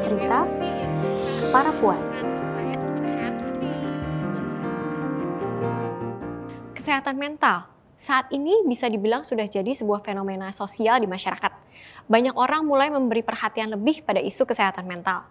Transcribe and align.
cerita 0.00 0.48
para 1.52 1.70
puan. 1.76 2.00
Kesehatan 6.72 7.20
mental 7.20 7.68
saat 8.00 8.32
ini 8.32 8.64
bisa 8.64 8.88
dibilang 8.88 9.20
sudah 9.20 9.44
jadi 9.44 9.76
sebuah 9.76 10.00
fenomena 10.00 10.48
sosial 10.56 11.04
di 11.04 11.06
masyarakat. 11.06 11.52
Banyak 12.08 12.32
orang 12.32 12.64
mulai 12.64 12.88
memberi 12.88 13.20
perhatian 13.20 13.76
lebih 13.76 14.00
pada 14.00 14.18
isu 14.24 14.48
kesehatan 14.48 14.88
mental. 14.88 15.28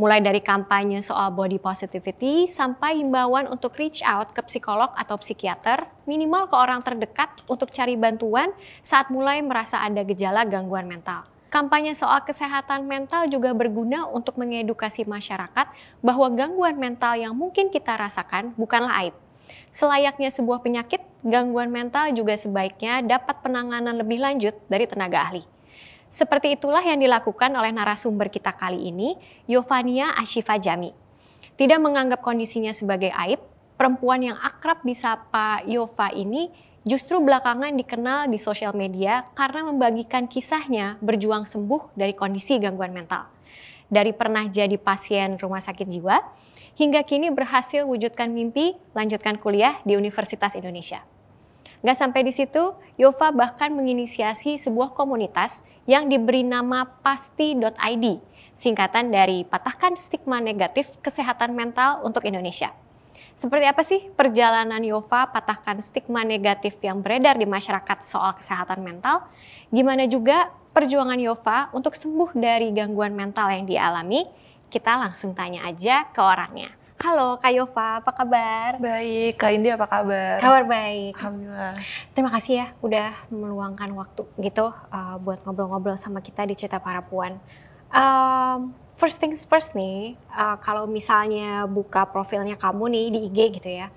Mulai 0.00 0.24
dari 0.24 0.40
kampanye 0.40 1.00
soal 1.04 1.32
body 1.32 1.60
positivity 1.60 2.48
sampai 2.48 3.00
himbauan 3.00 3.48
untuk 3.48 3.76
reach 3.76 4.00
out 4.04 4.32
ke 4.32 4.40
psikolog 4.44 4.92
atau 4.96 5.16
psikiater, 5.20 5.88
minimal 6.08 6.48
ke 6.48 6.56
orang 6.56 6.80
terdekat 6.84 7.32
untuk 7.48 7.72
cari 7.72 7.96
bantuan 7.96 8.52
saat 8.80 9.08
mulai 9.12 9.40
merasa 9.44 9.80
ada 9.84 10.04
gejala 10.04 10.44
gangguan 10.48 10.88
mental. 10.88 11.35
Kampanye 11.46 11.94
soal 11.94 12.26
kesehatan 12.26 12.90
mental 12.90 13.30
juga 13.30 13.54
berguna 13.54 14.04
untuk 14.10 14.34
mengedukasi 14.36 15.06
masyarakat 15.06 15.66
bahwa 16.02 16.26
gangguan 16.34 16.74
mental 16.74 17.14
yang 17.14 17.32
mungkin 17.38 17.70
kita 17.70 17.94
rasakan 17.94 18.50
bukanlah 18.58 18.92
aib, 19.06 19.14
Selayaknya 19.70 20.32
sebuah 20.32 20.62
penyakit, 20.64 21.02
gangguan 21.22 21.70
mental 21.70 22.10
juga 22.16 22.34
sebaiknya 22.34 23.04
dapat 23.04 23.44
penanganan 23.44 23.94
lebih 23.98 24.18
lanjut 24.18 24.54
dari 24.66 24.88
tenaga 24.88 25.22
ahli. 25.22 25.44
Seperti 26.08 26.56
itulah 26.56 26.80
yang 26.80 26.96
dilakukan 26.96 27.52
oleh 27.52 27.74
narasumber 27.74 28.32
kita 28.32 28.54
kali 28.56 28.88
ini, 28.88 29.20
Yovania 29.44 30.16
Ashifa 30.16 30.56
Jami. 30.56 30.94
Tidak 31.60 31.76
menganggap 31.76 32.24
kondisinya 32.24 32.72
sebagai 32.72 33.12
aib, 33.12 33.40
perempuan 33.76 34.24
yang 34.24 34.38
akrab 34.40 34.80
disapa 34.80 35.60
Yova 35.68 36.08
ini 36.12 36.48
justru 36.86 37.18
belakangan 37.18 37.74
dikenal 37.74 38.30
di 38.30 38.38
sosial 38.38 38.70
media 38.70 39.26
karena 39.34 39.66
membagikan 39.66 40.30
kisahnya 40.30 41.02
berjuang 41.02 41.50
sembuh 41.50 41.98
dari 41.98 42.14
kondisi 42.14 42.62
gangguan 42.62 42.94
mental. 42.94 43.26
Dari 43.90 44.14
pernah 44.14 44.46
jadi 44.46 44.78
pasien 44.78 45.34
rumah 45.42 45.58
sakit 45.58 45.86
jiwa, 45.90 46.22
hingga 46.78 47.02
kini 47.02 47.34
berhasil 47.34 47.82
wujudkan 47.82 48.30
mimpi 48.30 48.78
lanjutkan 48.94 49.42
kuliah 49.42 49.82
di 49.82 49.98
Universitas 49.98 50.54
Indonesia. 50.54 51.02
Gak 51.82 51.98
sampai 51.98 52.22
di 52.22 52.32
situ, 52.32 52.72
Yova 52.96 53.34
bahkan 53.34 53.74
menginisiasi 53.74 54.56
sebuah 54.56 54.94
komunitas 54.94 55.66
yang 55.90 56.06
diberi 56.06 56.42
nama 56.46 56.86
pasti.id, 57.02 58.06
singkatan 58.54 59.10
dari 59.10 59.42
Patahkan 59.46 59.94
Stigma 59.98 60.38
Negatif 60.38 60.90
Kesehatan 61.02 61.54
Mental 61.54 62.02
untuk 62.02 62.26
Indonesia. 62.26 62.74
Seperti 63.36 63.68
apa 63.68 63.84
sih 63.84 64.00
perjalanan 64.16 64.80
Yova 64.80 65.28
patahkan 65.28 65.84
stigma 65.84 66.24
negatif 66.24 66.80
yang 66.80 67.04
beredar 67.04 67.36
di 67.36 67.44
masyarakat 67.44 68.00
soal 68.00 68.32
kesehatan 68.32 68.80
mental? 68.80 69.28
Gimana 69.68 70.08
juga 70.08 70.48
perjuangan 70.72 71.20
Yova 71.20 71.68
untuk 71.76 71.92
sembuh 72.00 72.32
dari 72.32 72.72
gangguan 72.72 73.12
mental 73.12 73.52
yang 73.52 73.68
dialami? 73.68 74.24
Kita 74.72 74.96
langsung 74.96 75.36
tanya 75.36 75.68
aja 75.68 76.08
ke 76.08 76.20
orangnya. 76.24 76.72
Halo 76.96 77.36
Kak 77.36 77.52
Yova, 77.52 78.00
apa 78.00 78.08
kabar? 78.08 78.80
Baik, 78.80 79.36
Kak 79.36 79.52
Indi 79.52 79.68
apa 79.68 79.84
kabar? 79.84 80.40
Kabar 80.40 80.64
baik. 80.64 81.12
Alhamdulillah. 81.20 81.76
Terima 82.16 82.30
kasih 82.32 82.52
ya 82.56 82.66
udah 82.80 83.12
meluangkan 83.28 83.92
waktu 83.92 84.24
gitu 84.48 84.72
uh, 84.72 85.20
buat 85.20 85.44
ngobrol-ngobrol 85.44 86.00
sama 86.00 86.24
kita 86.24 86.48
di 86.48 86.56
Cerita 86.56 86.80
Para 86.80 87.04
Puan. 87.04 87.36
Um, 87.96 88.76
first 89.00 89.16
things 89.16 89.48
first 89.48 89.72
nih, 89.72 90.20
uh, 90.28 90.60
kalau 90.60 90.84
misalnya 90.84 91.64
buka 91.64 92.04
profilnya 92.04 92.60
kamu 92.60 92.92
nih 92.92 93.04
di 93.08 93.20
IG 93.32 93.38
gitu 93.56 93.70
ya, 93.72 93.88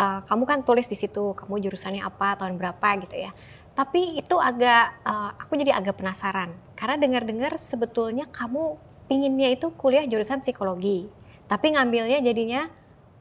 uh, 0.00 0.24
kamu 0.24 0.48
kan 0.48 0.58
tulis 0.64 0.88
di 0.88 0.96
situ 0.96 1.36
kamu 1.36 1.60
jurusannya 1.60 2.00
apa, 2.00 2.40
tahun 2.40 2.56
berapa 2.56 2.88
gitu 3.04 3.20
ya. 3.20 3.36
Tapi 3.76 4.16
itu 4.16 4.40
agak, 4.40 5.04
uh, 5.04 5.36
aku 5.36 5.60
jadi 5.60 5.76
agak 5.76 6.00
penasaran 6.00 6.56
karena 6.72 6.96
dengar-dengar 6.96 7.60
sebetulnya 7.60 8.24
kamu 8.32 8.80
pinginnya 9.12 9.52
itu 9.52 9.68
kuliah 9.76 10.08
jurusan 10.08 10.40
psikologi, 10.40 11.12
tapi 11.44 11.76
ngambilnya 11.76 12.24
jadinya 12.24 12.72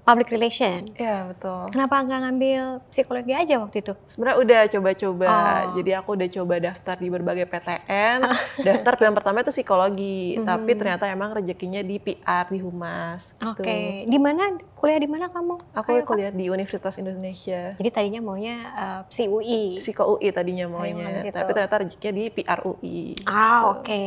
public 0.03 0.27
relation. 0.29 0.83
Iya 0.93 1.31
betul. 1.31 1.71
Kenapa 1.71 1.95
nggak 1.99 2.19
ngambil 2.21 2.61
psikologi 2.87 3.31
aja 3.31 3.55
waktu 3.55 3.79
itu? 3.79 3.93
Sebenarnya 4.07 4.37
udah 4.39 4.61
coba-coba. 4.67 5.25
Oh. 5.25 5.61
Jadi 5.79 5.91
aku 5.95 6.09
udah 6.13 6.29
coba 6.29 6.55
daftar 6.61 6.95
di 6.95 7.07
berbagai 7.07 7.45
PTN. 7.47 8.19
daftar 8.67 8.93
pilihan 8.95 9.15
pertama 9.15 9.37
itu 9.39 9.51
psikologi, 9.51 10.35
Mhm. 10.35 10.45
tapi 10.45 10.71
ternyata 10.73 11.05
emang 11.07 11.31
rezekinya 11.31 11.79
di 11.79 11.97
PR 11.97 12.45
di 12.47 12.59
Humas. 12.59 13.31
Oke, 13.39 13.63
Gitu. 13.63 14.11
di 14.11 14.17
mana 14.19 14.43
kuliah 14.75 14.99
di 14.99 15.07
mana 15.07 15.31
kamu? 15.31 15.55
Aku 15.71 15.91
kuliah 16.03 16.29
di 16.29 16.51
Universitas 16.51 16.99
Indonesia. 16.99 17.71
Jadi 17.79 17.89
tadinya 17.89 18.19
maunya 18.19 18.55
uh, 18.69 18.99
psi 19.07 19.25
UI. 19.25 19.79
Psiko 19.79 20.19
UI 20.19 20.29
tadinya 20.29 20.67
Tadi 20.67 20.73
mau 20.73 20.83
di 20.83 20.91
maunya, 20.93 21.31
tapi 21.31 21.49
ternyata 21.49 21.75
rezekinya 21.79 22.13
di 22.13 22.23
PR 22.29 22.59
UI. 22.61 23.15
Ah, 23.23 23.31
Gitu. 23.31 23.71
oke. 23.71 24.05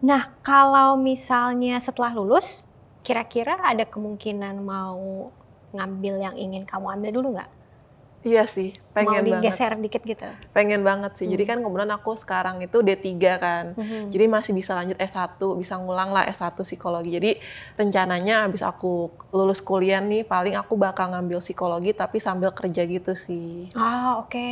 Nah, 0.00 0.32
kalau 0.40 0.96
misalnya 0.96 1.76
setelah 1.76 2.16
lulus, 2.16 2.64
kira-kira 3.06 3.54
ada 3.62 3.86
kemungkinan 3.86 4.58
mau 4.58 5.30
ngambil 5.70 6.14
yang 6.18 6.34
ingin 6.34 6.66
kamu 6.66 6.86
ambil 6.90 7.10
dulu 7.14 7.28
nggak? 7.38 7.50
Iya 8.26 8.42
sih, 8.42 8.74
Mau 8.74 9.06
pengen 9.06 9.22
banget. 9.30 9.54
digeser 9.54 9.72
dikit 9.78 10.02
gitu. 10.02 10.26
Pengen 10.50 10.82
banget 10.82 11.14
sih. 11.14 11.30
Jadi 11.30 11.46
Hmm. 11.46 11.50
kan 11.54 11.58
kebetulan 11.62 11.92
aku 11.94 12.10
sekarang 12.18 12.58
itu 12.58 12.82
D3 12.82 13.06
kan. 13.38 13.64
Mhm. 13.78 14.10
Jadi 14.10 14.24
masih 14.26 14.50
bisa 14.50 14.74
lanjut 14.74 14.98
S1, 14.98 15.30
bisa 15.54 15.78
ngulang 15.78 16.10
lah 16.10 16.26
S1 16.26 16.58
psikologi. 16.58 17.14
Jadi 17.14 17.38
rencananya 17.76 18.42
habis 18.42 18.66
aku 18.66 18.92
lulus 19.30 19.62
kuliah 19.62 20.02
nih 20.02 20.26
paling 20.26 20.58
aku 20.58 20.74
bakal 20.74 21.14
ngambil 21.14 21.38
psikologi 21.38 21.94
tapi 21.94 22.18
sambil 22.18 22.50
kerja 22.50 22.82
gitu 22.82 23.14
sih. 23.14 23.70
Ah, 23.78 24.18
oke. 24.18 24.48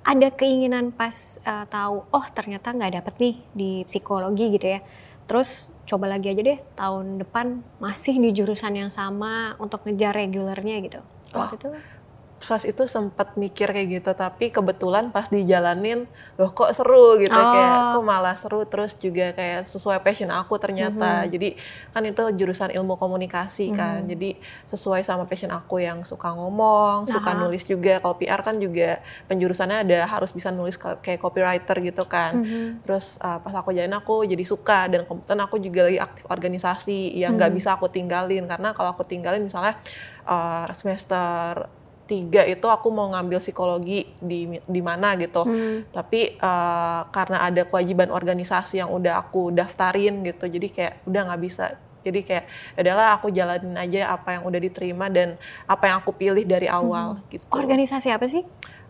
Ada 0.00 0.32
keinginan 0.32 0.88
pas 0.88 1.12
uh, 1.44 1.68
tahu, 1.68 2.08
oh 2.08 2.26
ternyata 2.32 2.72
nggak 2.72 2.92
dapet 2.96 3.14
nih 3.20 3.34
di 3.52 3.70
psikologi 3.84 4.56
gitu 4.56 4.72
ya. 4.72 4.80
Terus 5.28 5.70
coba 5.84 6.08
lagi 6.08 6.32
aja 6.32 6.40
deh 6.40 6.58
tahun 6.74 7.20
depan 7.20 7.60
masih 7.78 8.16
di 8.16 8.32
jurusan 8.32 8.74
yang 8.74 8.90
sama 8.90 9.54
untuk 9.60 9.84
ngejar 9.84 10.16
regulernya 10.16 10.80
gitu. 10.80 11.00
Waktu 11.36 11.60
itu 11.60 11.68
Pas 12.38 12.62
itu 12.62 12.86
sempat 12.86 13.34
mikir 13.34 13.66
kayak 13.68 13.88
gitu 13.92 14.10
tapi 14.12 14.48
kebetulan 14.48 15.10
pas 15.10 15.26
dijalanin 15.26 16.06
loh 16.34 16.50
kok 16.50 16.70
seru 16.70 17.18
gitu 17.18 17.34
Oh. 17.34 17.50
kayak 17.50 17.74
kok 17.92 18.04
malah 18.04 18.32
seru 18.32 18.62
terus 18.62 18.94
juga 18.94 19.30
kayak 19.32 19.64
sesuai 19.64 19.98
passion 19.98 20.30
aku 20.30 20.54
ternyata. 20.56 21.22
Mhm. 21.22 21.30
Jadi 21.30 21.48
kan 21.90 22.02
itu 22.02 22.22
jurusan 22.32 22.70
ilmu 22.70 22.94
komunikasi 22.94 23.70
kan. 23.70 24.02
Mhm. 24.02 24.08
Jadi 24.08 24.30
sesuai 24.66 25.02
sama 25.02 25.24
passion 25.24 25.50
aku 25.50 25.78
yang 25.78 26.02
suka 26.02 26.30
ngomong, 26.30 27.06
suka 27.06 27.30
Aha. 27.32 27.40
nulis 27.40 27.62
juga. 27.62 27.98
Kalau 27.98 28.14
PR 28.14 28.40
kan 28.40 28.56
juga 28.56 29.02
penjurusannya 29.26 29.82
ada 29.82 30.06
harus 30.06 30.30
bisa 30.30 30.48
nulis 30.48 30.74
ka- 30.74 30.98
kayak 30.98 31.18
copywriter 31.18 31.74
gitu 31.80 32.04
kan. 32.04 32.38
Mhm. 32.38 32.82
Terus 32.82 33.18
uh, 33.18 33.38
pas 33.38 33.52
aku 33.52 33.70
jalan 33.70 33.92
aku 33.92 34.22
jadi 34.24 34.44
suka 34.44 34.86
dan 34.86 35.02
kebetulan 35.02 35.40
aku 35.42 35.58
juga 35.58 35.80
lagi 35.84 35.98
aktif 35.98 36.22
organisasi 36.24 36.98
yang 37.14 37.34
nggak 37.34 37.50
Hmm. 37.50 37.58
bisa 37.58 37.74
aku 37.74 37.86
tinggalin 37.86 38.44
karena 38.44 38.70
kalau 38.70 38.92
aku 38.92 39.02
tinggalin 39.02 39.42
misalnya 39.42 39.74
uh, 40.22 40.70
semester 40.72 41.66
tiga 42.08 42.42
itu 42.48 42.64
aku 42.64 42.88
mau 42.88 43.12
ngambil 43.12 43.38
psikologi 43.38 44.08
di 44.18 44.58
di 44.64 44.80
mana 44.80 45.14
gitu. 45.20 45.44
Hmm. 45.44 45.84
Tapi 45.92 46.40
uh, 46.40 47.06
karena 47.12 47.44
ada 47.44 47.62
kewajiban 47.68 48.08
organisasi 48.08 48.80
yang 48.80 48.90
udah 48.90 49.20
aku 49.20 49.52
daftarin 49.52 50.24
gitu, 50.24 50.48
jadi 50.48 50.68
kayak 50.72 50.94
udah 51.04 51.20
nggak 51.28 51.42
bisa. 51.44 51.76
Jadi 52.02 52.24
kayak 52.24 52.44
"Ya 52.74 52.80
udahlah 52.88 53.08
aku 53.20 53.28
jalanin 53.28 53.76
aja 53.76 54.16
apa 54.16 54.40
yang 54.40 54.48
udah 54.48 54.60
diterima 54.62 55.12
dan 55.12 55.36
apa 55.68 55.84
yang 55.92 55.96
aku 56.00 56.16
pilih 56.16 56.48
dari 56.48 56.64
awal 56.64 57.20
gitu. 57.28 57.44
Organisasi 57.52 58.08
apa 58.08 58.24
sih? 58.24 58.42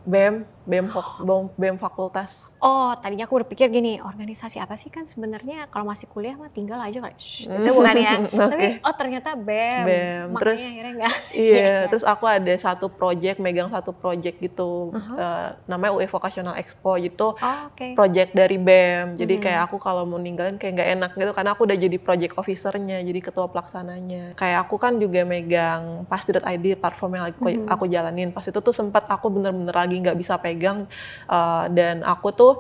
BEM, 0.09 0.47
BEM, 0.69 0.93
BEM, 1.19 1.45
BEM 1.57 1.77
fakultas. 1.79 2.53
Oh, 2.61 2.93
tadinya 2.93 3.25
aku 3.25 3.41
berpikir 3.41 3.67
gini, 3.69 3.97
organisasi 3.99 4.61
apa 4.61 4.77
sih 4.77 4.87
kan 4.87 5.03
sebenarnya 5.03 5.65
kalau 5.67 5.89
masih 5.89 6.05
kuliah 6.07 6.37
mah 6.37 6.49
tinggal 6.49 6.77
aja. 6.77 7.01
Shh, 7.11 7.49
itu 7.49 7.73
bukan 7.73 7.97
ya. 7.97 8.13
Oke. 8.21 8.37
Tapi 8.37 8.67
oh 8.79 8.95
ternyata 8.95 9.33
BEM. 9.33 9.83
BEM. 9.83 10.25
Makanya 10.29 10.41
Terus- 10.45 10.61
akhirnya 10.63 10.93
enggak. 10.95 11.15
Iya, 11.31 11.57
Iya. 11.57 11.75
terus 11.89 12.05
aku 12.05 12.25
ada 12.25 12.55
satu 12.55 12.87
project, 12.91 13.39
megang 13.39 13.71
satu 13.71 13.91
project 13.91 14.37
gitu, 14.39 14.93
Aha. 14.93 15.15
eh, 15.15 15.49
namanya 15.65 15.93
UE 15.95 16.07
Vocational 16.07 16.55
Expo 16.55 16.99
gitu, 16.99 17.33
Oh, 17.33 17.59
oke. 17.67 17.95
project 17.95 18.31
dari 18.33 18.59
BEM. 18.59 19.17
Jadi 19.17 19.35
Mhm. 19.35 19.43
kayak 19.43 19.61
aku 19.65 19.77
kalau 19.79 20.05
mau 20.05 20.19
ninggalin 20.19 20.55
kayak 20.55 20.73
nggak 20.75 20.91
enak 20.95 21.11
gitu, 21.15 21.33
karena 21.33 21.51
aku 21.51 21.63
udah 21.65 21.79
jadi 21.79 21.97
project 21.97 22.35
officernya, 22.37 23.01
jadi 23.01 23.21
ketua 23.23 23.49
pelaksananya. 23.49 24.35
Kayak 24.35 24.59
aku 24.63 24.77
kan 24.77 24.99
juga 24.99 25.25
megang 25.25 26.05
pasti.id 26.05 26.37
platform 26.77 27.13
yang 27.15 27.25
aku, 27.27 27.41
Mhm. 27.47 27.67
aku 27.67 27.85
jalanin. 27.87 28.29
Pas 28.29 28.45
itu 28.45 28.59
tuh 28.59 28.75
sempat 28.75 29.07
aku 29.07 29.31
bener-bener 29.31 29.73
lagi 29.73 29.97
nggak 29.97 30.19
bisa 30.19 30.35
pegang, 30.37 30.57
eh, 30.67 31.65
dan 31.71 32.03
aku 32.03 32.29
tuh 32.35 32.55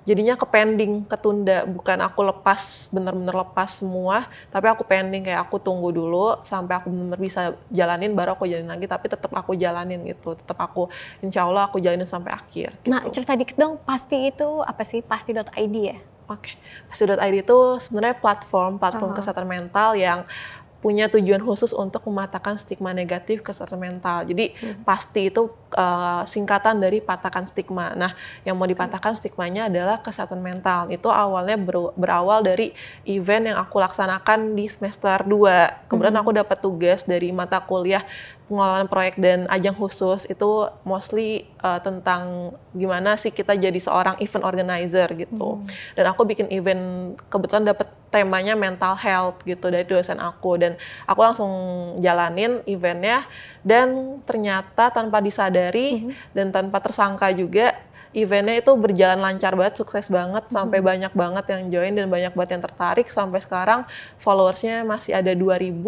jadinya 0.00 0.34
ke 0.34 0.46
pending, 0.48 1.04
ketunda. 1.06 1.68
Bukan 1.68 2.00
aku 2.00 2.24
lepas, 2.24 2.88
bener-bener 2.90 3.36
lepas 3.36 3.78
semua, 3.78 4.26
tapi 4.48 4.66
aku 4.66 4.82
pending 4.82 5.28
kayak 5.28 5.44
aku 5.46 5.60
tunggu 5.60 5.92
dulu 5.92 6.40
sampai 6.42 6.80
aku 6.80 6.88
bener-bener 6.88 7.20
bisa 7.20 7.54
jalanin, 7.70 8.16
baru 8.16 8.34
aku 8.34 8.48
jalanin 8.48 8.72
lagi. 8.74 8.88
Tapi 8.88 9.06
tetap 9.12 9.30
aku 9.30 9.54
jalanin 9.54 10.00
gitu, 10.08 10.34
tetap 10.34 10.56
aku, 10.58 10.88
insya 11.20 11.44
Allah 11.46 11.68
aku 11.68 11.78
jalanin 11.78 12.08
sampai 12.08 12.32
akhir. 12.32 12.74
Gitu. 12.80 12.90
Nah, 12.90 13.04
cerita 13.12 13.36
dikit 13.36 13.56
dong, 13.60 13.76
pasti 13.84 14.32
itu 14.32 14.64
apa 14.64 14.82
sih? 14.82 15.04
Pasti.id 15.04 15.76
ya? 15.76 15.98
Oke, 16.30 16.54
Pasti.id 16.86 17.42
itu 17.42 17.58
sebenarnya 17.82 18.14
platform, 18.22 18.78
platform 18.78 19.10
Oh. 19.10 19.16
kesehatan 19.18 19.50
mental 19.50 19.98
yang 19.98 20.22
punya 20.80 21.12
tujuan 21.12 21.44
khusus 21.44 21.76
untuk 21.76 22.08
mematahkan 22.08 22.56
stigma 22.56 22.96
negatif 22.96 23.44
kesehatan 23.44 23.76
mental. 23.76 24.24
Jadi 24.24 24.56
hmm. 24.56 24.82
pasti 24.88 25.28
itu 25.28 25.52
uh, 25.76 26.24
singkatan 26.24 26.80
dari 26.80 27.04
patahkan 27.04 27.44
stigma. 27.44 27.92
Nah, 27.92 28.16
yang 28.48 28.56
mau 28.56 28.64
dipatahkan 28.64 29.20
stigmanya 29.20 29.68
adalah 29.68 30.00
kesehatan 30.00 30.40
mental. 30.40 30.88
Itu 30.88 31.12
awalnya 31.12 31.60
ber, 31.60 31.92
berawal 31.94 32.40
dari 32.40 32.72
event 33.04 33.52
yang 33.52 33.58
aku 33.60 33.76
laksanakan 33.76 34.56
di 34.56 34.66
semester 34.66 35.20
2. 35.28 35.86
Kemudian 35.86 36.16
hmm. 36.16 36.22
aku 36.24 36.30
dapat 36.32 36.58
tugas 36.64 37.04
dari 37.04 37.28
mata 37.30 37.60
kuliah 37.60 38.02
pengelolaan 38.50 38.90
proyek 38.90 39.14
dan 39.22 39.46
ajang 39.46 39.78
khusus 39.78 40.26
itu 40.26 40.66
mostly 40.82 41.46
uh, 41.62 41.78
tentang 41.78 42.50
gimana 42.74 43.14
sih 43.14 43.30
kita 43.30 43.54
jadi 43.54 43.78
seorang 43.78 44.18
event 44.18 44.42
organizer 44.42 45.06
gitu. 45.14 45.62
Hmm. 45.62 45.70
Dan 45.94 46.10
aku 46.10 46.26
bikin 46.26 46.50
event 46.50 47.14
kebetulan 47.30 47.70
dapat 47.70 47.86
temanya 48.10 48.58
mental 48.58 48.98
health 48.98 49.38
gitu 49.46 49.70
dari 49.70 49.86
dosen 49.86 50.18
aku 50.18 50.58
dan 50.58 50.74
aku 51.06 51.22
langsung 51.22 51.52
jalanin 52.02 52.58
eventnya 52.66 53.22
dan 53.62 54.18
ternyata 54.26 54.90
tanpa 54.90 55.22
disadari 55.22 56.10
hmm. 56.10 56.34
dan 56.34 56.50
tanpa 56.50 56.82
tersangka 56.82 57.30
juga 57.30 57.78
eventnya 58.10 58.58
itu 58.58 58.74
berjalan 58.74 59.22
lancar 59.22 59.54
banget, 59.54 59.78
sukses 59.78 60.10
banget, 60.10 60.50
sampai 60.50 60.82
hmm. 60.82 60.86
banyak 60.90 61.12
banget 61.14 61.44
yang 61.54 61.62
join 61.70 61.92
dan 61.94 62.06
banyak 62.10 62.34
banget 62.34 62.58
yang 62.58 62.64
tertarik. 62.66 63.06
Sampai 63.06 63.38
sekarang 63.38 63.86
followersnya 64.18 64.82
masih 64.82 65.14
ada 65.14 65.30
2000 65.30 65.78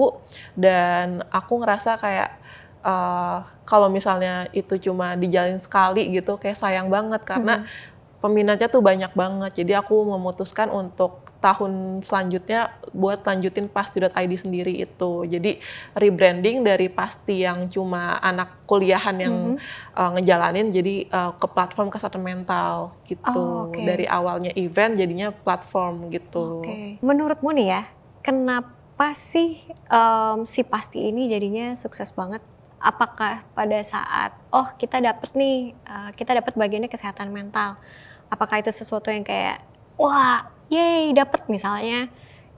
dan 0.55 1.27
aku 1.35 1.59
ngerasa 1.59 1.99
kayak 1.99 2.42
uh, 2.83 3.47
kalau 3.65 3.89
misalnya 3.89 4.51
itu 4.53 4.79
cuma 4.91 5.15
dijalin 5.15 5.59
sekali 5.59 6.11
gitu 6.13 6.37
kayak 6.37 6.59
sayang 6.59 6.91
banget 6.91 7.23
karena 7.23 7.63
hmm. 7.63 8.21
peminatnya 8.23 8.69
tuh 8.69 8.83
banyak 8.83 9.11
banget. 9.15 9.65
Jadi 9.65 9.73
aku 9.75 10.07
memutuskan 10.07 10.71
untuk 10.71 11.23
tahun 11.43 12.01
selanjutnya 12.07 12.71
buat 12.95 13.27
lanjutin 13.27 13.67
pasti.id 13.67 14.33
sendiri 14.39 14.87
itu. 14.87 15.27
Jadi 15.27 15.59
rebranding 15.99 16.63
dari 16.63 16.87
pasti 16.87 17.43
yang 17.43 17.67
cuma 17.67 18.23
anak 18.23 18.63
kuliahan 18.71 19.19
yang 19.19 19.35
mm 19.35 19.53
-hmm. 19.59 19.99
uh, 19.99 20.11
ngejalanin 20.15 20.71
jadi 20.71 20.95
uh, 21.11 21.33
ke 21.35 21.47
platform 21.51 21.91
kesehatan 21.91 22.23
mental 22.23 22.95
gitu. 23.11 23.35
Oh, 23.35 23.69
okay. 23.69 23.83
Dari 23.83 24.07
awalnya 24.07 24.55
event 24.55 24.95
jadinya 24.95 25.35
platform 25.35 26.15
gitu. 26.15 26.63
Okay. 26.63 27.03
Menurutmu 27.03 27.51
nih 27.51 27.67
ya, 27.75 27.83
kenapa 28.23 29.11
sih 29.19 29.59
um, 29.91 30.47
si 30.47 30.63
pasti 30.63 31.11
ini 31.11 31.27
jadinya 31.27 31.75
sukses 31.75 32.15
banget 32.15 32.41
apakah 32.83 33.47
pada 33.55 33.79
saat 33.87 34.35
oh 34.51 34.67
kita 34.75 34.99
dapat 34.99 35.31
nih 35.39 35.73
uh, 35.87 36.11
kita 36.13 36.35
dapat 36.35 36.59
bagiannya 36.59 36.91
kesehatan 36.91 37.31
mental. 37.31 37.79
Apakah 38.27 38.59
itu 38.59 38.75
sesuatu 38.75 39.09
yang 39.09 39.23
kayak 39.23 39.63
wah 39.95 40.51
yay 40.67 41.15
dapat 41.15 41.47
misalnya. 41.47 42.11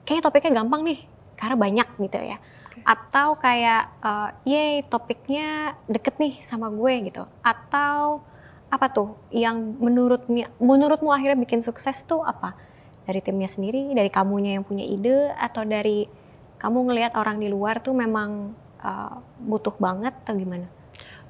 Kayak 0.08 0.24
topiknya 0.24 0.64
gampang 0.64 0.82
nih 0.82 1.04
karena 1.36 1.56
banyak 1.60 1.88
gitu 2.00 2.18
ya. 2.24 2.40
Atau 2.88 3.36
kayak 3.36 3.92
uh, 4.00 4.32
yay 4.48 4.80
topiknya 4.88 5.76
deket 5.86 6.16
nih 6.16 6.40
sama 6.40 6.72
gue 6.72 7.12
gitu. 7.12 7.28
Atau 7.44 8.24
apa 8.72 8.90
tuh 8.90 9.14
yang 9.30 9.78
menurut 9.78 10.26
menurutmu 10.58 11.12
akhirnya 11.12 11.38
bikin 11.38 11.60
sukses 11.60 12.00
tuh 12.08 12.24
apa? 12.24 12.56
Dari 13.04 13.20
timnya 13.20 13.52
sendiri 13.52 13.92
dari 13.92 14.08
kamunya 14.08 14.56
yang 14.56 14.64
punya 14.64 14.88
ide 14.88 15.36
atau 15.36 15.68
dari 15.68 16.08
kamu 16.56 16.88
ngelihat 16.88 17.12
orang 17.20 17.36
di 17.36 17.52
luar 17.52 17.84
tuh 17.84 17.92
memang 17.92 18.56
uh, 18.84 19.18
butuh 19.40 19.74
banget 19.80 20.12
atau 20.22 20.36
gimana? 20.36 20.68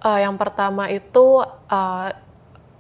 Uh, 0.05 0.21
yang 0.21 0.37
pertama 0.37 0.91
itu 0.93 1.41
uh, 1.71 2.11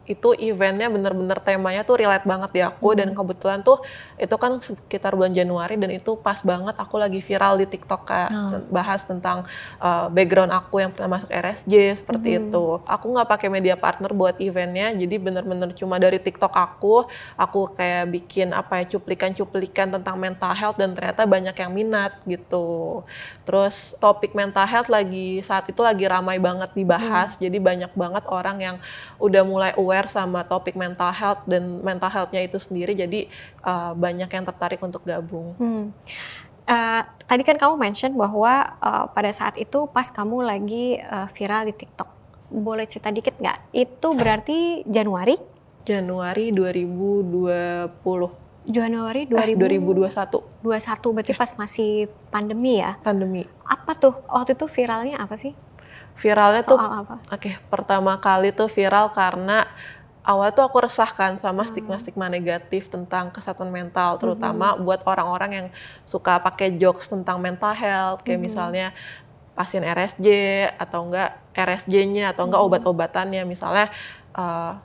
itu 0.04 0.36
eventnya 0.36 0.92
bener-bener 0.92 1.40
temanya 1.40 1.82
tuh 1.82 1.96
relate 1.96 2.28
banget 2.28 2.50
di 2.52 2.60
aku 2.60 2.92
hmm. 2.92 2.98
dan 3.00 3.08
kebetulan 3.16 3.60
tuh 3.64 3.80
itu 4.20 4.36
kan 4.36 4.60
sekitar 4.60 5.16
bulan 5.16 5.32
Januari 5.32 5.80
dan 5.80 5.90
itu 5.96 6.16
pas 6.20 6.36
banget 6.44 6.76
aku 6.76 7.00
lagi 7.00 7.24
viral 7.24 7.56
di 7.56 7.66
TikTok 7.66 8.02
kak 8.04 8.28
hmm. 8.28 8.68
bahas 8.68 9.08
tentang 9.08 9.48
uh, 9.80 10.12
background 10.12 10.52
aku 10.52 10.84
yang 10.84 10.92
pernah 10.92 11.16
masuk 11.16 11.32
RSJ 11.32 12.04
seperti 12.04 12.36
hmm. 12.36 12.40
itu 12.48 12.64
aku 12.84 13.06
nggak 13.16 13.28
pakai 13.28 13.48
media 13.48 13.76
partner 13.80 14.12
buat 14.12 14.36
eventnya 14.36 14.92
jadi 14.92 15.16
bener-bener 15.16 15.72
cuma 15.72 15.96
dari 15.96 16.20
TikTok 16.20 16.52
aku 16.52 17.08
aku 17.40 17.72
kayak 17.72 18.12
bikin 18.12 18.52
apa 18.52 18.84
ya 18.84 18.96
cuplikan-cuplikan 18.96 19.88
tentang 19.88 20.20
mental 20.20 20.52
health 20.52 20.76
dan 20.76 20.92
ternyata 20.92 21.24
banyak 21.24 21.56
yang 21.56 21.72
minat 21.72 22.12
gitu 22.28 23.00
terus 23.44 23.92
topik 24.00 24.32
mental 24.32 24.64
health 24.64 24.88
lagi 24.88 25.44
saat 25.44 25.68
itu 25.68 25.80
lagi 25.84 26.08
ramai 26.08 26.40
banget 26.40 26.72
dibahas 26.72 27.36
hmm. 27.36 27.40
jadi 27.44 27.58
banyak 27.60 27.92
banget 27.92 28.24
orang 28.28 28.56
yang 28.60 28.76
udah 29.20 29.42
mulai 29.44 29.72
aware 29.76 30.08
sama 30.08 30.42
topik 30.48 30.74
mental 30.74 31.12
health 31.12 31.44
dan 31.44 31.84
mental 31.84 32.08
healthnya 32.08 32.40
itu 32.40 32.56
sendiri 32.56 32.96
jadi 32.96 33.28
uh, 33.60 33.92
banyak 33.92 34.28
yang 34.28 34.44
tertarik 34.44 34.80
untuk 34.80 35.04
gabung. 35.04 35.54
Hmm. 35.60 35.92
Uh, 36.64 37.04
tadi 37.28 37.44
kan 37.44 37.60
kamu 37.60 37.76
mention 37.76 38.16
bahwa 38.16 38.72
uh, 38.80 39.04
pada 39.12 39.28
saat 39.36 39.60
itu 39.60 39.84
pas 39.92 40.08
kamu 40.08 40.48
lagi 40.48 40.96
uh, 40.96 41.28
viral 41.36 41.68
di 41.68 41.76
TikTok, 41.76 42.08
boleh 42.48 42.88
cerita 42.88 43.12
dikit 43.12 43.36
nggak? 43.36 43.68
Itu 43.76 44.16
berarti 44.16 44.80
Januari? 44.88 45.36
Januari 45.84 46.48
2020. 46.48 48.43
Januari 48.64 49.28
2000, 49.28 49.52
eh, 49.52 49.56
2021. 49.56 50.40
21 50.64 51.12
berarti 51.12 51.32
pas 51.36 51.52
masih 51.60 52.08
pandemi 52.32 52.80
ya? 52.80 52.96
Pandemi. 53.04 53.44
Apa 53.68 53.92
tuh 53.92 54.16
waktu 54.24 54.56
itu 54.56 54.64
viralnya 54.68 55.20
apa 55.20 55.36
sih? 55.36 55.52
Viralnya 56.16 56.62
Soal 56.64 56.70
tuh, 56.70 56.78
oke, 56.78 57.18
okay, 57.28 57.54
pertama 57.68 58.16
kali 58.22 58.54
tuh 58.54 58.70
viral 58.70 59.10
karena 59.10 59.66
awal 60.24 60.54
tuh 60.56 60.64
aku 60.64 60.80
resahkan 60.86 61.36
sama 61.36 61.62
hmm. 61.62 61.70
stigma-stigma 61.74 62.26
negatif 62.32 62.88
tentang 62.88 63.28
kesehatan 63.28 63.68
mental, 63.68 64.16
terutama 64.16 64.72
hmm. 64.72 64.80
buat 64.86 65.00
orang-orang 65.04 65.50
yang 65.52 65.66
suka 66.08 66.40
pakai 66.40 66.80
jokes 66.80 67.12
tentang 67.12 67.42
mental 67.42 67.76
health, 67.76 68.24
kayak 68.24 68.40
hmm. 68.40 68.46
misalnya 68.48 68.86
pasien 69.52 69.84
RSJ 69.84 70.26
atau 70.80 71.06
enggak 71.06 71.30
RSJ-nya 71.54 72.32
atau 72.32 72.48
enggak 72.48 72.62
hmm. 72.62 72.68
obat-obatannya, 72.72 73.42
misalnya 73.44 73.92
uh, 74.32 74.80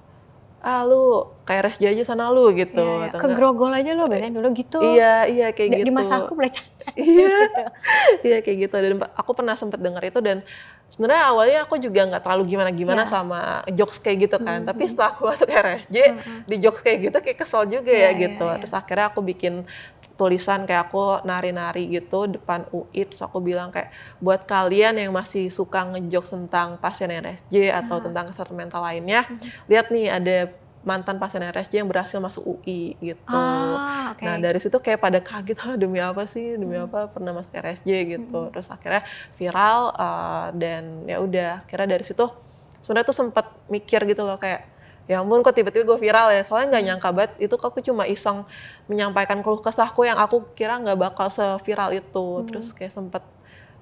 ah 0.59 0.83
lu 0.83 1.23
kayak 1.47 1.71
RSJ 1.71 1.95
aja 1.95 2.03
sana 2.03 2.27
lu 2.29 2.51
gitu. 2.51 2.83
Iya, 2.83 3.15
iya. 3.15 3.19
Ke 3.19 3.27
grogol 3.31 3.71
aja 3.71 3.95
lu 3.95 4.11
biasanya 4.11 4.33
dulu 4.35 4.47
gitu. 4.53 4.79
Iya, 4.83 5.15
iya 5.31 5.47
kayak 5.55 5.69
di, 5.71 5.77
gitu. 5.81 5.87
Di 5.87 5.93
masa 5.95 6.13
aku 6.23 6.33
bercanda. 6.35 6.67
Iya, 6.99 7.31
gitu. 7.45 7.63
iya 8.27 8.37
kayak 8.43 8.57
gitu. 8.67 8.75
Dan 8.75 8.93
aku 9.15 9.31
pernah 9.31 9.55
sempet 9.55 9.79
denger 9.79 10.03
itu 10.09 10.19
dan 10.19 10.37
sebenarnya 10.89 11.23
awalnya 11.29 11.59
aku 11.63 11.77
juga 11.77 12.01
nggak 12.09 12.23
terlalu 12.25 12.43
gimana 12.57 12.69
gimana 12.73 13.03
yeah. 13.05 13.13
sama 13.13 13.39
jokes 13.71 14.01
kayak 14.01 14.27
gitu 14.27 14.37
kan 14.41 14.59
mm 14.59 14.61
-hmm. 14.65 14.69
tapi 14.73 14.83
setelah 14.89 15.09
aku 15.13 15.21
masuk 15.29 15.47
RSJ 15.47 15.97
mm 15.97 16.13
-hmm. 16.17 16.39
di 16.49 16.55
jokes 16.57 16.81
kayak 16.81 16.99
gitu 17.07 17.17
kayak 17.21 17.37
kesel 17.37 17.63
juga 17.69 17.93
yeah, 17.93 18.09
ya 18.09 18.17
iya, 18.17 18.21
gitu 18.25 18.45
yeah, 18.49 18.57
terus 18.59 18.73
akhirnya 18.73 19.05
aku 19.13 19.19
bikin 19.21 19.53
tulisan 20.19 20.67
kayak 20.67 20.91
aku 20.91 21.23
nari-nari 21.23 21.87
gitu 21.87 22.27
depan 22.27 22.67
UI 22.75 23.07
terus 23.07 23.23
aku 23.23 23.39
bilang 23.39 23.71
kayak 23.71 23.93
buat 24.19 24.43
kalian 24.43 24.99
yang 24.99 25.15
masih 25.15 25.47
suka 25.47 25.87
ngejokes 25.95 26.35
tentang 26.35 26.75
pasien 26.81 27.07
RSJ 27.07 27.71
atau 27.71 28.03
tentang 28.03 28.27
kesehatan 28.27 28.57
mental 28.57 28.83
lainnya 28.83 29.23
mm 29.23 29.31
-hmm. 29.31 29.69
lihat 29.71 29.87
nih 29.93 30.07
ada 30.11 30.37
mantan 30.79 31.19
pasien 31.19 31.43
RSJ 31.43 31.83
yang 31.83 31.89
berhasil 31.91 32.17
masuk 32.23 32.43
UI 32.45 32.95
gitu. 33.03 33.19
Ah, 33.27 34.15
okay. 34.15 34.23
Nah 34.23 34.35
dari 34.39 34.59
situ 34.63 34.79
kayak 34.79 34.99
pada 35.03 35.19
kaget, 35.19 35.59
ah, 35.59 35.75
demi 35.75 35.99
apa 35.99 36.23
sih, 36.23 36.55
demi 36.55 36.79
hmm. 36.79 36.87
apa 36.87 37.11
pernah 37.11 37.35
masuk 37.35 37.51
RSJ 37.51 37.89
gitu. 38.07 38.39
Hmm. 38.47 38.51
Terus 38.55 38.67
akhirnya 38.71 39.03
viral 39.35 39.91
uh, 39.93 40.47
dan 40.55 41.03
ya 41.03 41.19
udah, 41.19 41.67
kira 41.67 41.83
dari 41.83 42.07
situ 42.07 42.27
sebenarnya 42.79 43.07
tuh 43.11 43.17
sempat 43.17 43.45
mikir 43.67 44.07
gitu 44.07 44.23
loh 44.23 44.39
kayak 44.39 44.67
ya 45.09 45.25
ampun 45.25 45.41
kok 45.41 45.57
tiba-tiba 45.57 45.89
gue 45.89 45.99
viral 45.99 46.29
ya 46.29 46.45
soalnya 46.45 46.77
nggak 46.77 46.83
hmm. 46.85 46.89
nyangka 46.93 47.09
banget 47.09 47.31
itu 47.41 47.55
aku 47.57 47.81
cuma 47.81 48.05
iseng 48.05 48.45
menyampaikan 48.85 49.41
keluh 49.41 49.57
kesahku 49.57 50.05
yang 50.05 50.21
aku 50.21 50.45
kira 50.53 50.77
nggak 50.77 51.01
bakal 51.01 51.33
seviral 51.33 51.89
itu 51.97 52.25
hmm. 52.39 52.45
terus 52.45 52.69
kayak 52.77 52.93
sempet 52.93 53.25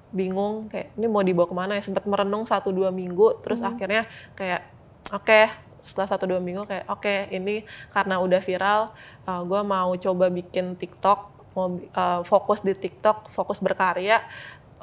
bingung 0.08 0.72
kayak 0.72 0.96
ini 0.96 1.04
mau 1.04 1.20
dibawa 1.20 1.44
ke 1.44 1.54
mana 1.54 1.72
ya 1.76 1.84
sempet 1.84 2.08
merenung 2.08 2.48
satu 2.48 2.72
dua 2.72 2.88
minggu 2.88 3.44
terus 3.44 3.60
hmm. 3.60 3.68
akhirnya 3.68 4.02
kayak 4.32 4.64
oke 5.12 5.28
okay, 5.28 5.52
setelah 5.88 6.08
satu 6.12 6.28
dua 6.28 6.40
minggu 6.44 6.68
kayak 6.68 6.84
oke 6.92 7.00
okay, 7.00 7.32
ini 7.32 7.64
karena 7.90 8.20
udah 8.20 8.40
viral 8.44 8.92
uh, 9.24 9.30
eh, 9.32 9.42
gue 9.48 9.60
mau 9.64 9.90
coba 9.96 10.26
bikin 10.28 10.76
TikTok 10.76 11.20
mau 11.56 11.80
uh, 11.96 12.20
fokus 12.22 12.60
di 12.60 12.76
TikTok 12.76 13.32
fokus 13.32 13.58
berkarya 13.58 14.20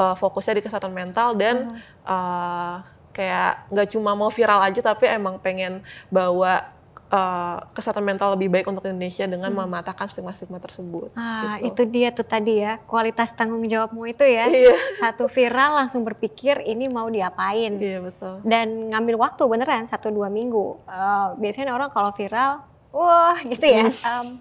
uh, 0.01 0.17
fokusnya 0.17 0.59
di 0.59 0.63
kesehatan 0.65 0.91
mental 0.91 1.37
dan 1.37 1.77
uh. 2.03 2.09
Uh, 2.09 2.75
kayak 3.15 3.71
nggak 3.71 3.95
cuma 3.95 4.11
mau 4.11 4.27
viral 4.27 4.59
aja 4.59 4.83
tapi 4.83 5.07
emang 5.07 5.39
pengen 5.39 5.79
bawa 6.11 6.74
uh, 7.15 7.57
kesehatan 7.71 8.03
mental 8.03 8.35
lebih 8.35 8.51
baik 8.51 8.67
untuk 8.67 8.83
Indonesia 8.83 9.23
dengan 9.23 9.49
hmm. 9.49 9.59
mematahkan 9.65 10.07
stigma-stigma 10.11 10.59
tersebut. 10.59 11.15
Ah, 11.15 11.57
gitu. 11.63 11.71
itu 11.71 11.81
dia 11.87 12.09
tuh 12.11 12.27
tadi 12.27 12.59
ya 12.59 12.77
kualitas 12.83 13.31
tanggung 13.31 13.63
jawabmu 13.63 14.03
itu 14.11 14.23
ya. 14.27 14.45
Iya. 14.51 14.75
Satu 14.99 15.31
viral 15.31 15.79
langsung 15.79 16.03
berpikir 16.03 16.59
ini 16.67 16.91
mau 16.91 17.07
diapain. 17.07 17.79
Iya 17.79 18.03
betul. 18.03 18.43
Dan 18.43 18.91
ngambil 18.91 19.15
waktu 19.15 19.43
beneran 19.47 19.87
satu 19.87 20.11
dua 20.11 20.27
minggu. 20.27 20.83
Uh, 20.85 21.33
biasanya 21.39 21.71
orang 21.71 21.89
kalau 21.95 22.11
viral, 22.11 22.67
wah 22.91 23.39
gitu 23.47 23.65
ya. 23.65 23.87
um, 24.03 24.37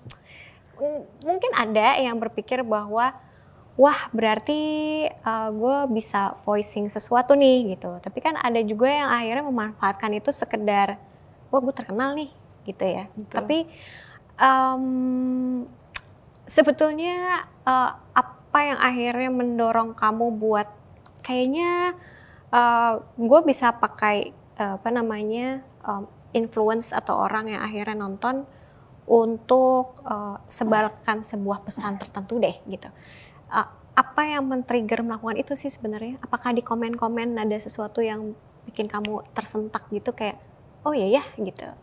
mungkin 1.22 1.50
ada 1.54 1.94
yang 2.02 2.18
berpikir 2.18 2.66
bahwa 2.66 3.14
wah 3.74 4.00
berarti 4.14 4.62
uh, 5.22 5.50
gue 5.50 5.76
bisa 5.94 6.34
voicing 6.42 6.90
sesuatu 6.90 7.38
nih 7.38 7.78
gitu. 7.78 7.98
Tapi 8.02 8.18
kan 8.18 8.34
ada 8.38 8.58
juga 8.62 8.90
yang 8.90 9.10
akhirnya 9.10 9.44
memanfaatkan 9.46 10.10
itu 10.18 10.30
sekedar, 10.34 10.98
wah 11.50 11.60
gue 11.62 11.74
terkenal 11.74 12.14
nih 12.18 12.30
gitu 12.66 12.85
ya. 12.85 13.06
Betul. 13.12 13.35
Tapi 13.37 13.59
um, 14.40 14.85
sebetulnya 16.49 17.49
uh, 17.64 17.97
ap, 18.12 18.44
apa 18.54 18.71
yang 18.71 18.78
akhirnya 18.78 19.30
mendorong 19.35 19.99
kamu 19.99 20.38
buat 20.38 20.71
kayaknya 21.26 21.99
uh, 22.54 23.02
gue 23.18 23.40
bisa 23.42 23.75
pakai 23.75 24.30
uh, 24.62 24.78
apa 24.78 24.94
namanya 24.94 25.59
um, 25.83 26.06
influence 26.30 26.94
atau 26.94 27.18
orang 27.18 27.50
yang 27.50 27.66
akhirnya 27.66 27.99
nonton 27.99 28.47
untuk 29.11 29.99
uh, 30.06 30.38
sebarkan 30.47 31.26
sebuah 31.26 31.66
pesan 31.66 31.99
tertentu 31.99 32.38
deh 32.38 32.54
gitu. 32.71 32.87
Uh, 33.50 33.66
apa 33.99 34.23
yang 34.23 34.47
men-trigger 34.47 35.02
melakukan 35.02 35.35
itu 35.35 35.59
sih 35.59 35.75
sebenarnya? 35.75 36.23
Apakah 36.23 36.54
di 36.54 36.62
komen-komen 36.62 37.35
ada 37.35 37.59
sesuatu 37.59 38.06
yang 38.06 38.38
bikin 38.71 38.87
kamu 38.87 39.26
tersentak 39.35 39.90
gitu 39.90 40.14
kayak 40.14 40.38
oh 40.87 40.94
iya 40.94 41.18
ya 41.18 41.25
gitu? 41.42 41.75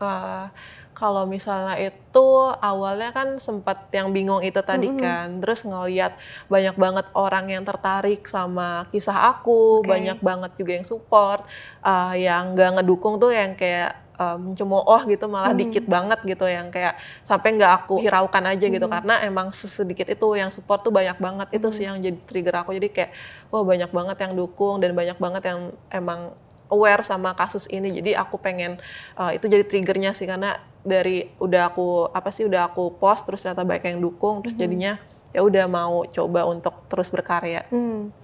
Uh, 0.00 0.48
kalau 0.94 1.26
misalnya 1.26 1.74
itu 1.74 2.26
awalnya 2.62 3.10
kan 3.10 3.34
sempat 3.42 3.90
yang 3.90 4.14
bingung 4.14 4.38
itu 4.46 4.62
tadi 4.62 4.88
mm 4.88 4.94
-hmm. 4.94 5.02
kan, 5.02 5.26
terus 5.42 5.66
ngeliat 5.66 6.14
banyak 6.46 6.76
banget 6.78 7.06
orang 7.18 7.50
yang 7.50 7.66
tertarik 7.66 8.22
sama 8.30 8.86
kisah 8.94 9.34
aku, 9.34 9.82
okay. 9.82 9.90
banyak 9.90 10.18
banget 10.22 10.54
juga 10.54 10.72
yang 10.78 10.86
support, 10.86 11.42
uh, 11.82 12.14
yang 12.14 12.54
gak 12.54 12.78
ngedukung 12.78 13.18
tuh 13.18 13.34
yang 13.34 13.58
kayak 13.58 14.04
um, 14.18 14.54
cemooh 14.54 15.02
gitu 15.10 15.26
malah 15.26 15.52
hmm. 15.52 15.60
dikit 15.66 15.84
banget 15.86 16.20
gitu 16.24 16.46
yang 16.46 16.70
kayak 16.70 16.98
sampai 17.26 17.58
nggak 17.58 17.72
aku 17.84 18.00
hiraukan 18.02 18.44
aja 18.46 18.66
gitu 18.66 18.86
hmm. 18.86 18.94
karena 18.94 19.14
emang 19.26 19.50
sedikit 19.50 20.06
itu 20.06 20.26
yang 20.38 20.50
support 20.54 20.86
tuh 20.86 20.94
banyak 20.94 21.18
banget 21.18 21.48
hmm. 21.50 21.56
itu 21.58 21.68
sih 21.74 21.84
yang 21.86 21.98
jadi 21.98 22.18
trigger 22.26 22.56
aku 22.64 22.70
jadi 22.76 22.88
kayak 22.90 23.10
wah 23.50 23.66
banyak 23.66 23.90
banget 23.90 24.16
yang 24.22 24.32
dukung 24.38 24.78
dan 24.78 24.94
banyak 24.94 25.18
banget 25.18 25.42
yang 25.50 25.60
emang 25.90 26.34
aware 26.74 27.06
sama 27.06 27.38
kasus 27.38 27.70
ini 27.70 27.94
jadi 28.02 28.18
aku 28.18 28.42
pengen 28.42 28.82
uh, 29.14 29.30
itu 29.30 29.46
jadi 29.46 29.62
triggernya 29.62 30.10
sih 30.10 30.26
karena 30.26 30.58
dari 30.82 31.30
udah 31.38 31.70
aku 31.70 32.10
apa 32.10 32.34
sih 32.34 32.44
udah 32.44 32.74
aku 32.74 32.98
post 32.98 33.24
terus 33.24 33.46
ternyata 33.46 33.62
banyak 33.62 33.94
yang 33.94 34.00
dukung 34.02 34.42
terus 34.42 34.58
hmm. 34.58 34.62
jadinya 34.66 34.92
ya 35.34 35.42
udah 35.42 35.66
mau 35.66 36.06
coba 36.06 36.46
untuk 36.46 36.86
terus 36.86 37.10
berkarya. 37.10 37.66
Hmm. 37.74 38.14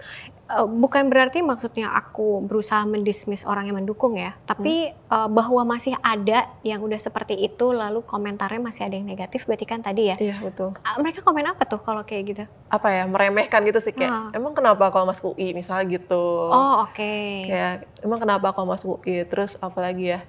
Uh, 0.51 0.67
bukan 0.67 1.07
berarti 1.07 1.39
maksudnya 1.39 1.95
aku 1.95 2.43
berusaha 2.43 2.83
mendismiss 2.83 3.47
orang 3.47 3.71
yang 3.71 3.79
mendukung 3.79 4.19
ya, 4.19 4.35
tapi 4.43 4.91
hmm. 4.91 5.07
uh, 5.07 5.29
bahwa 5.31 5.63
masih 5.63 5.95
ada 6.03 6.51
yang 6.67 6.83
udah 6.83 6.99
seperti 6.99 7.39
itu, 7.39 7.71
lalu 7.71 8.03
komentarnya 8.03 8.59
masih 8.59 8.83
ada 8.83 8.99
yang 8.99 9.07
negatif, 9.07 9.47
berarti 9.47 9.63
kan 9.63 9.79
tadi 9.79 10.11
ya? 10.11 10.15
Iya 10.19 10.43
betul. 10.43 10.75
Uh, 10.83 10.97
mereka 10.99 11.23
komen 11.23 11.47
apa 11.47 11.63
tuh 11.63 11.79
kalau 11.79 12.03
kayak 12.03 12.23
gitu? 12.27 12.43
Apa 12.67 12.91
ya 12.91 13.07
meremehkan 13.07 13.63
gitu 13.63 13.79
sih 13.79 13.95
kayak, 13.95 14.11
uh. 14.11 14.29
emang 14.35 14.51
kenapa 14.51 14.91
kalau 14.91 15.07
masuk 15.07 15.39
UI 15.39 15.55
misalnya 15.55 15.87
gitu? 15.87 16.51
Oh 16.51 16.83
oke. 16.83 16.99
Okay. 16.99 17.47
Kayak 17.47 17.73
emang 18.03 18.19
kenapa 18.19 18.51
kalau 18.51 18.67
masuk 18.75 18.99
UI? 18.99 19.23
Terus 19.23 19.55
apalagi 19.63 20.19
ya? 20.19 20.21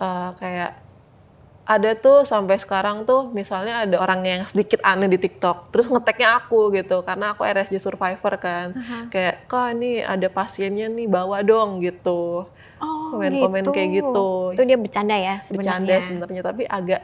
Uh, 0.00 0.34
kayak 0.40 0.89
ada 1.68 1.94
tuh 1.94 2.26
sampai 2.26 2.56
sekarang 2.58 3.06
tuh 3.06 3.30
misalnya 3.30 3.86
ada 3.86 3.96
orang 4.00 4.24
yang 4.26 4.42
sedikit 4.48 4.82
aneh 4.82 5.06
di 5.06 5.20
TikTok 5.20 5.70
terus 5.70 5.86
ngeteknya 5.86 6.40
aku 6.42 6.72
gitu 6.74 7.04
karena 7.06 7.36
aku 7.36 7.46
RSJ 7.46 7.78
survivor 7.78 8.34
kan 8.40 8.74
uh-huh. 8.74 9.06
kayak 9.12 9.46
kok 9.46 9.76
ini 9.76 10.02
ada 10.02 10.26
pasiennya 10.32 10.90
nih 10.90 11.06
bawa 11.06 11.44
dong 11.46 11.78
gitu 11.84 12.48
oh, 12.80 13.08
komen-komen 13.14 13.70
gitu. 13.70 13.72
kayak 13.72 13.90
gitu 14.02 14.28
itu 14.56 14.62
dia 14.66 14.78
bercanda 14.80 15.16
ya 15.16 15.36
sebenarnya 15.38 15.78
bercanda 15.78 15.94
sebenarnya 16.02 16.42
tapi 16.42 16.62
agak 16.66 17.02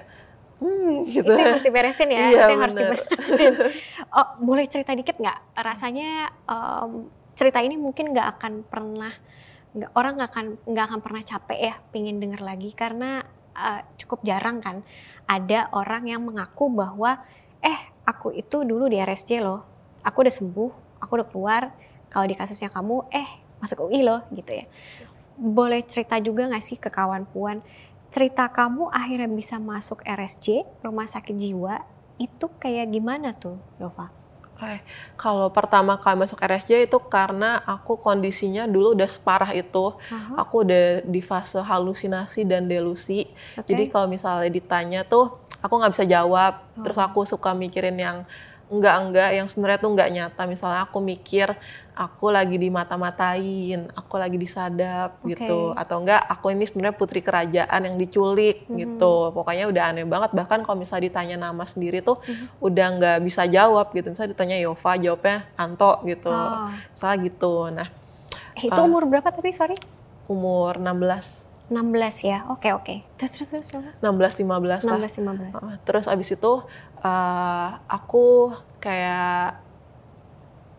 hmm, 0.59 0.95
gitu. 1.15 1.31
itu 1.31 1.33
yang 1.37 1.51
harus 1.55 1.65
diberesin 1.65 2.09
ya 2.11 2.19
iya, 2.27 2.27
itu 2.27 2.51
yang 2.51 2.63
harus 2.65 2.77
diberesin 2.77 3.53
oh 4.19 4.29
boleh 4.43 4.67
cerita 4.67 4.93
dikit 4.97 5.17
nggak 5.21 5.39
rasanya 5.63 6.33
um, 6.49 7.07
cerita 7.37 7.61
ini 7.61 7.77
mungkin 7.77 8.17
nggak 8.17 8.41
akan 8.41 8.53
pernah 8.67 9.13
nggak 9.77 9.93
orang 9.93 10.13
nggak 10.17 10.31
akan 10.33 10.47
nggak 10.65 10.85
akan 10.89 11.01
pernah 11.05 11.23
capek 11.23 11.59
ya 11.61 11.75
pingin 11.93 12.17
denger 12.17 12.41
lagi 12.41 12.73
karena 12.73 13.21
uh, 13.57 13.81
cukup 13.97 14.21
jarang 14.23 14.61
kan 14.61 14.85
ada 15.25 15.73
orang 15.73 16.07
yang 16.07 16.21
mengaku 16.23 16.69
bahwa 16.69 17.25
eh 17.65 17.81
aku 18.05 18.37
itu 18.37 18.63
dulu 18.63 18.87
di 18.87 19.01
RSJ 19.01 19.43
loh, 19.43 19.65
aku 20.05 20.23
udah 20.23 20.35
sembuh, 20.37 20.71
aku 21.03 21.11
udah 21.19 21.29
keluar. 21.33 21.63
Kalau 22.07 22.29
di 22.29 22.39
kasusnya 22.39 22.71
kamu 22.71 23.11
eh 23.11 23.43
masuk 23.59 23.91
UI 23.91 24.07
loh 24.07 24.23
gitu 24.31 24.53
ya. 24.53 24.69
Boleh 25.37 25.83
cerita 25.85 26.17
juga 26.23 26.49
gak 26.49 26.65
sih 26.65 26.79
ke 26.79 26.89
kawan 26.89 27.27
puan 27.29 27.65
cerita 28.17 28.49
kamu 28.49 28.89
akhirnya 28.89 29.29
bisa 29.29 29.61
masuk 29.61 30.01
RSJ 30.07 30.65
rumah 30.81 31.05
sakit 31.05 31.37
jiwa 31.37 31.85
itu 32.17 32.49
kayak 32.57 32.89
gimana 32.89 33.37
tuh 33.37 33.61
Yova? 33.77 34.09
Eh, 34.65 34.81
kalau 35.21 35.53
pertama 35.53 36.01
kali 36.01 36.17
masuk 36.17 36.41
RSJ 36.41 36.89
itu 36.89 36.97
karena 37.13 37.61
aku 37.69 38.01
kondisinya 38.01 38.65
dulu 38.65 38.97
udah 38.97 39.09
separah 39.09 39.53
itu. 39.53 39.93
Uh-huh. 39.93 40.37
Aku 40.41 40.65
udah 40.65 41.05
di 41.05 41.21
fase 41.21 41.61
halusinasi 41.61 42.49
dan 42.49 42.65
delusi. 42.65 43.29
Okay. 43.53 43.77
Jadi 43.77 43.85
kalau 43.93 44.09
misalnya 44.09 44.49
ditanya 44.49 45.05
tuh, 45.05 45.37
aku 45.61 45.73
nggak 45.77 45.93
bisa 45.93 46.05
jawab. 46.09 46.65
Uh-huh. 46.73 46.85
Terus 46.89 46.99
aku 46.99 47.29
suka 47.29 47.53
mikirin 47.53 48.01
yang 48.01 48.25
enggak-enggak 48.67 49.31
yang 49.35 49.47
sebenarnya 49.47 49.79
tuh 49.83 49.91
enggak 49.95 50.11
nyata. 50.11 50.43
Misalnya 50.51 50.81
aku 50.87 50.99
mikir 50.99 51.55
aku 51.97 52.29
lagi 52.29 52.61
dimata-matain, 52.61 53.89
aku 53.97 54.15
lagi 54.21 54.37
disadap 54.37 55.17
okay. 55.25 55.33
gitu, 55.33 55.73
atau 55.73 56.05
enggak 56.05 56.21
aku 56.29 56.53
ini 56.53 56.69
sebenarnya 56.69 56.97
putri 56.99 57.25
kerajaan 57.25 57.81
yang 57.89 57.97
diculik 57.97 58.67
mm-hmm. 58.67 58.77
gitu. 58.77 59.15
Pokoknya 59.33 59.65
udah 59.71 59.83
aneh 59.95 60.05
banget. 60.05 60.31
Bahkan 60.37 60.67
kalau 60.67 60.77
misalnya 60.77 61.09
ditanya 61.09 61.37
nama 61.41 61.65
sendiri 61.65 62.05
tuh 62.05 62.21
mm-hmm. 62.21 62.61
udah 62.61 62.87
nggak 63.01 63.19
bisa 63.25 63.43
jawab 63.49 63.91
gitu. 63.97 64.13
Misalnya 64.13 64.31
ditanya 64.37 64.57
Yova, 64.61 64.93
jawabnya 64.99 65.37
Anto 65.57 65.93
gitu. 66.05 66.31
Oh. 66.31 66.69
Misalnya 66.93 67.17
gitu. 67.25 67.55
Nah, 67.73 67.89
itu 68.61 68.81
uh, 68.81 68.87
umur 68.87 69.09
berapa 69.09 69.29
tapi 69.33 69.55
sorry? 69.55 69.79
Umur 70.27 70.77
16. 70.77 71.56
16 71.67 72.23
ya, 72.23 72.47
oke 72.47 72.69
oke. 72.79 72.95
Terus 73.19 73.31
terus 73.35 73.49
terus. 73.51 73.67
16 73.99 74.47
15 74.47 74.87
16 74.87 75.19
15. 75.19 75.51
Uh, 75.51 75.75
terus 75.83 76.07
abis 76.07 76.39
itu 76.39 76.53
uh, 77.03 77.69
aku 77.91 78.55
kayak 78.79 79.67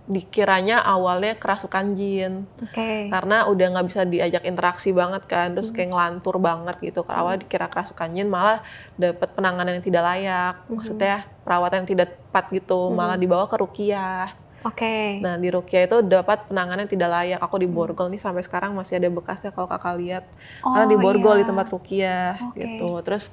dikiranya 0.07 0.79
awalnya 0.79 1.35
kerasukan 1.35 1.91
jin, 1.91 2.47
okay. 2.63 3.11
karena 3.11 3.43
udah 3.51 3.75
nggak 3.75 3.87
bisa 3.91 4.07
diajak 4.07 4.47
interaksi 4.47 4.95
banget 4.95 5.27
kan, 5.27 5.51
terus 5.51 5.75
kayak 5.75 5.91
ngelantur 5.91 6.39
banget 6.39 6.79
gitu. 6.79 7.03
Karena 7.03 7.27
awal 7.27 7.35
hmm. 7.35 7.43
dikira 7.43 7.67
kerasukan 7.67 8.15
jin, 8.15 8.31
malah 8.31 8.63
dapet 8.95 9.35
penanganan 9.35 9.75
yang 9.75 9.83
tidak 9.83 10.07
layak, 10.07 10.63
hmm. 10.63 10.79
maksudnya 10.79 11.27
perawatan 11.43 11.83
yang 11.83 11.89
tidak 11.91 12.07
tepat 12.15 12.45
gitu, 12.55 12.87
hmm. 12.87 12.95
malah 12.95 13.19
dibawa 13.19 13.51
ke 13.51 13.59
rukiah. 13.59 14.31
Oke. 14.67 14.83
Okay. 14.83 15.07
Nah 15.23 15.39
di 15.39 15.47
Rukia 15.47 15.87
itu 15.87 16.03
dapat 16.03 16.51
penanganan 16.51 16.83
yang 16.85 16.91
tidak 16.91 17.09
layak. 17.09 17.39
Aku 17.39 17.55
di 17.55 17.69
Borgol 17.69 18.11
nih 18.11 18.19
sampai 18.19 18.43
sekarang 18.43 18.75
masih 18.75 18.99
ada 18.99 19.07
bekasnya 19.07 19.55
kalau 19.55 19.71
kakak 19.71 19.95
lihat. 19.95 20.23
Oh, 20.61 20.75
Karena 20.75 20.87
di 20.91 20.97
Borgol 20.99 21.39
iya. 21.39 21.41
di 21.41 21.45
tempat 21.47 21.67
Rukia 21.71 22.17
okay. 22.51 22.59
gitu. 22.59 22.89
Terus 23.07 23.31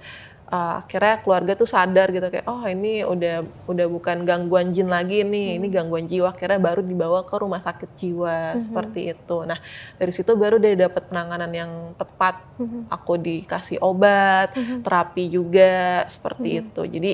uh, 0.55 0.85
akhirnya 0.85 1.19
keluarga 1.21 1.53
tuh 1.59 1.69
sadar 1.69 2.15
gitu 2.15 2.27
kayak 2.31 2.47
oh 2.47 2.63
ini 2.69 3.03
udah 3.03 3.43
udah 3.67 3.87
bukan 3.91 4.23
gangguan 4.23 4.71
jin 4.71 4.87
lagi 4.87 5.27
nih, 5.27 5.57
hmm. 5.57 5.59
ini 5.59 5.67
gangguan 5.73 6.07
jiwa. 6.07 6.31
Akhirnya 6.31 6.61
baru 6.63 6.81
dibawa 6.87 7.27
ke 7.27 7.35
rumah 7.35 7.59
sakit 7.59 7.91
jiwa 7.99 8.55
hmm. 8.55 8.61
seperti 8.63 9.01
itu. 9.11 9.37
Nah 9.43 9.59
dari 9.99 10.13
situ 10.15 10.33
baru 10.39 10.63
dia 10.63 10.79
dapat 10.79 11.11
penanganan 11.11 11.51
yang 11.51 11.73
tepat. 11.99 12.39
Hmm. 12.61 12.87
Aku 12.87 13.19
dikasih 13.19 13.83
obat, 13.83 14.55
hmm. 14.55 14.87
terapi 14.87 15.27
juga 15.27 16.05
seperti 16.07 16.49
hmm. 16.55 16.61
itu. 16.63 16.83
Jadi 16.87 17.13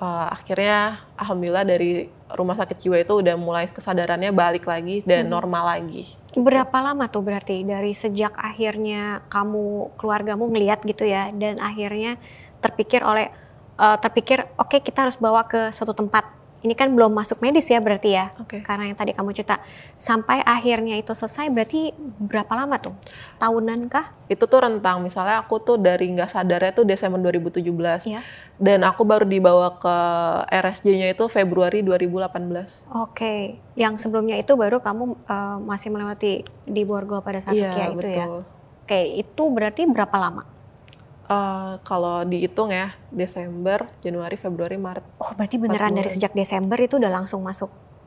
uh, 0.00 0.28
akhirnya 0.32 1.00
alhamdulillah 1.16 1.64
dari 1.64 2.08
rumah 2.34 2.58
sakit 2.58 2.76
jiwa 2.82 2.96
itu 3.00 3.22
udah 3.22 3.34
mulai 3.38 3.70
kesadarannya 3.70 4.34
balik 4.34 4.66
lagi 4.66 5.02
dan 5.06 5.26
hmm. 5.26 5.32
normal 5.32 5.64
lagi. 5.78 6.10
Berapa 6.36 6.74
lama 6.82 7.08
tuh 7.08 7.24
berarti 7.24 7.64
dari 7.64 7.96
sejak 7.96 8.36
akhirnya 8.36 9.24
kamu 9.32 9.96
keluargamu 9.96 10.50
ngelihat 10.52 10.84
gitu 10.84 11.06
ya 11.06 11.32
dan 11.32 11.62
akhirnya 11.62 12.20
terpikir 12.60 13.00
oleh 13.06 13.30
uh, 13.80 13.96
terpikir 13.96 14.44
oke 14.58 14.68
okay, 14.68 14.80
kita 14.84 15.08
harus 15.08 15.16
bawa 15.16 15.46
ke 15.48 15.72
suatu 15.72 15.96
tempat 15.96 16.28
ini 16.66 16.74
kan 16.74 16.90
belum 16.90 17.14
masuk 17.14 17.38
medis 17.38 17.70
ya 17.70 17.78
berarti 17.78 18.18
ya 18.18 18.34
okay. 18.42 18.58
karena 18.66 18.90
yang 18.90 18.98
tadi 18.98 19.14
kamu 19.14 19.30
cerita 19.30 19.62
sampai 19.94 20.42
akhirnya 20.42 20.98
itu 20.98 21.14
selesai 21.14 21.46
berarti 21.54 21.94
berapa 22.18 22.50
lama 22.50 22.82
tuh 22.82 22.94
tahunan 23.38 23.86
kah 23.86 24.10
itu 24.26 24.42
tuh 24.50 24.58
rentang 24.58 25.06
misalnya 25.06 25.46
aku 25.46 25.62
tuh 25.62 25.78
dari 25.78 26.10
nggak 26.10 26.26
sadarnya 26.26 26.74
tuh 26.74 26.82
Desember 26.82 27.22
2017 27.22 27.62
ya. 28.10 28.20
dan 28.58 28.82
aku 28.82 29.06
baru 29.06 29.22
dibawa 29.22 29.78
ke 29.78 29.96
RSJ-nya 30.50 31.14
itu 31.14 31.30
Februari 31.30 31.86
2018 31.86 32.26
oke 32.26 32.34
okay. 32.90 33.62
yang 33.78 33.94
sebelumnya 34.02 34.34
itu 34.34 34.58
baru 34.58 34.82
kamu 34.82 35.14
uh, 35.30 35.62
masih 35.62 35.94
melewati 35.94 36.42
di 36.66 36.82
Borgo 36.82 37.22
pada 37.22 37.38
saat 37.38 37.54
ya, 37.54 37.94
itu 37.94 38.02
betul. 38.02 38.10
ya 38.10 38.26
oke 38.26 38.42
okay. 38.90 39.22
itu 39.22 39.42
berarti 39.46 39.86
berapa 39.86 40.18
lama 40.18 40.55
Uh, 41.26 41.82
kalau 41.82 42.22
dihitung 42.22 42.70
ya 42.70 42.94
Desember, 43.10 43.90
Januari, 43.98 44.38
Februari, 44.38 44.78
Maret. 44.78 45.02
Oh 45.18 45.34
berarti 45.34 45.58
beneran 45.58 45.90
dari 45.98 46.06
sejak 46.06 46.30
Desember 46.30 46.78
itu 46.78 47.02
udah 47.02 47.10
langsung 47.10 47.42
masuk 47.42 47.66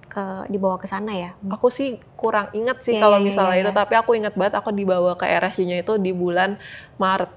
ke 0.10 0.50
dibawa 0.50 0.82
ke 0.82 0.90
sana 0.90 1.14
ya? 1.14 1.32
Aku 1.54 1.70
sih 1.70 2.02
kurang 2.18 2.50
inget 2.52 2.82
sih 2.82 2.98
yeah, 2.98 3.04
kalau 3.06 3.22
yeah, 3.22 3.28
misalnya 3.30 3.56
yeah, 3.60 3.64
itu, 3.68 3.72
yeah. 3.72 3.80
tapi 3.86 3.94
aku 4.00 4.12
inget 4.18 4.34
banget 4.34 4.58
aku 4.58 4.74
dibawa 4.74 5.14
ke 5.20 5.30
RSC-nya 5.30 5.86
itu 5.86 6.00
di 6.02 6.12
bulan 6.12 6.58
Maret. 6.98 7.32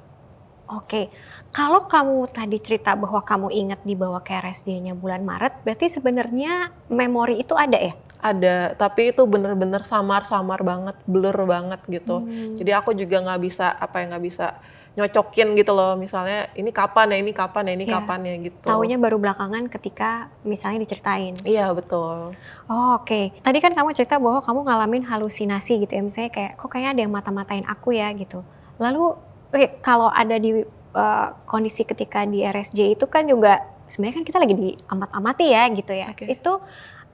Oke, 0.73 0.89
okay. 0.89 1.05
kalau 1.53 1.85
kamu 1.85 2.33
tadi 2.33 2.57
cerita 2.57 2.97
bahwa 2.97 3.21
kamu 3.21 3.53
ingat 3.53 3.85
dibawa 3.85 4.25
ke 4.25 4.33
RSJ-nya 4.33 4.97
bulan 4.97 5.21
Maret, 5.21 5.61
berarti 5.69 5.93
sebenarnya 5.93 6.73
memori 6.89 7.45
itu 7.45 7.53
ada 7.53 7.77
ya? 7.77 7.93
Ada, 8.25 8.73
tapi 8.81 9.13
itu 9.13 9.21
bener-bener 9.29 9.85
samar-samar 9.85 10.65
banget, 10.65 10.97
blur 11.05 11.37
banget 11.45 11.77
gitu. 11.93 12.25
Hmm. 12.25 12.57
Jadi 12.57 12.71
aku 12.73 12.97
juga 12.97 13.21
nggak 13.21 13.41
bisa 13.45 13.69
apa 13.69 14.01
yang 14.01 14.17
nggak 14.17 14.25
bisa 14.25 14.57
nyocokin 14.93 15.55
gitu 15.55 15.73
loh 15.73 15.97
misalnya 15.97 16.53
ini 16.53 16.69
kapan 16.69 17.09
ya 17.09 17.19
ini 17.19 17.33
kapan 17.33 17.65
ya 17.65 17.73
ini 17.73 17.85
Iya. 17.85 17.95
kapan 17.97 18.21
ya 18.23 18.35
gitu 18.43 18.67
Taunya 18.67 18.97
baru 18.97 19.17
belakangan 19.17 19.65
ketika 19.67 20.11
misalnya 20.43 20.81
diceritain. 20.81 21.33
iya 21.43 21.73
betul 21.73 22.37
Oh, 22.67 22.97
oke. 22.97 23.37
Tadi 23.39 23.59
kan 23.59 23.73
kamu 23.73 23.93
cerita 23.93 24.17
bahwa 24.17 24.41
kamu 24.41 24.61
ngalamin 24.63 25.05
halusinasi 25.05 25.81
gitu 25.81 25.93
ya. 25.93 26.01
Misalnya 26.01 26.31
kayak, 26.31 26.53
kok 26.57 26.69
kayaknya 26.69 26.91
ada 26.91 27.01
yang 27.03 27.13
mata-matain 27.13 27.65
aku 27.67 27.93
ya 27.93 28.09
gitu. 28.13 28.41
Lalu, 28.79 29.13
eh, 29.53 29.77
kalau 29.79 30.09
ada 30.09 30.37
di 30.37 30.65
eh, 30.93 31.29
kondisi 31.45 31.83
ketika 31.83 32.25
di 32.25 32.41
RSJ 32.41 32.93
itu 32.93 33.05
kan 33.07 33.25
juga, 33.25 33.61
sebenarnya 33.87 34.15
kan 34.15 34.25
kita 34.25 34.39
lagi 34.39 34.55
di 34.55 34.69
amat-amati 34.87 35.47
ya 35.47 35.69
gitu 35.71 35.93
ya. 35.93 36.09
Oke. 36.11 36.25
Itu 36.27 36.61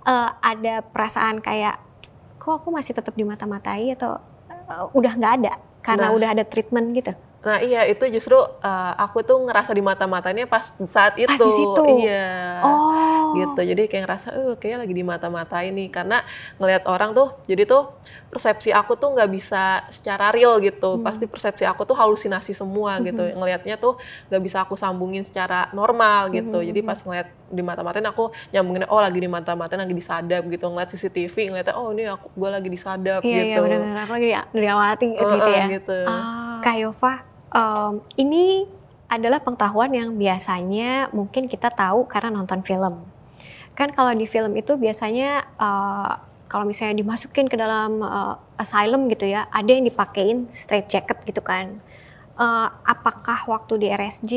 eh, 0.04 0.30
ada 0.37 0.75
perasaan 0.80 1.38
kayak, 1.38 1.75
kok 2.37 2.54
aku 2.56 2.70
masih 2.70 2.90
tetap 2.92 3.12
di 3.12 3.23
mata-matai 3.23 3.94
atau 3.94 4.23
eh, 4.49 4.85
udah 4.92 5.12
nggak 5.12 5.35
ada? 5.37 5.52
Karena 5.80 6.06
Nah. 6.06 6.14
udah 6.14 6.28
ada 6.35 6.44
treatment 6.44 6.90
gitu. 6.92 7.14
Nah 7.38 7.59
iya 7.59 7.87
itu 7.87 8.02
justru 8.09 8.35
uh, 8.35 8.50
aku 8.99 9.23
tuh 9.23 9.38
ngerasa 9.40 9.71
di 9.71 9.78
mata-matanya 9.78 10.42
pas 10.45 10.68
saat 10.85 11.14
itu 11.14 11.28
Pas 11.28 11.38
di 11.38 11.49
situ? 11.49 11.83
iya 12.02 12.59
Oh. 12.59 13.30
gitu 13.33 13.61
jadi 13.62 13.87
kayak 13.87 14.02
ngerasa 14.02 14.28
eh 14.33 14.54
kayaknya 14.57 14.78
lagi 14.83 14.90
di 14.92 15.04
mata-mata 15.04 15.57
ini 15.61 15.87
karena 15.87 16.26
ngelihat 16.57 16.83
orang 16.85 17.12
tuh 17.12 17.38
jadi 17.45 17.62
tuh 17.62 17.95
persepsi 18.28 18.71
aku 18.71 18.92
tuh 18.92 19.14
nggak 19.14 19.30
bisa 19.30 19.62
secara 19.88 20.28
real 20.28 20.59
gitu 20.59 20.99
Hmm. 20.99 21.07
pasti 21.07 21.25
persepsi 21.25 21.62
aku 21.62 21.85
tuh 21.85 21.95
halusinasi 21.95 22.50
semua 22.52 22.99
gitu 22.99 23.23
Mhm. 23.23 23.37
ngelihatnya 23.37 23.76
tuh 23.76 23.95
nggak 24.26 24.42
bisa 24.42 24.59
aku 24.61 24.75
sambungin 24.75 25.23
secara 25.23 25.71
normal 25.71 26.28
gitu 26.30 26.59
Mhm, 26.59 26.66
jadi 26.66 26.80
mhm. 26.80 26.88
pas 26.88 26.99
ngeliat 26.99 27.28
di 27.49 27.62
mata-matain 27.62 28.04
aku 28.04 28.25
nyambungin 28.50 28.85
oh 28.85 28.99
lagi 28.99 29.16
di 29.16 29.30
mata-matain 29.30 29.78
lagi 29.78 29.95
disadap 29.95 30.42
gitu 30.45 30.66
ngeliat 30.66 30.90
CCTV 30.90 31.35
ngeliatnya 31.49 31.75
oh 31.75 31.92
ini 31.92 32.02
aku 32.04 32.35
gue 32.35 32.49
lagi 32.50 32.66
disadap 32.66 33.21
Iya, 33.23 33.30
iya 33.30 33.42
gitu 33.47 33.61
benar-benar. 33.62 33.97
Aku 34.02 34.12
lagi 34.12 34.26
di- 34.26 34.59
diawati 34.59 35.07
gitu 35.09 35.37
Heeh, 35.38 35.54
ya. 35.54 35.66
gitu. 35.71 35.99
Ah. 36.02 36.59
Kak 36.59 36.75
Yova, 36.76 37.12
em, 37.50 37.93
ini 38.17 38.69
adalah 39.09 39.40
pengetahuan 39.40 39.88
yang 39.90 40.11
biasanya 40.14 41.09
mungkin 41.11 41.49
kita 41.49 41.73
tahu 41.73 42.05
karena 42.05 42.28
nonton 42.31 42.61
film. 42.61 43.00
Kan 43.73 43.95
kalau 43.95 44.12
di 44.12 44.26
film 44.26 44.52
itu 44.55 44.76
biasanya 44.76 45.47
eh, 45.57 46.12
kalau 46.49 46.64
misalnya 46.64 46.97
dimasukin 46.97 47.49
ke 47.49 47.57
dalam 47.57 48.00
eh, 48.00 48.35
asylum 48.61 49.09
gitu 49.09 49.25
ya, 49.25 49.49
ada 49.49 49.69
yang 49.69 49.85
dipakein 49.85 50.49
straight 50.49 50.88
jacket 50.88 51.17
gitu 51.25 51.40
kan. 51.40 51.81
Eh, 52.38 52.69
apakah 52.85 53.49
waktu 53.49 53.81
di 53.81 53.87
RSJ 53.88 54.33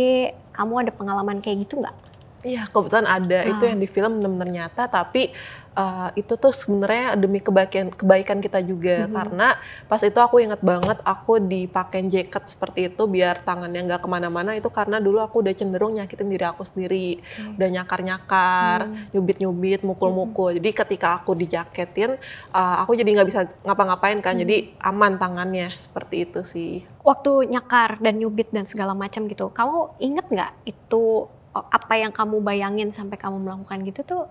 kamu 0.52 0.88
ada 0.88 0.92
pengalaman 0.92 1.40
kayak 1.40 1.68
gitu 1.68 1.84
nggak? 1.84 1.98
Iya, 2.42 2.66
kebetulan 2.74 3.06
ada 3.06 3.46
itu 3.46 3.62
Ah. 3.62 3.70
yang 3.70 3.78
di 3.78 3.86
film 3.86 4.18
benar-benar 4.18 4.50
nyata, 4.50 4.90
tapi 4.90 5.30
uh, 5.76 6.10
itu 6.20 6.36
tuh 6.36 6.52
sebenarnya 6.52 7.16
demi 7.16 7.40
kebaikan 7.40 7.92
kebaikan 7.92 8.44
kita 8.44 8.60
juga 8.60 9.08
Mhm. 9.08 9.14
karena 9.14 9.48
pas 9.88 10.02
itu 10.04 10.20
aku 10.20 10.44
ingat 10.44 10.60
banget 10.60 10.98
aku 11.04 11.40
dipakein 11.40 12.12
jaket 12.12 12.44
seperti 12.48 12.92
itu 12.92 13.04
biar 13.08 13.44
tangannya 13.44 13.88
nggak 13.88 14.02
ke 14.04 14.10
mana-mana 14.12 14.52
itu 14.56 14.68
karena 14.68 15.00
dulu 15.00 15.24
aku 15.24 15.44
udah 15.44 15.54
cenderung 15.56 15.96
nyakitin 15.96 16.28
diri 16.28 16.46
aku 16.48 16.64
sendiri, 16.68 17.20
udah 17.56 17.70
nyakar-nyakar, 17.72 18.80
Hmm. 18.88 19.12
nyubit-nyubit, 19.16 19.82
mukul-mukul. 19.84 20.58
Jadi 20.60 20.70
ketika 20.72 21.22
aku 21.22 21.36
dijaketin, 21.36 22.16
uh, 22.52 22.76
aku 22.84 22.96
jadi 22.96 23.10
nggak 23.20 23.28
bisa 23.28 23.42
ngapa-ngapain 23.64 24.20
kan, 24.20 24.36
Hmm. 24.36 24.44
jadi 24.44 24.58
aman 24.84 25.20
tangannya 25.20 25.72
seperti 25.76 26.16
itu 26.28 26.40
sih. 26.44 26.74
Waktu 27.02 27.50
nyakar 27.50 27.98
dan 28.00 28.20
nyubit 28.22 28.54
dan 28.54 28.68
segala 28.70 28.94
macam 28.94 29.26
gitu, 29.26 29.50
kamu 29.50 29.96
inget 30.00 30.26
nggak 30.30 30.52
itu 30.66 31.28
eh, 31.52 31.68
apa 31.68 31.94
yang 32.00 32.16
kamu 32.16 32.40
bayangin 32.40 32.96
sampai 32.96 33.20
kamu 33.20 33.44
melakukan 33.44 33.84
gitu 33.84 34.02
tuh 34.08 34.24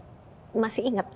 masih 0.53 0.83
inget? 0.87 1.07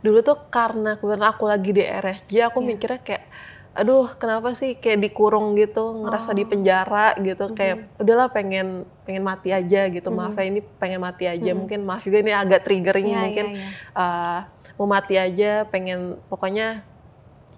dulu 0.00 0.24
tuh 0.24 0.38
karena 0.48 0.96
kebetulan 0.96 1.28
aku 1.28 1.44
lagi 1.44 1.70
di 1.70 1.84
RSJ 1.84 2.48
aku 2.48 2.58
Iya. 2.58 2.66
mikirnya 2.66 3.00
kayak 3.00 3.24
aduh 3.70 4.10
kenapa 4.10 4.50
sih 4.50 4.74
kayak 4.74 4.98
dikurung 4.98 5.54
gitu 5.54 6.02
ngerasa 6.02 6.32
di 6.32 6.42
Oh. 6.42 6.48
penjara 6.48 7.14
gitu 7.16 7.52
kayak 7.52 7.86
udahlah 7.96 8.26
pengen 8.26 8.82
pengen 9.04 9.22
mati 9.22 9.52
aja 9.52 9.86
gitu 9.86 10.10
maaf 10.10 10.34
Mhm. 10.34 10.38
ya 10.38 10.44
ini 10.44 10.60
pengen 10.76 10.98
mati 10.98 11.24
aja 11.24 11.50
Mhm. 11.52 11.56
mungkin 11.56 11.80
maaf 11.84 12.02
juga 12.02 12.18
ini 12.18 12.32
agak 12.32 12.64
triggering 12.64 13.06
Iya, 13.06 13.18
mungkin 13.20 13.46
iya, 13.52 13.62
iya. 13.62 13.70
eh, 13.94 14.40
mau 14.74 14.88
mati 14.88 15.14
aja 15.14 15.50
pengen 15.66 16.18
pokoknya 16.26 16.82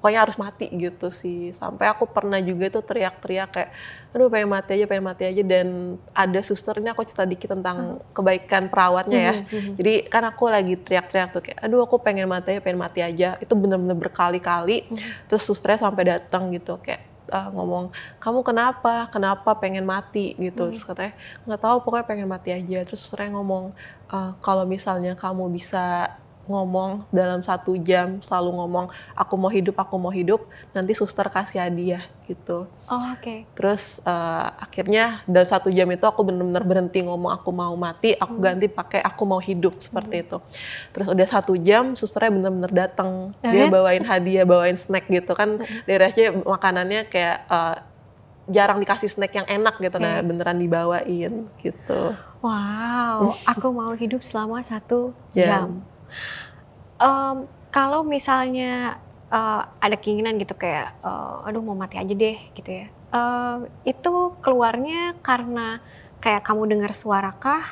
pokoknya 0.02 0.26
harus 0.26 0.34
mati 0.34 0.66
gitu 0.66 1.14
sih 1.14 1.54
sampai 1.54 1.86
aku 1.86 2.10
pernah 2.10 2.42
juga 2.42 2.66
tuh 2.74 2.82
teriak-teriak 2.82 3.48
kayak 3.54 3.70
aduh 4.10 4.26
pengen 4.26 4.50
mati 4.50 4.74
aja 4.74 4.90
pengen 4.90 5.06
mati 5.06 5.22
aja 5.30 5.42
dan 5.46 5.94
ada 6.10 6.40
suster 6.42 6.82
ini 6.82 6.90
aku 6.90 7.06
cerita 7.06 7.22
dikit 7.22 7.54
tentang 7.54 8.02
kebaikan 8.10 8.66
perawatnya 8.66 9.20
ya 9.22 9.34
Mhm, 9.38 9.46
mhm. 9.46 9.74
jadi 9.78 9.92
kan 10.10 10.22
aku 10.26 10.50
lagi 10.50 10.74
teriak-teriak 10.74 11.28
tuh 11.30 11.40
kayak, 11.40 11.58
aduh 11.62 11.86
aku 11.86 12.02
pengen 12.02 12.26
mati 12.26 12.50
aja, 12.52 12.60
pengen 12.60 12.80
mati 12.82 13.00
aja. 13.00 13.38
Itu 13.38 13.54
bener-bener 13.54 13.94
berkali-kali. 13.94 14.90
Terus 15.30 15.42
susternya 15.46 15.86
sampai 15.86 16.18
datang 16.18 16.50
gitu 16.50 16.76
kayak 16.82 17.00
uh, 17.30 17.48
ngomong, 17.54 17.94
kamu 18.18 18.42
kenapa? 18.42 19.06
Kenapa 19.08 19.54
pengen 19.56 19.86
mati 19.86 20.34
gitu? 20.36 20.66
Mhm. 20.68 20.70
Terus 20.74 20.84
katanya 20.84 21.12
nggak 21.46 21.60
tahu 21.60 21.76
pokoknya 21.86 22.06
pengen 22.08 22.28
mati 22.28 22.50
aja. 22.50 22.82
Terus 22.84 23.00
susternya 23.00 23.38
ngomong, 23.38 23.72
"Eh, 24.10 24.30
kalau 24.42 24.64
misalnya 24.66 25.14
kamu 25.16 25.48
bisa 25.48 26.12
ngomong 26.44 27.06
dalam 27.08 27.38
satu 27.38 27.76
jam 27.76 28.18
selalu 28.18 28.50
ngomong 28.52 28.86
aku 29.12 29.34
mau 29.34 29.46
hidup 29.46 29.74
aku 29.74 29.94
mau 29.94 30.10
hidup 30.10 30.42
nanti 30.70 30.90
suster 30.90 31.24
kasih 31.24 31.62
hadiah 31.62 32.02
gitu 32.24 32.66
Oh, 32.86 33.00
oke. 33.08 33.48
Terus 33.56 33.98
eh, 33.98 34.48
akhirnya 34.58 35.24
dalam 35.24 35.48
satu 35.48 35.72
jam 35.72 35.88
itu 35.88 36.02
aku 36.02 36.20
benar-benar 36.22 36.60
berhenti 36.60 37.00
ngomong 37.00 37.32
aku 37.32 37.48
mau 37.48 37.72
mati, 37.72 38.12
aku 38.12 38.36
Hmm. 38.36 38.44
ganti 38.44 38.68
pakai 38.68 39.00
aku 39.00 39.24
mau 39.24 39.40
hidup 39.40 39.80
seperti 39.80 40.20
itu. 40.20 40.36
Terus 40.92 41.08
udah 41.08 41.24
satu 41.24 41.56
jam, 41.56 41.96
susternya 41.96 42.28
benar-benar 42.30 42.68
datang, 42.68 43.32
Eh? 43.40 43.48
dia 43.48 43.64
bawain 43.66 44.02
hadiah, 44.02 44.44
bawain 44.44 44.76
snack 44.76 45.08
gitu 45.08 45.32
kan. 45.32 45.56
Hmm. 45.56 45.88
RSJ 45.88 46.44
makanannya 46.44 47.08
kayak 47.08 47.48
eh, 47.48 47.76
jarang 48.46 48.76
dikasih 48.76 49.08
snack 49.08 49.32
yang 49.32 49.46
enak 49.46 49.78
gitu, 49.78 49.96
nah 49.96 50.18
Oke. 50.18 50.26
beneran 50.26 50.58
dibawain 50.58 51.32
gitu. 51.58 52.00
Wow, 52.42 53.32
aku 53.48 53.66
mau 53.70 53.94
hidup 53.94 54.20
selama 54.20 54.60
satu 54.60 55.16
Jam. 55.30 55.48
jam. 55.48 55.68
Em, 57.02 57.36
kalau 57.74 58.00
misalnya 58.06 58.96
eh, 59.32 59.62
ada 59.84 59.96
keinginan 60.02 60.38
gitu 60.42 60.54
kayak, 60.54 60.88
eh, 61.02 61.46
aduh 61.48 61.62
mau 61.64 61.74
mati 61.74 61.96
aja 61.98 62.14
deh 62.14 62.38
gitu 62.56 62.70
ya. 62.70 62.86
Eh, 63.18 63.58
itu 63.92 64.14
keluarnya 64.44 65.18
karena 65.26 65.82
kayak 66.22 66.42
kamu 66.46 66.62
dengar 66.72 66.92
suara 66.94 67.32
kah? 67.34 67.64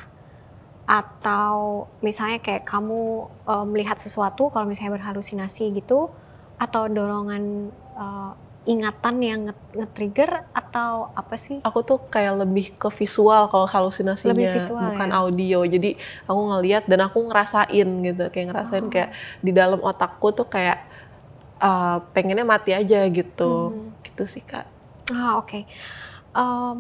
Atau 0.90 1.87
misalnya 2.03 2.38
kayak 2.43 2.66
kamu 2.66 3.01
eh, 3.47 3.64
melihat 3.71 3.99
sesuatu 4.03 4.51
kalau 4.51 4.66
misalnya 4.66 4.99
berhalusinasi 4.99 5.64
gitu? 5.79 6.11
Atau 6.59 6.90
dorongan 6.90 7.71
eh, 8.03 8.33
ingatan 8.70 9.16
yang 9.18 9.40
nge- 9.50 9.74
nge-trigger 9.74 10.46
atau 10.54 11.11
apa 11.12 11.35
sih? 11.35 11.59
Aku 11.61 11.83
tuh 11.83 11.98
kayak 12.06 12.46
lebih 12.46 12.70
ke 12.72 12.87
visual 12.94 13.50
kalau 13.50 13.66
halusinasinya, 13.66 14.30
Lebih 14.30 14.54
visual, 14.54 14.78
bukan 14.87 15.11
ya? 15.11 15.18
audio. 15.18 15.59
Jadi 15.66 15.98
aku 16.24 16.40
ngeliat 16.48 16.87
dan 16.87 17.02
aku 17.02 17.18
ngerasain 17.26 17.88
gitu, 18.06 18.24
kayak 18.30 18.46
ngerasain 18.48 18.87
Oh. 18.87 18.88
kayak 18.88 19.11
di 19.38 19.50
dalam 19.50 19.80
otakku 19.80 20.30
tuh 20.30 20.46
kayak 20.46 20.87
eh, 21.61 21.98
pengennya 22.14 22.40
mati 22.42 22.72
aja 22.72 23.04
gitu, 23.04 23.52
Hmm. 23.68 23.92
gitu 24.00 24.24
sih 24.24 24.40
kak. 24.40 24.64
Ah 25.11 25.37
oke. 25.37 25.68
Em, 26.33 26.78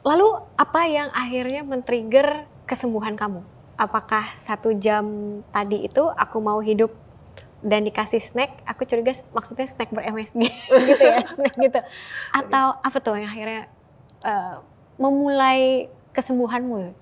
lalu 0.00 0.26
apa 0.54 0.80
yang 0.86 1.12
akhirnya 1.12 1.60
men-trigger 1.60 2.46
kesembuhan 2.64 3.12
kamu? 3.12 3.44
Apakah 3.74 4.32
satu 4.32 4.72
jam 4.72 5.04
tadi 5.48 5.84
itu 5.84 6.06
aku 6.08 6.38
mau 6.38 6.58
hidup 6.58 6.94
dan 7.62 7.86
dikasih 7.86 8.18
snack? 8.18 8.60
Aku 8.66 8.84
curiga 8.84 9.14
maksudnya 9.32 9.66
snack 9.70 9.94
ber-MSG 9.94 10.42
gitu 10.90 11.02
ya, 11.02 11.22
snack 11.32 11.54
gitu. 11.56 11.80
Atau 12.34 12.66
apa 12.82 12.98
tuh 12.98 13.16
yang 13.16 13.30
akhirnya 13.30 13.70
eh, 14.26 14.54
memulai 15.00 15.88
kesembuhanmu? 16.12 16.92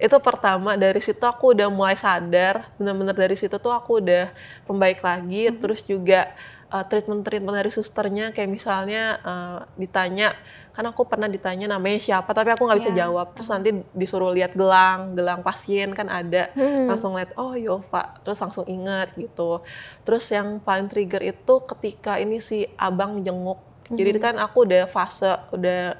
Itu 0.00 0.16
pertama 0.18 0.74
dari 0.74 0.98
situ 0.98 1.22
aku 1.22 1.54
udah 1.54 1.68
mulai 1.70 1.94
sadar, 1.94 2.72
bener-bener 2.80 3.14
dari 3.14 3.36
situ 3.38 3.54
tuh 3.60 3.70
aku 3.70 4.02
udah 4.02 4.32
membaik 4.66 5.04
lagi. 5.04 5.52
Mhm. 5.52 5.60
Terus 5.60 5.80
juga 5.84 6.32
uh, 6.72 6.82
treatment-treatment 6.82 7.54
dari 7.54 7.70
susternya 7.70 8.34
kayak 8.34 8.50
misalnya 8.50 9.20
uh, 9.22 9.58
ditanya, 9.78 10.34
kan 10.74 10.84
aku 10.84 11.02
pernah 11.04 11.24
ditanya 11.26 11.70
namanya 11.70 11.96
siapa, 11.96 12.26
tapi 12.30 12.50
aku 12.50 12.62
nggak 12.62 12.76
bisa 12.76 12.90
Iya. 12.90 13.06
jawab. 13.06 13.30
Terus 13.32 13.46
nanti 13.48 13.70
disuruh 13.92 14.28
lihat 14.28 14.52
gelang, 14.52 15.14
gelang 15.14 15.40
pasien 15.40 15.90
kan 15.90 16.08
ada. 16.08 16.50
Hmm. 16.52 16.84
langsung 16.84 17.14
lihat 17.14 17.32
oh 17.34 17.54
Yova 17.54 18.02
terus 18.20 18.36
langsung 18.36 18.66
inget 18.66 19.14
gitu 19.14 19.62
terus 20.00 20.26
yang 20.28 20.58
paling 20.58 20.86
trigger 20.86 21.22
itu 21.22 21.54
ketika 21.64 22.16
ini 22.16 22.38
si 22.38 22.66
abang 22.76 23.18
jenguk 23.18 23.56
jadi 23.86 24.10
Mhm. 24.10 24.20
kan 24.20 24.34
aku 24.36 24.64
udah 24.64 24.84
fase 24.84 25.24
udah 25.50 25.96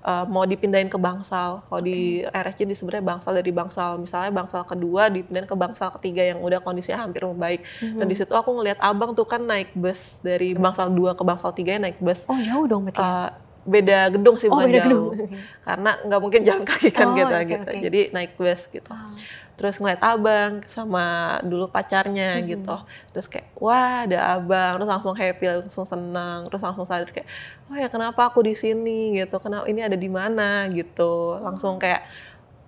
uh, 0.00 0.24
mau 0.24 0.44
dipindahin 0.44 0.86
ke 0.86 0.96
bangsal 0.96 1.62
kalau 1.62 1.80
di 1.80 2.22
RSJ 2.22 2.60
di 2.64 2.74
sebenarnya 2.74 3.04
bangsal 3.06 3.32
dari 3.32 3.50
bangsal 3.50 3.96
misalnya 3.96 4.30
bangsal 4.32 4.62
kedua 4.64 5.08
dipindahin 5.08 5.44
ke 5.44 5.54
bangsal 5.54 5.88
ketiga 5.92 6.22
yang 6.24 6.38
udah 6.38 6.58
kondisinya 6.58 6.98
hampir 7.00 7.22
membaik 7.22 7.60
dan 7.80 8.00
Mhm. 8.00 8.06
di 8.06 8.16
situ 8.16 8.32
aku 8.32 8.50
ngelihat 8.52 8.78
abang 8.80 9.12
tuh 9.12 9.24
kan 9.24 9.40
naik 9.40 9.72
bus 9.72 10.18
dari 10.20 10.52
bangsal 10.54 10.88
dua 10.90 11.12
ke 11.12 11.22
bangsal 11.22 11.52
tiga 11.52 11.78
naik 11.78 11.98
bus 11.98 12.24
Oh 12.26 12.38
jauh 12.38 12.66
dong 12.66 12.84
berarti. 12.84 12.96
ya? 12.96 13.06
Uh, 13.06 13.30
beda 13.64 14.08
gedung 14.08 14.36
sih 14.36 14.46
oh 14.46 14.54
bukan 14.54 14.66
beda 14.66 14.78
jauh. 14.80 15.10
Gedung. 15.12 15.28
karena 15.60 15.90
nggak 16.02 16.20
mungkin 16.20 16.40
jalan 16.42 16.64
kaki 16.64 16.88
kan 16.90 17.06
Oh, 17.10 17.14
kita 17.14 17.36
oke, 17.36 17.46
gitu. 17.46 17.68
oke. 17.68 17.80
jadi 17.82 18.00
naik 18.10 18.32
bus 18.34 18.60
gitu. 18.68 18.90
Ah. 18.90 19.12
terus 19.54 19.74
ngeliat 19.76 19.98
abang 20.00 20.62
sama 20.64 21.04
dulu 21.42 21.66
pacarnya 21.66 22.38
Mhm. 22.38 22.46
gitu. 22.46 22.76
Terus 23.10 23.26
kayak 23.26 23.50
wah 23.58 24.06
ada 24.06 24.38
abang. 24.38 24.78
Terus 24.78 24.86
langsung 24.88 25.12
happy 25.12 25.44
langsung 25.50 25.82
senang. 25.82 26.46
Terus 26.46 26.62
langsung 26.62 26.86
sadar 26.86 27.10
kayak 27.10 27.26
oh 27.66 27.74
ya 27.74 27.90
kenapa 27.90 28.22
aku 28.24 28.38
di 28.40 28.54
sini? 28.54 29.18
gitu. 29.18 29.34
Kenapa 29.36 29.66
ini 29.66 29.82
ada 29.82 29.98
di 29.98 30.06
mana? 30.06 30.70
gitu. 30.70 31.42
Langsung 31.42 31.74
kayak 31.76 32.06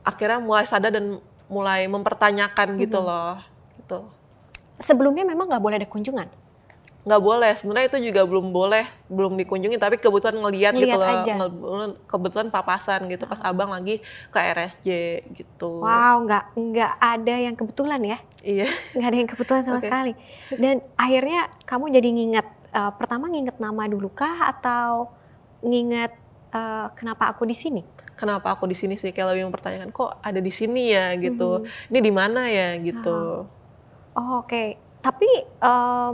akhirnya 0.03 0.43
mulai 0.43 0.67
sadar 0.67 0.91
dan 0.91 1.23
mulai 1.47 1.87
mempertanyakan 1.87 2.75
gitu 2.77 2.99
Mhm. 2.99 3.07
loh 3.07 3.39
gitu. 3.77 3.99
Sebelumnya 4.79 5.23
memang 5.23 5.47
nggak 5.47 5.63
boleh 5.63 5.77
ada 5.77 5.87
kunjungan. 5.87 6.27
Nggak 7.01 7.23
boleh 7.25 7.53
sebenarnya 7.57 7.89
itu 7.89 8.13
juga 8.13 8.29
belum 8.29 8.53
boleh 8.53 8.85
belum 9.09 9.33
dikunjungi 9.41 9.81
tapi 9.81 9.97
kebetulan 9.97 10.37
ngeliat 10.37 10.73
gitu 10.77 10.97
loh 11.01 11.09
aja. 11.09 11.33
Kebetulan 12.05 12.49
papasan 12.53 13.09
gitu 13.09 13.25
pas 13.25 13.41
abang 13.41 13.73
lagi 13.73 14.05
ke 14.29 14.39
RSJ 14.39 14.89
gitu 15.33 15.81
Wow, 15.81 16.29
nggak 16.29 16.45
nggak 16.61 16.93
ada 17.01 17.35
yang 17.41 17.57
kebetulan 17.57 18.01
ya. 18.05 18.19
iya 18.45 18.69
nggak 18.93 19.09
ada 19.09 19.17
yang 19.17 19.31
kebetulan 19.33 19.63
sama 19.65 19.79
Oke. 19.81 19.89
sekali. 19.89 20.13
Dan 20.53 20.85
akhirnya 20.95 21.49
kamu 21.65 21.85
jadi 21.89 22.09
nginget, 22.11 22.47
eh, 22.71 22.93
pertama 22.95 23.29
nginget 23.29 23.57
nama 23.57 23.83
dulu 23.87 24.13
kah 24.13 24.53
atau 24.53 25.09
nginget 25.61 26.13
eh, 26.53 26.87
kenapa 26.95 27.33
aku 27.33 27.45
di 27.45 27.57
sini? 27.57 27.83
kenapa 28.13 28.53
aku 28.53 28.69
di 28.69 28.77
sini 28.77 29.01
sih 29.01 29.17
kayak 29.17 29.33
lebih 29.33 29.49
mempertanyakan 29.49 29.97
kok 29.97 30.21
ada 30.21 30.45
di 30.45 30.53
sini 30.53 30.93
ya 30.93 31.17
gitu 31.17 31.65
Mhm. 31.65 31.89
ini 31.89 31.99
di 32.05 32.13
mana 32.13 32.53
ya 32.53 32.77
gitu 32.77 33.49
Oh, 34.13 34.45
Oke, 34.45 34.77
tapi 35.01 35.25
em, 35.57 36.13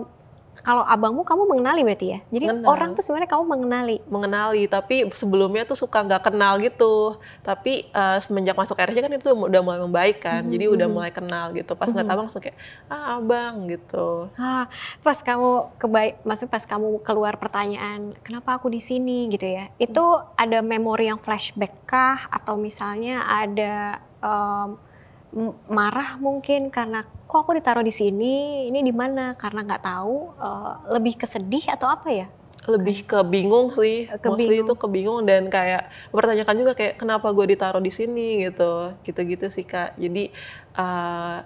kalau 0.66 0.82
abangmu 0.82 1.22
kamu 1.22 1.46
mengenali 1.46 1.80
berarti 1.80 2.06
ya? 2.08 2.18
Jadi 2.26 2.44
Kenal. 2.50 2.66
orang 2.66 2.90
tuh 2.92 3.00
sebenarnya 3.00 3.30
kamu 3.30 3.44
mengenali. 3.46 3.96
mengenali 4.06 4.62
tapi 4.66 5.06
sebelumnya 5.12 5.62
tuh 5.62 5.78
suka 5.78 6.02
nggak 6.02 6.26
kenal 6.26 6.58
gitu 6.58 7.14
tapi 7.40 7.86
eh, 7.86 8.18
semenjak 8.18 8.52
masuk 8.52 8.74
RSJ 8.74 8.98
kan 9.00 9.12
itu 9.12 9.30
udah 9.30 9.60
mulai 9.60 9.78
membaik 9.78 10.18
kan 10.18 10.42
Mhm, 10.42 10.50
jadi 10.50 10.64
udah 10.66 10.88
mulai 10.88 11.10
kenal 11.10 11.52
gitu 11.52 11.72
pas 11.72 11.86
ngeliat 11.86 12.02
Mhm. 12.02 12.12
abang 12.12 12.24
langsung 12.26 12.42
kayak 12.42 12.58
ah 12.86 13.16
abang 13.16 13.54
gitu 13.66 14.26
Ah, 14.34 14.66
pas 15.00 15.18
kamu 15.18 15.48
kebaik, 15.76 16.14
maksudnya 16.22 16.50
pas 16.50 16.64
kamu 16.64 16.88
keluar 17.00 17.36
pertanyaan, 17.36 18.10
kenapa 18.20 18.56
aku 18.56 18.66
di 18.66 18.80
sini 18.80 19.28
gitu 19.28 19.46
ya? 19.46 19.70
Itu 19.76 20.02
ada 20.34 20.58
memori 20.60 21.06
yang 21.06 21.18
flashback 21.18 21.84
kah? 21.84 22.26
Atau 22.28 22.56
misalnya 22.56 23.22
ada 23.22 23.74
em, 24.18 24.70
m- 24.72 24.78
marah 25.68 26.16
mungkin 26.16 26.72
karena 26.72 27.04
kok 27.28 27.44
aku 27.44 27.52
ditaruh 27.60 27.84
di 27.84 27.92
sini, 27.92 28.34
ini 28.66 28.80
di 28.80 28.94
mana? 28.94 29.36
Karena 29.36 29.60
nggak 29.62 29.82
tahu, 29.84 30.16
eh, 30.38 30.72
lebih 30.96 31.14
kesedih 31.20 31.68
atau 31.70 31.88
apa 31.88 32.08
ya? 32.10 32.28
lebih 32.66 33.06
ke 33.06 33.22
bingung 33.22 33.70
sih 33.70 34.10
Ke 34.18 34.26
mostly 34.26 34.58
bingung. 34.58 34.66
itu 34.66 34.74
kebingung 34.74 35.20
dan 35.22 35.46
kayak 35.46 35.86
mempertanyakan 36.10 36.56
juga 36.58 36.72
kayak 36.74 36.98
kenapa 36.98 37.30
gue 37.30 37.54
ditaruh 37.54 37.78
di 37.78 37.94
sini 37.94 38.42
gitu 38.42 38.90
gitu-gitu 39.06 39.46
sih 39.54 39.62
kak 39.62 39.94
jadi 39.94 40.34
eh, 40.74 41.36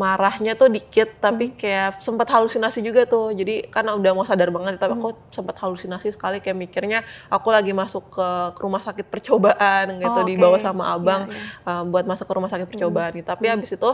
marahnya 0.00 0.56
tuh 0.56 0.72
dikit 0.72 1.20
tapi 1.20 1.52
kayak 1.52 2.00
sempat 2.00 2.24
halusinasi 2.32 2.80
juga 2.80 3.04
tuh 3.04 3.36
jadi 3.36 3.68
karena 3.68 3.92
udah 3.92 4.16
mau 4.16 4.24
sadar 4.24 4.48
banget 4.48 4.80
tapi 4.80 4.96
aku 4.96 5.12
sempat 5.28 5.60
halusinasi 5.60 6.08
sekali 6.08 6.40
kayak 6.40 6.56
mikirnya 6.56 6.98
aku 7.28 7.52
lagi 7.52 7.76
masuk 7.76 8.08
ke, 8.08 8.28
rumah 8.56 8.80
sakit 8.80 9.04
percobaan 9.04 10.00
gitu 10.00 10.08
Oh, 10.10 10.24
dibawa 10.24 10.56
sama 10.56 10.88
abang 10.90 11.28
Ya, 11.28 11.36
ya. 11.36 11.44
uh, 11.68 11.82
buat 11.84 12.08
masuk 12.08 12.24
ke 12.24 12.32
rumah 12.32 12.48
sakit 12.48 12.64
percobaan 12.66 13.12
gitu. 13.12 13.26
Tapi 13.26 13.44
habis 13.46 13.68
itu 13.68 13.90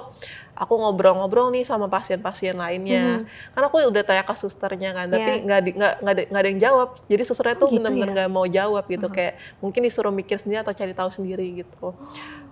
aku 0.54 0.74
ngobrol-ngobrol 0.76 1.50
nih 1.50 1.62
sama 1.62 1.86
pasien-pasien 1.86 2.54
lainnya. 2.54 3.26
Karena 3.50 3.66
aku 3.66 3.82
udah 3.82 4.02
tanya 4.02 4.22
ke 4.22 4.34
susternya 4.34 4.90
kan, 4.92 5.06
tapi 5.08 5.40
Iya. 5.40 5.44
nggak 5.44 5.60
di- 5.62 5.74
nggak 5.74 5.94
nggak 6.02 6.40
ada, 6.42 6.48
yang 6.48 6.60
jawab. 6.60 6.88
Jadi 7.06 7.22
susternya 7.22 7.56
Oh, 7.56 7.62
tuh 7.62 7.68
gitu 7.72 7.76
bener-bener 7.80 8.08
ya? 8.08 8.14
nggak 8.14 8.30
mau 8.30 8.46
jawab 8.46 8.84
gitu. 8.86 9.06
Kayak 9.08 9.34
mungkin 9.58 9.80
disuruh 9.82 10.10
mikir 10.10 10.36
sendiri 10.38 10.62
atau 10.62 10.70
cari 10.70 10.92
tahu 10.92 11.10
sendiri 11.10 11.46
gitu. 11.56 11.94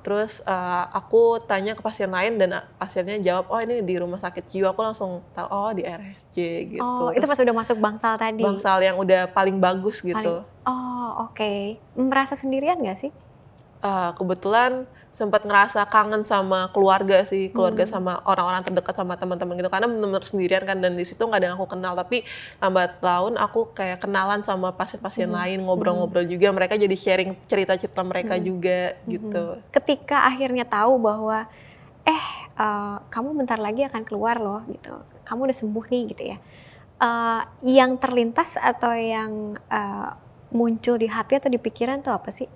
Terus 0.04 0.44
uh, 0.44 0.84
aku 0.92 1.40
tanya 1.42 1.72
ke 1.72 1.80
pasien 1.80 2.06
lain 2.06 2.36
dan 2.36 2.50
uh, 2.52 2.64
pasiennya 2.76 3.16
jawab, 3.18 3.48
oh 3.48 3.56
ini 3.56 3.80
di 3.80 3.96
rumah 3.96 4.20
sakit 4.20 4.44
jiwa. 4.44 4.70
Aku 4.70 4.84
langsung 4.84 5.24
tahu, 5.32 5.48
oh 5.48 5.72
di 5.72 5.80
RSJ 5.80 6.36
gitu. 6.70 6.84
Oh, 6.84 7.08
itu 7.08 7.18
Terus 7.18 7.32
pas 7.32 7.40
udah 7.40 7.56
masuk 7.56 7.76
bangsal 7.80 8.14
tadi. 8.14 8.44
bangsal 8.44 8.78
yang 8.78 9.00
udah 9.00 9.32
paling 9.32 9.56
bagus 9.56 9.98
gitu. 9.98 10.12
Paling- 10.12 10.44
Oh, 10.64 11.24
oke. 11.24 11.76
Merasa 11.94 12.36
sendirian 12.36 12.76
nggak 12.76 12.98
sih? 12.98 13.10
Uh, 13.80 14.12
kebetulan 14.12 14.84
sempat 15.14 15.46
ngerasa 15.46 15.86
kangen 15.86 16.26
sama 16.26 16.74
keluarga 16.74 17.22
sih 17.22 17.54
keluarga 17.54 17.86
sama 17.86 18.18
orang-orang 18.26 18.66
terdekat 18.66 18.98
sama 18.98 19.14
teman-teman 19.14 19.54
gitu. 19.62 19.70
Karena 19.70 19.86
benar-benar 19.86 20.26
sendirian 20.26 20.66
kan 20.66 20.82
dan 20.82 20.98
di 20.98 21.06
situ 21.06 21.22
nggak 21.22 21.38
ada 21.38 21.46
yang 21.46 21.56
aku 21.56 21.70
kenal. 21.70 21.94
Tapi 21.94 22.26
lambat 22.58 22.98
laun 22.98 23.38
aku 23.38 23.70
kayak 23.70 24.02
kenalan 24.02 24.42
sama 24.42 24.74
pasien-pasien 24.74 25.30
lain 25.30 25.62
ngobrol-ngobrol 25.62 26.26
juga. 26.26 26.50
Mereka 26.50 26.74
jadi 26.74 26.96
sharing 26.98 27.38
cerita-cerita 27.46 28.02
mereka 28.02 28.34
juga 28.42 28.98
gitu. 29.06 29.62
Ketika 29.70 30.26
akhirnya 30.26 30.66
tahu 30.66 30.98
bahwa 30.98 31.46
eh 32.02 32.26
eh, 32.58 32.96
kamu 33.06 33.38
bentar 33.38 33.62
lagi 33.62 33.86
akan 33.86 34.02
keluar 34.02 34.42
loh 34.42 34.66
gitu. 34.66 34.98
Kamu 35.22 35.46
udah 35.46 35.56
sembuh 35.56 35.84
nih 35.94 36.02
gitu 36.10 36.22
ya. 36.34 36.36
Eh, 36.98 37.40
yang 37.70 38.02
terlintas 38.02 38.58
atau 38.58 38.90
yang 38.90 39.54
eh, 39.70 40.10
muncul 40.50 40.98
di 40.98 41.06
hati 41.06 41.38
atau 41.38 41.46
di 41.46 41.62
pikiran 41.62 42.02
tuh 42.02 42.10
apa 42.10 42.34
sih 42.34 42.50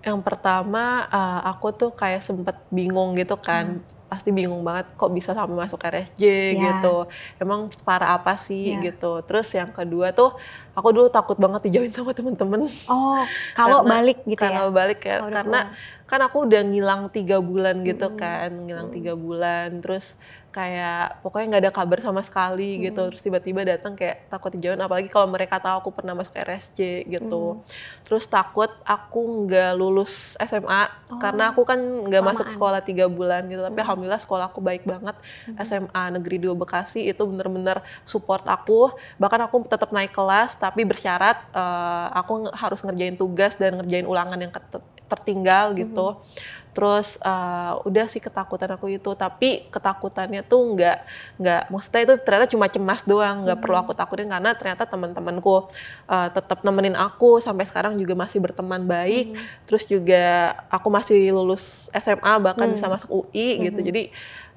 yang 0.00 0.20
pertama 0.20 0.82
uh, 1.06 1.40
aku 1.46 1.70
tuh 1.70 1.90
kayak 1.92 2.20
sempet 2.20 2.56
bingung 2.68 3.12
gitu 3.14 3.36
kan. 3.36 3.78
Pasti 4.06 4.34
bingung 4.34 4.60
banget 4.60 4.90
kok 4.94 5.06
bisa 5.08 5.30
sampai 5.30 5.54
masuk 5.54 5.78
RSJ 5.78 6.18
Ya. 6.18 6.58
gitu. 6.58 7.06
Emang 7.36 7.70
parah 7.80 8.18
apa 8.18 8.34
sih 8.34 8.74
Ya. 8.74 8.82
gitu. 8.82 9.22
Terus 9.22 9.46
yang 9.52 9.70
kedua 9.70 10.10
tuh 10.10 10.34
aku 10.72 10.90
dulu 10.90 11.06
takut 11.06 11.36
banget 11.36 11.68
dijauhin 11.68 11.92
sama 11.92 12.10
temen-temen. 12.10 12.66
Oh 12.86 13.22
kalau 13.58 13.86
Karena- 13.86 13.90
balik 13.92 14.18
gitu 14.24 14.40
karena 14.40 14.66
ya 14.66 14.70
balik 14.70 15.00
ya 15.00 15.16
Kalau 15.16 15.30
karena 15.30 15.60
kan 16.04 16.20
aku 16.20 16.36
udah 16.42 16.62
ngilang 16.64 17.02
tiga 17.08 17.38
bulan 17.38 17.86
gitu 17.86 18.06
Mm-mm. 18.08 18.18
kan. 18.18 18.50
Ngilang 18.50 18.88
tiga 18.90 19.12
bulan. 19.14 19.78
Terus 19.78 20.18
kayak 20.50 21.22
pokoknya 21.22 21.46
nggak 21.46 21.62
ada 21.66 21.72
kabar 21.72 21.98
sama 22.02 22.20
sekali 22.26 22.82
gitu. 22.82 23.10
Terus 23.10 23.22
tiba-tiba 23.22 23.62
datang 23.62 23.94
kayak 23.94 24.26
takut 24.26 24.50
dijauhin 24.50 24.82
apalagi 24.82 25.06
kalau 25.06 25.30
mereka 25.30 25.62
tahu 25.62 25.86
aku 25.86 25.90
pernah 25.94 26.14
masuk 26.18 26.34
RSJ 26.34 27.06
gitu. 27.06 27.62
Terus 28.04 28.26
takut 28.26 28.70
aku 28.82 29.46
nggak 29.46 29.78
lulus 29.78 30.34
SMA 30.42 30.90
karena 31.22 31.54
aku 31.54 31.62
kan 31.62 31.78
nggak 31.78 32.22
masuk 32.22 32.50
sekolah 32.50 32.82
tiga 32.82 33.06
bulan 33.06 33.46
gitu. 33.46 33.62
Tapi 33.62 33.78
alhamdulillah 33.78 34.22
sekolah 34.22 34.50
aku 34.50 34.58
baik 34.58 34.82
banget. 34.82 35.14
SMA 35.62 36.02
Negeri 36.18 36.36
2 36.42 36.58
Bekasi 36.58 37.06
itu 37.06 37.22
bener-bener 37.22 37.78
support 38.02 38.42
aku. 38.50 38.90
Bahkan 39.22 39.40
aku 39.46 39.62
tetap 39.70 39.94
naik 39.94 40.10
kelas 40.10 40.58
tapi 40.58 40.82
bersyarat 40.82 41.38
eh, 41.54 42.06
aku 42.18 42.50
harus 42.50 42.82
ngerjain 42.82 43.14
tugas 43.14 43.54
dan 43.54 43.78
ngerjain 43.78 44.06
ulangan 44.06 44.38
yang 44.38 44.52
tertinggal 45.10 45.74
gitu 45.74 46.22
terus 46.70 47.18
eh, 47.22 47.72
udah 47.82 48.06
sih 48.06 48.22
ketakutan 48.22 48.70
aku 48.76 48.92
itu 48.92 49.10
tapi 49.18 49.66
ketakutannya 49.72 50.46
tuh 50.46 50.76
nggak 50.76 50.98
nggak 51.42 51.62
maksudnya 51.72 52.00
itu 52.06 52.14
ternyata 52.22 52.46
cuma 52.46 52.66
cemas 52.70 53.02
doang 53.02 53.42
nggak 53.48 53.58
perlu 53.58 53.76
aku 53.80 53.92
takutin 53.96 54.30
karena 54.30 54.54
ternyata 54.54 54.86
teman-temanku 54.86 55.66
eh, 56.06 56.28
tetap 56.30 56.62
nemenin 56.62 56.94
aku 56.94 57.42
sampai 57.42 57.66
sekarang 57.66 57.96
juga 57.98 58.14
masih 58.14 58.38
berteman 58.42 58.82
baik. 58.84 59.36
Terus 59.64 59.84
juga 59.86 60.54
aku 60.68 60.88
masih 60.88 61.32
lulus 61.32 61.88
SMA 61.94 62.32
bahkan 62.42 62.70
bisa 62.70 62.86
masuk 62.90 63.24
UI 63.24 63.70
gitu. 63.70 63.80
Jadi 63.80 64.02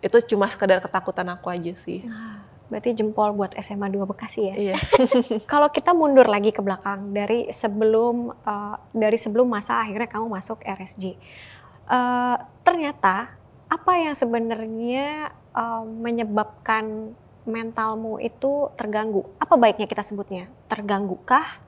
itu 0.04 0.18
cuma 0.36 0.52
sekedar 0.52 0.84
ketakutan 0.84 1.28
aku 1.32 1.48
aja 1.48 1.72
sih. 1.74 2.04
Ah, 2.08 2.44
berarti 2.68 2.92
jempol 2.92 3.32
buat 3.32 3.56
SMA 3.56 3.88
2 3.88 4.04
Bekasi 4.04 4.42
ya? 4.52 4.56
Iya. 4.56 4.78
Kalau 5.52 5.72
kita 5.72 5.96
mundur 5.96 6.28
lagi 6.28 6.52
ke 6.52 6.60
belakang 6.60 7.16
dari 7.16 7.48
sebelum 7.56 8.36
eh, 8.36 8.76
dari 8.92 9.16
sebelum 9.16 9.48
masa 9.48 9.80
akhirnya 9.80 10.12
kamu 10.12 10.28
masuk 10.28 10.60
RSJ, 10.60 11.16
eh, 11.90 12.38
ternyata 12.64 13.34
apa 13.68 13.92
yang 13.98 14.16
sebenarnya 14.16 15.34
eh, 15.56 15.84
menyebabkan 15.86 17.16
mentalmu 17.44 18.24
itu 18.24 18.72
terganggu? 18.80 19.28
Apa 19.40 19.60
baiknya 19.60 19.88
kita 19.90 20.04
sebutnya? 20.04 20.48
Terganggukah? 20.72 21.60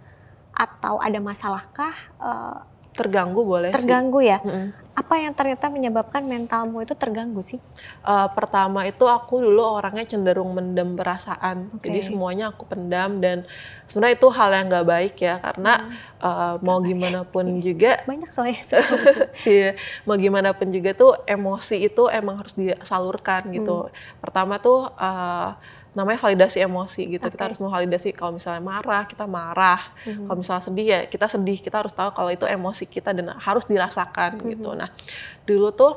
Atau 0.56 1.04
ada 1.04 1.20
masalahkah? 1.20 1.96
Eh, 2.22 2.58
terganggu 2.96 3.44
boleh 3.44 3.76
sih 3.76 3.84
terganggu 3.84 4.24
ya? 4.24 4.40
Mm-mm. 4.40 4.85
Apa 4.96 5.20
yang 5.20 5.36
ternyata 5.36 5.68
menyebabkan 5.68 6.24
mentalmu 6.24 6.80
itu 6.80 6.96
terganggu 6.96 7.44
sih? 7.44 7.60
Eh, 8.08 8.28
pertama 8.32 8.88
itu 8.88 9.04
aku 9.04 9.44
dulu 9.44 9.60
orangnya 9.60 10.08
cenderung 10.08 10.56
mendem 10.56 10.96
perasaan, 10.96 11.68
Oke. 11.76 11.92
jadi 11.92 12.00
semuanya 12.00 12.56
aku 12.56 12.64
pendam 12.64 13.20
dan 13.20 13.44
sebenarnya 13.92 14.16
itu 14.16 14.28
hal 14.32 14.50
yang 14.56 14.66
nggak 14.72 14.88
baik 14.88 15.16
ya 15.20 15.36
karena 15.44 15.92
eh, 16.24 16.54
mau 16.64 16.80
gimana 16.80 17.28
pun 17.28 17.60
juga, 17.60 18.00
Banyak 18.08 18.32
soalnya. 18.32 18.64
iya, 19.44 19.76
mau 20.08 20.16
gimana 20.16 20.56
pun 20.56 20.72
juga 20.72 20.96
tuh 20.96 21.12
emosi 21.28 21.92
itu 21.92 22.08
emang 22.08 22.40
harus 22.40 22.56
disalurkan 22.56 23.52
gitu. 23.52 23.92
Pertama 24.24 24.56
tuh 24.64 24.96
eh, 24.96 25.50
namanya 25.96 26.20
validasi 26.20 26.60
emosi 26.60 27.08
gitu, 27.08 27.24
kita 27.32 27.40
Oke. 27.40 27.48
harus 27.56 27.60
memvalidasi 27.64 28.12
kalau 28.12 28.36
misalnya 28.36 28.60
marah 28.60 29.08
kita 29.08 29.24
marah, 29.26 29.80
Mhm. 30.04 30.28
kalau 30.28 30.38
misalnya 30.44 30.64
sedih 30.68 30.88
ya 30.92 31.00
kita 31.08 31.26
sedih, 31.32 31.58
kita 31.64 31.80
harus 31.80 31.96
tahu 31.96 32.12
kalau 32.12 32.30
itu 32.36 32.44
emosi 32.44 32.84
kita 32.84 33.16
dan 33.16 33.32
harus 33.40 33.64
dirasakan 33.64 34.44
gitu. 34.44 34.76
Nah 34.76 34.92
dulu 35.48 35.72
tuh 35.72 35.94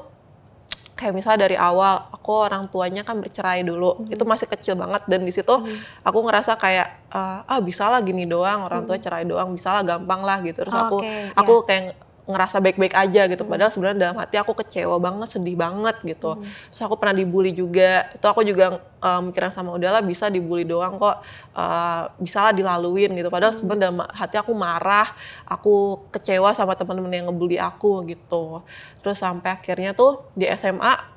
kayak 0.98 1.14
misalnya 1.14 1.46
dari 1.46 1.54
awal 1.54 2.10
aku 2.10 2.30
orang 2.30 2.66
tuanya 2.70 3.02
kan 3.06 3.18
bercerai 3.18 3.62
dulu. 3.62 4.06
Itu 4.10 4.22
masih 4.26 4.46
kecil 4.46 4.74
banget 4.74 5.02
dan 5.06 5.22
di 5.22 5.30
situ 5.30 5.54
aku 6.02 6.18
ngerasa 6.26 6.54
kayak 6.58 6.88
ah 7.10 7.58
bisa 7.62 7.86
lah 7.90 7.98
gini 8.02 8.22
doang. 8.26 8.66
Orang 8.66 8.86
tua 8.86 8.98
cerai 8.98 9.22
doang. 9.26 9.50
Bisa 9.54 9.74
lah 9.74 9.82
gampang 9.86 10.22
lah 10.22 10.42
gitu. 10.42 10.62
Terus 10.62 10.74
aku 10.74 10.98
Oke, 11.02 11.34
aku 11.34 11.54
kayak 11.66 11.94
ngerasa 12.28 12.60
baik-baik 12.60 12.92
aja 12.92 13.24
gitu. 13.24 13.48
Padahal 13.48 13.72
sebenarnya 13.72 13.98
dalam 14.12 14.16
hati 14.20 14.36
aku 14.36 14.52
kecewa 14.52 15.00
banget 15.00 15.40
sedih 15.40 15.56
banget 15.56 15.96
gitu. 16.04 16.36
Terus 16.44 16.80
aku 16.84 17.00
pernah 17.00 17.16
dibully 17.16 17.56
juga. 17.56 18.12
Itu 18.12 18.28
aku 18.28 18.44
juga 18.44 18.84
uh, 19.00 19.20
mikiran 19.24 19.48
sama 19.48 19.72
udahlah 19.72 20.04
bisa 20.04 20.28
dibully 20.28 20.68
doang 20.68 21.00
kok. 21.00 21.24
Uh, 21.56 22.12
bisa 22.20 22.44
lah 22.44 22.52
dilaluin 22.52 23.16
gitu. 23.16 23.32
Padahal 23.32 23.56
sebenarnya 23.56 23.82
dalam 23.88 23.98
hati 24.12 24.36
aku 24.36 24.52
marah 24.52 25.08
aku 25.48 26.04
kecewa 26.12 26.52
sama 26.52 26.76
teman-teman 26.76 27.16
yang 27.16 27.26
ngebully 27.32 27.56
aku 27.56 28.04
gitu. 28.04 28.60
Terus 29.00 29.16
sampai 29.16 29.56
akhirnya 29.56 29.96
tuh 29.96 30.28
di 30.36 30.44
SMA 30.52 31.16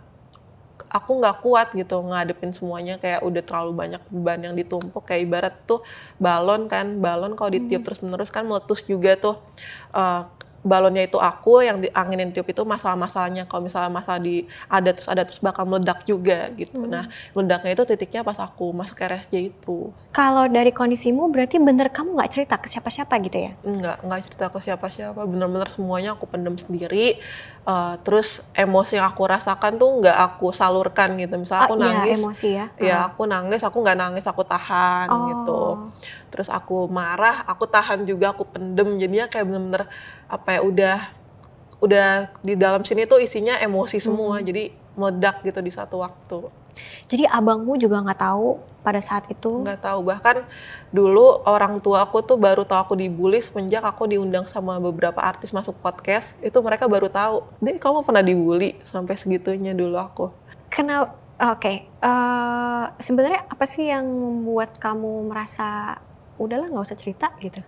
aku 0.92 1.12
nggak 1.24 1.38
kuat 1.44 1.68
gitu 1.76 2.08
ngadepin 2.08 2.56
semuanya. 2.56 2.96
Kayak 3.04 3.28
udah 3.28 3.44
terlalu 3.44 3.72
banyak 3.76 4.02
beban 4.08 4.48
yang 4.48 4.56
ditumpuk. 4.56 5.04
Kayak 5.04 5.22
ibarat 5.28 5.56
tuh 5.68 5.84
balon 6.24 6.72
kan 6.72 7.04
balon 7.04 7.36
kalau 7.36 7.52
ditiup 7.52 7.84
terus 7.84 8.00
menerus 8.00 8.32
kan 8.32 8.48
meletus 8.48 8.88
juga 8.88 9.20
tuh. 9.20 9.36
Uh, 9.92 10.24
balonnya 10.62 11.04
itu 11.04 11.18
aku 11.18 11.62
yang 11.62 11.78
dianginin 11.78 12.30
tiup 12.30 12.46
itu 12.46 12.62
masalah-masalahnya 12.62 13.46
kalau 13.46 13.66
misalnya 13.66 13.90
masalah 13.90 14.18
di 14.18 14.46
ada 14.68 14.94
terus 14.94 15.10
ada 15.10 15.22
terus 15.22 15.40
bakal 15.40 15.66
meledak 15.66 16.06
juga 16.06 16.54
gitu 16.54 16.78
Hmm. 16.78 16.88
nah 16.88 17.04
meledaknya 17.34 17.74
itu 17.74 17.84
titiknya 17.84 18.22
pas 18.22 18.38
aku 18.38 18.70
masuk 18.72 18.96
RSJ 18.96 19.34
itu 19.52 19.90
Kalau 20.12 20.46
dari 20.46 20.70
kondisimu 20.70 21.28
berarti 21.28 21.58
bener 21.58 21.90
kamu 21.90 22.14
nggak 22.14 22.32
cerita 22.32 22.56
ke 22.56 22.68
siapa-siapa 22.68 23.14
gitu 23.22 23.38
ya? 23.40 23.52
Enggak, 23.62 23.98
enggak 24.02 24.20
cerita 24.22 24.46
ke 24.48 24.60
siapa-siapa. 24.60 25.22
Bener-bener 25.24 25.70
semuanya 25.70 26.14
aku 26.14 26.28
pendem 26.28 26.54
sendiri. 26.56 27.18
Eh, 27.62 27.96
terus 28.02 28.42
emosi 28.54 28.98
yang 28.98 29.08
aku 29.08 29.24
rasakan 29.24 29.78
tuh 29.78 30.02
nggak 30.02 30.18
aku 30.28 30.50
salurkan 30.52 31.16
gitu. 31.16 31.38
Misalnya 31.38 31.64
aku 31.64 31.74
Ah, 31.74 31.80
iya, 31.80 31.92
nangis, 31.96 32.18
emosi 32.20 32.48
ya. 32.52 32.66
ya 32.76 32.98
aku 33.08 33.22
nangis, 33.24 33.62
aku 33.62 33.78
nggak 33.80 33.98
nangis, 33.98 34.26
aku 34.26 34.42
tahan 34.44 35.08
Oh. 35.08 35.26
gitu. 35.30 35.62
Terus 36.28 36.50
aku 36.50 36.90
marah, 36.90 37.46
aku 37.46 37.64
tahan 37.66 38.04
juga, 38.04 38.34
aku 38.34 38.44
pendem. 38.46 38.98
Jadinya 38.98 39.28
kayak 39.28 39.46
bener-bener 39.46 39.84
apa 40.32 40.56
ya 40.56 40.62
udah 40.64 41.00
udah 41.84 42.32
di 42.40 42.56
dalam 42.56 42.88
sini 42.88 43.04
tuh 43.04 43.20
isinya 43.20 43.60
emosi 43.60 44.00
semua. 44.00 44.40
Hmm. 44.40 44.48
Jadi 44.48 44.64
meledak 44.96 45.44
gitu 45.44 45.60
di 45.60 45.72
satu 45.72 46.00
waktu. 46.00 46.48
Jadi 47.12 47.28
abangmu 47.28 47.76
juga 47.76 48.00
nggak 48.00 48.22
tahu 48.24 48.58
pada 48.82 48.98
saat 48.98 49.30
itu. 49.30 49.62
nggak 49.62 49.86
tahu 49.86 50.02
bahkan 50.02 50.42
dulu 50.90 51.46
orang 51.46 51.78
tua 51.78 52.02
aku 52.02 52.26
tuh 52.26 52.34
baru 52.34 52.66
tahu 52.66 52.80
aku 52.82 52.94
dibully 52.98 53.38
semenjak 53.38 53.86
aku 53.86 54.10
diundang 54.10 54.50
sama 54.50 54.82
beberapa 54.82 55.22
artis 55.22 55.54
masuk 55.54 55.78
podcast 55.86 56.34
itu 56.42 56.58
mereka 56.66 56.90
baru 56.90 57.06
tahu 57.06 57.46
deh 57.62 57.78
kamu 57.78 58.02
pernah 58.02 58.26
dibully 58.26 58.74
sampai 58.82 59.14
segitunya 59.22 59.78
dulu 59.78 60.02
aku 60.02 60.34
Kenapa? 60.72 61.20
Oke, 61.42 61.90
eh, 61.90 62.86
sebenarnya 63.02 63.50
apa 63.50 63.66
sih 63.66 63.90
yang 63.90 64.06
membuat 64.06 64.78
kamu 64.78 65.26
merasa 65.26 65.98
udahlah 66.38 66.70
nggak 66.70 66.86
usah 66.86 66.98
cerita 67.02 67.34
gitu? 67.42 67.66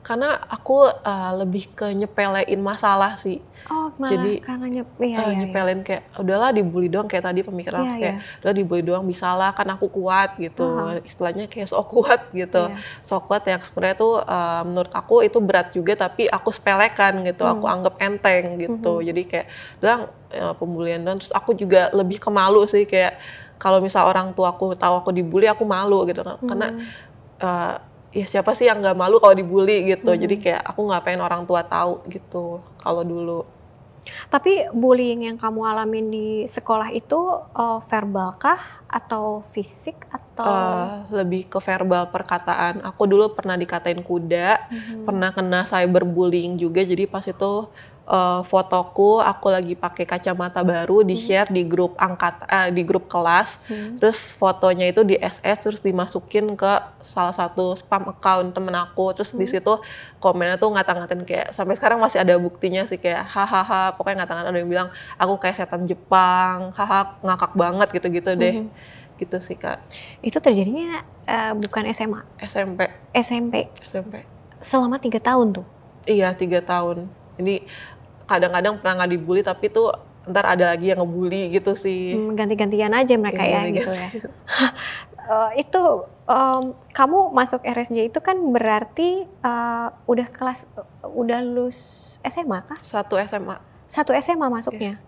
Karena 0.00 0.40
aku 0.46 0.84
uh, 0.84 1.32
lebih 1.36 1.70
ke 1.70 1.86
nyepelein 1.90 2.58
masalah 2.58 3.14
sih 3.14 3.40
Oh, 3.70 3.92
malah 4.00 4.16
Jadi, 4.16 4.40
karena 4.40 4.66
nyep, 4.66 4.88
iya, 4.98 5.04
Uh, 5.04 5.06
iya, 5.20 5.30
iya. 5.30 5.38
nyepelin 5.44 5.80
kayak 5.84 6.02
udahlah 6.16 6.50
dibully 6.50 6.88
doang 6.88 7.06
kayak 7.06 7.22
tadi 7.22 7.44
pemikiran 7.44 7.78
Iya, 7.78 7.86
aku 7.86 8.00
kayak 8.00 8.16
iya. 8.16 8.40
udah 8.40 8.54
dibully 8.56 8.82
doang 8.82 9.04
bisalah 9.04 9.52
kan 9.52 9.68
aku 9.68 9.86
kuat 9.86 10.40
gitu 10.40 10.64
Aha. 10.64 11.04
istilahnya 11.04 11.44
kayak 11.44 11.68
sok 11.68 11.86
kuat 11.86 12.20
gitu 12.34 12.62
Iya. 12.66 12.80
sok 13.04 13.28
kuat 13.28 13.44
yang 13.44 13.60
sebenarnya 13.60 13.94
tuh 13.94 14.14
uh, 14.18 14.62
menurut 14.64 14.90
aku 14.90 15.22
itu 15.22 15.38
berat 15.38 15.70
juga 15.70 15.92
tapi 15.94 16.24
aku 16.26 16.50
sepelekan 16.50 17.20
gitu 17.22 17.44
aku 17.44 17.62
Hmm. 17.62 17.74
anggap 17.78 17.94
enteng 18.00 18.58
gitu 18.58 18.92
Mhm. 18.96 19.04
jadi 19.06 19.22
kayak 19.28 19.46
bilang 19.78 20.00
ya, 20.32 20.46
pembulian 20.56 21.00
dan 21.04 21.14
terus 21.20 21.30
aku 21.30 21.52
juga 21.52 21.92
lebih 21.92 22.16
ke 22.16 22.30
malu 22.32 22.64
sih 22.64 22.88
kayak 22.88 23.20
kalau 23.54 23.78
misal 23.78 24.08
orang 24.08 24.32
tua 24.32 24.50
aku 24.50 24.72
tahu 24.72 24.94
aku 24.98 25.12
dibully 25.12 25.44
aku 25.46 25.62
malu 25.62 26.08
gitu 26.08 26.24
kan 26.24 26.40
karena 26.40 26.68
Hmm. 26.72 26.80
uh, 27.38 27.74
ya 28.10 28.26
siapa 28.26 28.50
sih 28.58 28.66
yang 28.66 28.82
nggak 28.82 28.98
malu 28.98 29.22
kalau 29.22 29.34
dibully 29.38 29.86
gitu 29.86 30.10
Mhm. 30.10 30.20
jadi 30.20 30.34
kayak 30.42 30.62
aku 30.66 30.80
nggak 30.88 31.02
pengen 31.06 31.22
orang 31.22 31.42
tua 31.46 31.62
tahu 31.62 32.02
gitu 32.10 32.58
kalau 32.82 33.02
dulu 33.06 33.40
Tapi 34.32 34.66
bullying 34.72 35.28
yang 35.28 35.36
kamu 35.36 35.60
alamin 35.60 36.06
di 36.08 36.28
sekolah 36.48 36.88
itu 36.90 37.20
eh, 37.52 37.78
verbal 37.84 38.34
kah 38.40 38.58
atau 38.88 39.44
fisik 39.44 40.08
atau? 40.08 40.48
Eh, 40.48 40.88
lebih 41.20 41.52
ke 41.52 41.58
verbal 41.60 42.08
perkataan. 42.08 42.80
Aku 42.80 43.04
dulu 43.06 43.36
pernah 43.36 43.60
dikatain 43.60 44.00
kuda, 44.00 44.56
Mhm. 44.72 45.04
pernah 45.04 45.30
kena 45.30 45.68
cyberbullying 45.68 46.56
juga. 46.56 46.80
Jadi 46.82 47.04
pas 47.06 47.22
itu 47.22 47.52
eh, 48.10 48.40
fotoku, 48.42 49.22
aku 49.22 49.46
lagi 49.48 49.78
pakai 49.78 50.02
kacamata 50.02 50.66
baru 50.66 51.06
di 51.06 51.14
share 51.14 51.46
di 51.46 51.62
grup 51.62 51.94
angkat, 51.94 52.42
eh, 52.50 52.68
di 52.74 52.82
grup 52.82 53.06
kelas. 53.06 53.62
Hmm. 53.70 54.02
Terus 54.02 54.34
fotonya 54.34 54.90
itu 54.90 55.06
di 55.06 55.14
SS 55.14 55.58
terus 55.62 55.80
dimasukin 55.80 56.58
ke 56.58 56.72
salah 56.98 57.30
satu 57.30 57.78
spam 57.78 58.10
account 58.10 58.50
temen 58.50 58.74
aku. 58.74 59.14
Terus 59.14 59.30
di 59.30 59.46
Hmm. 59.46 59.52
situ 59.54 59.72
komennya 60.18 60.58
tuh 60.58 60.74
ngata-ngatain 60.74 61.22
kayak 61.22 61.54
sampai 61.54 61.78
sekarang 61.78 62.02
masih 62.02 62.18
ada 62.18 62.34
buktinya 62.36 62.82
sih 62.84 62.98
kayak 62.98 63.22
hahaha. 63.24 63.94
Pokoknya 63.94 64.26
ngata-ngatain 64.26 64.50
ada 64.50 64.58
yang 64.58 64.68
bilang 64.68 64.88
aku 65.14 65.38
kayak 65.38 65.56
setan 65.56 65.86
Jepang, 65.86 66.74
haha 66.74 67.14
ngakak 67.22 67.54
banget 67.54 67.88
gitu-gitu 67.94 68.34
deh. 68.34 68.66
Mhm. 68.66 68.68
Gitu 69.16 69.36
sih 69.38 69.54
kak. 69.54 69.78
Itu 70.18 70.42
terjadinya 70.42 71.06
eh, 71.24 71.54
bukan 71.54 71.86
SMA, 71.94 72.26
SMP, 72.42 72.90
SMP. 73.14 73.70
SMP. 73.86 74.26
Selama 74.58 74.98
tiga 74.98 75.22
tahun 75.22 75.62
tuh. 75.62 75.66
Iya 76.04 76.34
tiga 76.34 76.58
tahun. 76.58 77.06
Ini 77.38 77.62
kadang-kadang 78.30 78.78
pernah 78.78 79.02
nggak 79.02 79.10
dibully 79.10 79.42
tapi 79.42 79.66
tuh 79.74 79.90
ntar 80.30 80.46
ada 80.46 80.76
lagi 80.76 80.94
yang 80.94 81.02
ngebully 81.02 81.50
gitu 81.50 81.74
sih. 81.74 82.14
Hmm, 82.14 82.38
ganti-gantian 82.38 82.94
aja 82.94 83.14
mereka 83.18 83.42
ya 83.42 83.66
ganti-gantian. 83.66 83.74
gitu 83.74 83.92
ya. 83.92 84.08
Eh, 85.30 85.62
itu 85.62 85.82
em, 86.26 86.74
kamu 86.90 87.30
masuk 87.30 87.62
RSJ 87.62 88.10
itu 88.10 88.18
kan 88.18 88.34
berarti 88.50 89.30
eh, 89.30 89.88
udah 90.10 90.26
kelas 90.26 90.66
udah 91.06 91.38
lulus 91.46 92.18
SMA 92.26 92.66
kah? 92.66 92.74
Satu 92.82 93.14
SMA. 93.22 93.54
Satu 93.86 94.10
SMA 94.18 94.50
masuknya. 94.50 94.98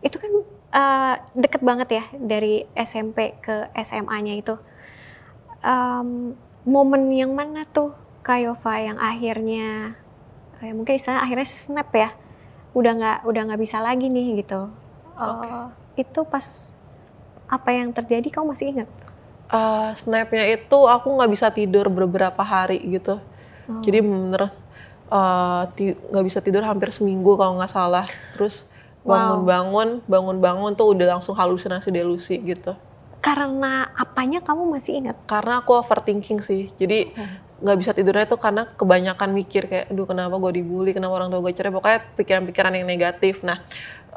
Itu 0.00 0.16
kan 0.16 0.32
eh, 0.72 1.14
deket 1.36 1.60
banget 1.60 1.88
ya 1.92 2.04
dari 2.16 2.64
SMP 2.72 3.36
ke 3.44 3.68
SMA-nya 3.84 4.40
itu. 4.40 4.56
Em, 5.60 6.32
momen 6.64 7.12
yang 7.12 7.36
mana 7.36 7.68
tuh 7.68 7.92
Kayova 8.24 8.80
yang 8.80 8.96
akhirnya 8.96 9.92
eh, 10.64 10.72
mungkin 10.72 10.96
istilahnya 10.96 11.20
akhirnya 11.20 11.48
snap 11.48 11.88
ya 11.92 12.16
udah 12.72 12.92
nggak 12.94 13.18
udah 13.26 13.42
nggak 13.50 13.60
bisa 13.60 13.78
lagi 13.82 14.06
nih 14.06 14.42
gitu 14.42 14.70
Eh, 15.20 15.64
itu 16.00 16.20
pas 16.24 16.72
apa 17.44 17.70
yang 17.74 17.92
terjadi 17.92 18.28
kamu 18.30 18.54
masih 18.56 18.66
ingat 18.72 18.88
Eh, 19.50 19.90
snapnya 19.98 20.46
itu 20.46 20.78
aku 20.86 21.10
nggak 21.10 21.30
bisa 21.34 21.50
tidur 21.50 21.90
beberapa 21.90 22.38
hari 22.40 22.78
gitu. 22.86 23.18
Oh. 23.66 23.82
Jadi 23.82 23.98
bener 23.98 24.46
eh, 25.10 25.62
ti- 25.74 25.98
nggak 25.98 26.24
bisa 26.24 26.38
tidur 26.38 26.62
hampir 26.62 26.94
seminggu 26.94 27.34
kalau 27.34 27.58
nggak 27.58 27.68
salah. 27.68 28.06
Terus 28.30 28.70
bangun-bangun, 29.02 30.06
bangun-bangun 30.06 30.72
tuh 30.78 30.94
udah 30.94 31.18
langsung 31.18 31.34
halusinasi 31.34 31.90
delusi 31.90 32.38
gitu. 32.40 32.74
karena 33.20 33.92
apanya 34.00 34.40
kamu 34.40 34.64
masih 34.72 34.96
ingat 34.96 35.16
Karena 35.28 35.60
aku 35.60 35.76
overthinking 35.76 36.40
sih. 36.40 36.72
Jadi 36.80 37.12
nggak 37.60 37.76
bisa 37.76 37.90
tidurnya 37.92 38.24
tuh 38.24 38.40
karena 38.40 38.64
kebanyakan 38.64 39.30
mikir 39.36 39.68
kayak, 39.68 39.92
aduh 39.92 40.08
kenapa 40.08 40.34
gue 40.40 40.52
dibully, 40.60 40.96
kenapa 40.96 41.20
orang 41.20 41.28
tua 41.28 41.40
gue 41.44 41.52
cerai. 41.52 41.72
Pokoknya 41.72 42.00
pikiran-pikiran 42.16 42.72
yang 42.72 42.88
negatif. 42.88 43.44
Nah, 43.44 43.60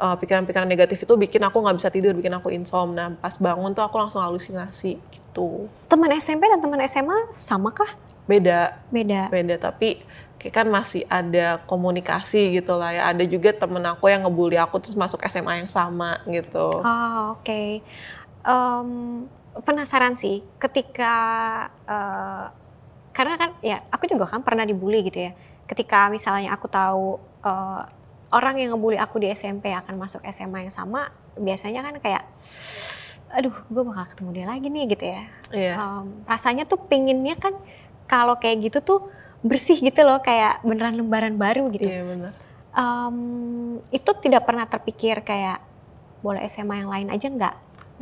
eh, 0.00 0.16
pikiran-pikiran 0.16 0.64
negatif 0.64 1.04
itu 1.04 1.14
bikin 1.14 1.44
aku 1.44 1.60
nggak 1.60 1.76
bisa 1.76 1.88
tidur, 1.92 2.16
bikin 2.16 2.32
aku 2.32 2.48
insomnia. 2.50 3.12
Pas 3.20 3.36
bangun 3.36 3.76
tuh 3.76 3.84
aku 3.84 4.00
langsung 4.00 4.24
halusinasi 4.24 4.96
gitu. 5.12 5.68
teman 5.90 6.10
SMP 6.14 6.46
dan 6.46 6.62
teman 6.62 6.78
SMA 6.86 7.34
sama 7.34 7.74
kah 7.74 7.90
Beda, 8.24 8.80
beda 8.88 9.28
beda 9.28 9.60
tapi 9.60 10.00
kayak 10.40 10.54
kan 10.64 10.66
masih 10.68 11.04
ada 11.12 11.60
komunikasi 11.68 12.56
gitu 12.56 12.76
lah 12.76 12.92
ya. 12.92 13.02
Ada 13.12 13.24
juga 13.28 13.52
temen 13.52 13.84
aku 13.84 14.08
yang 14.08 14.24
ngebully 14.24 14.56
aku 14.56 14.80
terus 14.80 14.96
masuk 14.96 15.20
SMA 15.28 15.64
yang 15.64 15.68
sama 15.68 16.20
gitu. 16.28 16.80
Oh, 16.80 17.36
oke. 17.36 17.84
Em, 18.44 18.88
penasaran 19.64 20.16
sih 20.16 20.40
ketika 20.56 21.14
eh, 21.84 22.44
karena 23.14 23.38
kan 23.38 23.50
ya 23.62 23.80
aku 23.94 24.10
juga 24.10 24.26
kan 24.26 24.42
pernah 24.42 24.66
dibully 24.66 25.06
gitu 25.06 25.30
ya. 25.30 25.32
Ketika 25.64 26.10
misalnya 26.10 26.52
aku 26.52 26.66
tahu 26.66 27.22
eh, 27.46 27.82
orang 28.34 28.54
yang 28.58 28.74
ngebully 28.74 28.98
aku 28.98 29.22
di 29.22 29.30
SMP 29.30 29.70
akan 29.70 29.94
masuk 29.94 30.20
SMA 30.28 30.66
yang 30.66 30.74
sama, 30.74 31.14
biasanya 31.38 31.86
kan 31.86 31.94
kayak 32.02 32.26
aduh 33.34 33.54
gue 33.66 33.82
bakal 33.82 34.04
ketemu 34.14 34.30
dia 34.34 34.46
lagi 34.46 34.66
nih 34.70 34.84
gitu 34.90 35.04
ya. 35.06 35.22
Iya. 35.50 35.74
Em, 35.78 36.06
rasanya 36.26 36.64
tuh 36.66 36.78
pinginnya 36.86 37.34
kan 37.38 37.54
kalau 38.06 38.38
kayak 38.38 38.70
gitu 38.70 38.78
tuh 38.82 39.00
bersih 39.42 39.78
gitu 39.78 40.02
loh 40.06 40.22
kayak 40.22 40.62
beneran 40.66 40.98
lembaran 40.98 41.34
baru 41.38 41.70
gitu. 41.70 41.86
Iya 41.86 42.02
benar. 42.06 42.32
Em, 42.74 43.16
itu 43.90 44.10
tidak 44.22 44.42
pernah 44.46 44.66
terpikir 44.66 45.22
kayak 45.22 45.62
boleh 46.22 46.42
SMA 46.46 46.86
yang 46.86 46.90
lain 46.90 47.08
aja 47.10 47.26
nggak? 47.26 47.54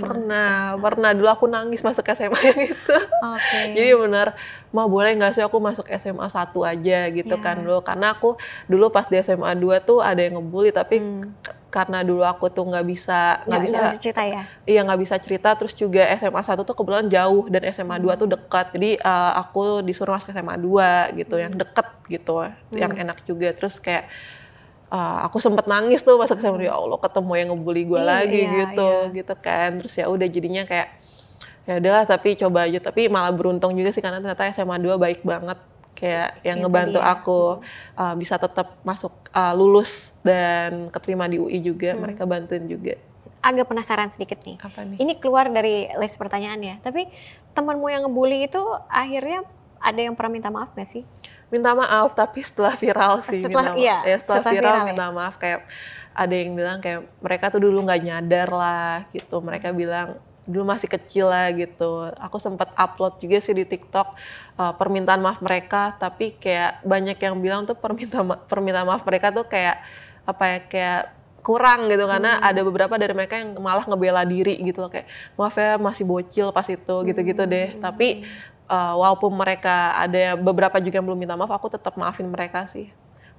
Pernah, 0.03 0.51
pernah 0.77 1.11
dulu 1.13 1.29
aku 1.29 1.47
nangis 1.47 1.81
masuk 1.81 2.03
SMA 2.09 2.39
yang 2.43 2.61
itu. 2.69 2.97
Oke. 3.23 3.61
Jadi 3.77 3.91
bener, 3.95 4.35
mau 4.69 4.87
boleh 4.87 5.15
nggak 5.15 5.33
sih 5.33 5.41
aku 5.41 5.57
masuk 5.57 5.87
SMA 5.93 6.27
satu 6.27 6.63
aja 6.63 7.07
gitu 7.09 7.31
Iya. 7.31 7.41
kan 7.41 7.57
dulu. 7.57 7.81
Karena 7.81 8.13
aku 8.13 8.35
dulu 8.65 8.89
pas 8.89 9.07
di 9.07 9.17
SMA 9.17 9.55
2 9.55 9.79
tuh 9.81 9.99
ada 9.99 10.19
yang 10.19 10.37
ngebully 10.37 10.71
tapi 10.71 10.99
Hmm. 10.99 11.31
karena 11.69 12.01
dulu 12.01 12.21
aku 12.21 12.47
tuh 12.47 12.69
nggak 12.69 12.85
bisa 12.85 13.41
nggak 13.45 13.61
bisa 13.63 13.77
nggak 13.79 13.97
cerita 13.97 14.21
ya. 14.21 14.45
iya 14.63 14.85
nggak 14.85 15.01
bisa 15.01 15.17
cerita 15.17 15.57
terus 15.57 15.73
juga 15.73 16.05
SMA 16.13 16.37
1 16.39 16.61
tuh 16.63 16.77
kebetulan 16.77 17.09
jauh 17.09 17.49
dan 17.49 17.65
SMA 17.67 17.97
2 17.97 18.13
Hmm. 18.13 18.21
tuh 18.21 18.29
dekat. 18.31 18.67
Jadi 18.73 18.91
eh, 18.95 19.33
aku 19.35 19.81
disuruh 19.81 20.13
masuk 20.13 20.31
SMA 20.31 20.53
2 20.55 21.17
gitu 21.17 21.35
yang 21.37 21.53
deket 21.53 21.89
gitu, 22.07 22.45
yang 22.73 22.93
Hmm. 22.93 23.03
enak 23.03 23.25
juga. 23.25 23.49
Terus 23.53 23.79
kayak 23.79 24.05
uh, 24.93 25.25
aku 25.25 25.41
sempet 25.41 25.65
nangis 25.65 26.01
tuh 26.01 26.15
masa 26.15 26.37
SMA 26.37 26.63
ya 26.63 26.77
Allah 26.77 26.99
ketemu 26.99 27.33
yang 27.35 27.49
ngebully 27.51 27.83
gue 27.85 27.97
Iya, 27.97 28.07
lagi 28.07 28.37
iya, 28.39 28.53
gitu 28.63 28.91
iya. 29.09 29.15
gitu 29.15 29.35
kan 29.39 29.71
terus 29.75 29.95
ya 29.95 30.07
udah 30.07 30.29
jadinya 30.29 30.63
kayak 30.63 30.89
ya 31.63 31.79
udahlah 31.79 32.05
tapi 32.05 32.35
coba 32.35 32.67
aja 32.67 32.79
tapi 32.79 33.07
malah 33.07 33.31
beruntung 33.31 33.73
juga 33.73 33.89
sih 33.89 33.99
karena 33.99 34.19
ternyata 34.19 34.51
SMA 34.51 34.77
2 34.77 34.99
baik 34.99 35.21
banget 35.23 35.59
kayak 35.93 36.43
yang 36.43 36.59
Itu 36.59 36.63
ngebantu 36.65 36.99
dia. 36.99 37.09
aku 37.09 37.41
uh, 37.95 38.15
bisa 38.15 38.35
tetap 38.37 38.83
masuk 38.83 39.15
uh, 39.31 39.55
lulus 39.55 40.13
dan 40.21 40.91
keterima 40.91 41.25
di 41.25 41.39
UI 41.39 41.59
juga 41.59 41.95
Hmm. 41.95 42.03
mereka 42.03 42.23
bantuin 42.25 42.67
juga 42.67 42.99
Agak 43.41 43.67
penasaran 43.67 44.07
sedikit 44.07 44.39
nih. 44.41 44.55
apa 44.57 44.83
nih 44.83 44.99
Ini 44.99 45.13
keluar 45.19 45.47
dari 45.47 45.91
list 45.97 46.15
pertanyaan 46.15 46.59
ya. 46.59 46.75
Tapi 46.79 47.11
temanmu 47.53 47.87
yang 47.87 48.07
ngebully 48.07 48.47
itu 48.47 48.63
akhirnya 48.87 49.43
ada 49.83 50.01
yang 50.01 50.15
pernah 50.15 50.33
minta 50.33 50.49
maaf 50.49 50.71
gak 50.71 50.87
sih? 50.87 51.05
minta 51.49 51.69
maaf 51.71 52.11
tapi 52.13 52.41
setelah 52.41 52.73
viral 52.75 53.21
sih 53.23 53.43
Setelah- 53.43 53.45
minta 53.45 53.61
maaf. 53.69 53.77
iya, 53.77 53.97
ya 54.05 54.17
setelah, 54.17 54.41
setelah 54.41 54.55
viral, 54.55 54.65
viral 54.65 54.79
ya. 54.79 54.89
minta 54.89 55.07
maaf 55.11 55.35
kayak 55.37 55.61
ada 56.13 56.35
yang 56.35 56.51
bilang 56.53 56.79
kayak 56.79 57.01
mereka 57.19 57.45
tuh 57.49 57.61
dulu 57.61 57.79
nggak 57.83 58.01
nyadar 58.03 58.49
lah 58.51 58.95
gitu 59.11 59.37
mereka 59.39 59.69
bilang 59.71 60.09
dulu 60.43 60.65
masih 60.67 60.89
kecil 60.89 61.27
lah 61.27 61.49
gitu 61.51 61.91
aku 62.15 62.37
sempat 62.37 62.73
upload 62.75 63.15
juga 63.17 63.39
sih 63.39 63.53
di 63.53 63.63
TikTok 63.63 64.09
uh, 64.55 64.73
permintaan 64.73 65.21
maaf 65.21 65.39
mereka 65.39 65.93
tapi 65.95 66.35
kayak 66.35 66.83
banyak 66.83 67.15
yang 67.17 67.37
bilang 67.37 67.63
tuh 67.63 67.75
permintaan 67.75 68.25
ma- 68.27 68.41
permintaan 68.43 68.85
maaf 68.85 69.03
mereka 69.03 69.31
tuh 69.31 69.45
kayak 69.45 69.77
apa 70.25 70.45
ya 70.47 70.59
kayak 70.65 71.03
kurang 71.39 71.87
gitu 71.87 72.07
karena 72.07 72.39
Hmm. 72.39 72.49
ada 72.49 72.61
beberapa 72.63 72.95
dari 72.95 73.13
mereka 73.13 73.35
yang 73.35 73.55
malah 73.57 73.83
ngebela 73.83 74.23
diri 74.25 74.57
gitu 74.59 74.79
loh 74.79 74.89
kayak 74.89 75.07
maaf 75.35 75.55
ya 75.55 75.75
masih 75.77 76.05
bocil 76.05 76.49
pas 76.49 76.65
itu 76.65 76.95
gitu-gitu 77.05 77.43
deh 77.45 77.69
Hmm. 77.73 77.83
tapi 77.83 78.23
uh, 78.67 78.95
walaupun 78.95 79.33
mereka 79.33 79.97
ada 79.97 80.35
beberapa 80.35 80.77
juga 80.79 80.99
yang 80.99 81.07
belum 81.07 81.19
minta 81.19 81.35
maaf 81.35 81.51
aku 81.51 81.71
tetap 81.71 81.95
maafin 81.95 82.27
mereka 82.27 82.67
sih 82.67 82.91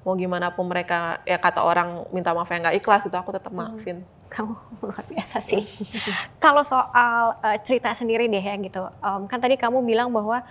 mau 0.03 0.13
gimana 0.13 0.51
pun 0.51 0.67
mereka 0.67 1.23
ya 1.23 1.39
kata 1.39 1.63
orang 1.63 2.03
minta 2.11 2.35
maaf 2.35 2.47
yang 2.47 2.67
nggak 2.67 2.75
ikhlas 2.75 3.01
gitu 3.03 3.15
aku 3.15 3.31
tetap 3.31 3.51
Hmm. 3.51 3.63
maafin 3.63 4.03
Kamu 4.27 4.49
luar 4.81 5.05
biasa 5.05 5.37
sih. 5.39 5.61
Kalau 6.41 6.65
soal 6.65 7.37
eh, 7.39 7.61
cerita 7.61 7.93
sendiri 7.93 8.25
deh 8.25 8.41
ya 8.41 8.57
gitu. 8.57 8.81
Em, 8.81 9.29
kan 9.29 9.37
tadi 9.37 9.53
kamu 9.53 9.85
bilang 9.85 10.09
bahwa 10.09 10.41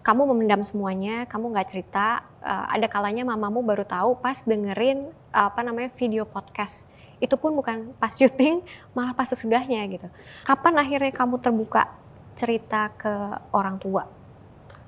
kamu 0.00 0.32
memendam 0.32 0.64
semuanya, 0.64 1.28
kamu 1.28 1.52
nggak 1.52 1.68
cerita. 1.68 2.24
Eh, 2.40 2.64
ada 2.80 2.88
kalanya 2.88 3.28
mamamu 3.28 3.60
baru 3.60 3.84
tahu 3.84 4.16
pas 4.16 4.40
dengerin 4.40 5.12
eh, 5.12 5.44
apa 5.44 5.60
namanya 5.60 5.92
video 6.00 6.24
podcast. 6.24 6.88
Itu 7.20 7.36
pun 7.36 7.52
bukan 7.52 7.92
pas 8.00 8.16
syuting, 8.16 8.64
malah 8.96 9.12
pas 9.12 9.28
sesudahnya 9.28 9.84
gitu. 9.92 10.08
Kapan 10.48 10.80
akhirnya 10.80 11.12
kamu 11.12 11.36
terbuka 11.36 11.84
cerita 12.38 12.94
ke 12.94 13.14
orang 13.50 13.82
tua? 13.82 14.06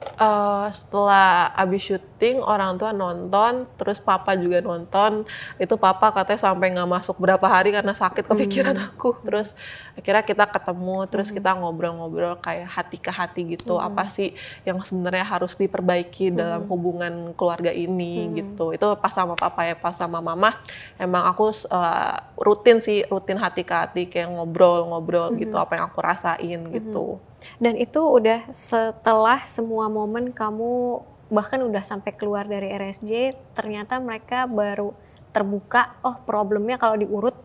Eh, 0.00 0.66
setelah 0.72 1.52
abis 1.52 1.92
syuting 1.92 2.40
orang 2.40 2.80
tua 2.80 2.88
nonton 2.88 3.68
terus 3.76 4.00
papa 4.00 4.32
juga 4.32 4.64
nonton. 4.64 5.28
Itu 5.60 5.76
papa 5.76 6.08
katanya 6.12 6.40
sampai 6.40 6.72
nggak 6.72 6.88
masuk 6.88 7.20
berapa 7.20 7.44
hari 7.44 7.68
karena 7.76 7.92
sakit 7.92 8.24
kepikiran 8.24 8.76
aku. 8.80 9.20
Terus 9.20 9.52
akhirnya 9.92 10.24
kita 10.24 10.44
ketemu 10.48 11.04
terus 11.04 11.28
kita 11.28 11.52
ngobrol-ngobrol 11.52 12.40
kayak 12.40 12.68
hati 12.68 12.96
ke 12.96 13.12
hati 13.12 13.40
gitu. 13.56 13.76
Hmm. 13.76 13.92
apa 13.92 14.08
sih 14.08 14.32
yang 14.64 14.80
sebenarnya 14.80 15.24
harus 15.24 15.52
diperbaiki 15.60 16.32
dalam 16.32 16.64
hubungan 16.68 17.36
keluarga 17.36 17.68
ini 17.68 18.24
Hmm. 18.24 18.32
gitu. 18.40 18.64
Itu 18.72 18.96
pas 18.96 19.12
sama 19.12 19.36
papa 19.36 19.68
ya 19.68 19.76
pas 19.76 19.92
sama 19.92 20.24
mama. 20.24 20.56
Emang 20.96 21.28
aku 21.28 21.52
eh, 21.52 22.16
rutin 22.40 22.80
sih 22.80 23.04
rutin 23.04 23.36
hati 23.36 23.68
ke 23.68 23.74
hati 23.76 24.02
kayak 24.08 24.32
ngobrol-ngobrol 24.32 25.36
gitu 25.36 25.60
apa 25.60 25.76
yang 25.76 25.92
aku 25.92 26.00
rasain 26.00 26.60
gitu 26.72 27.20
Dan 27.58 27.74
itu 27.80 27.98
udah 27.98 28.52
setelah 28.54 29.42
semua 29.48 29.90
momen 29.90 30.30
kamu 30.30 31.02
bahkan 31.30 31.62
udah 31.62 31.82
sampai 31.86 32.12
keluar 32.14 32.44
dari 32.44 32.74
RSJ, 32.74 33.34
ternyata 33.54 33.98
mereka 34.02 34.50
baru 34.50 34.92
terbuka, 35.30 35.94
oh 36.02 36.18
problemnya 36.26 36.74
kalau 36.74 36.98
diurut 36.98 37.38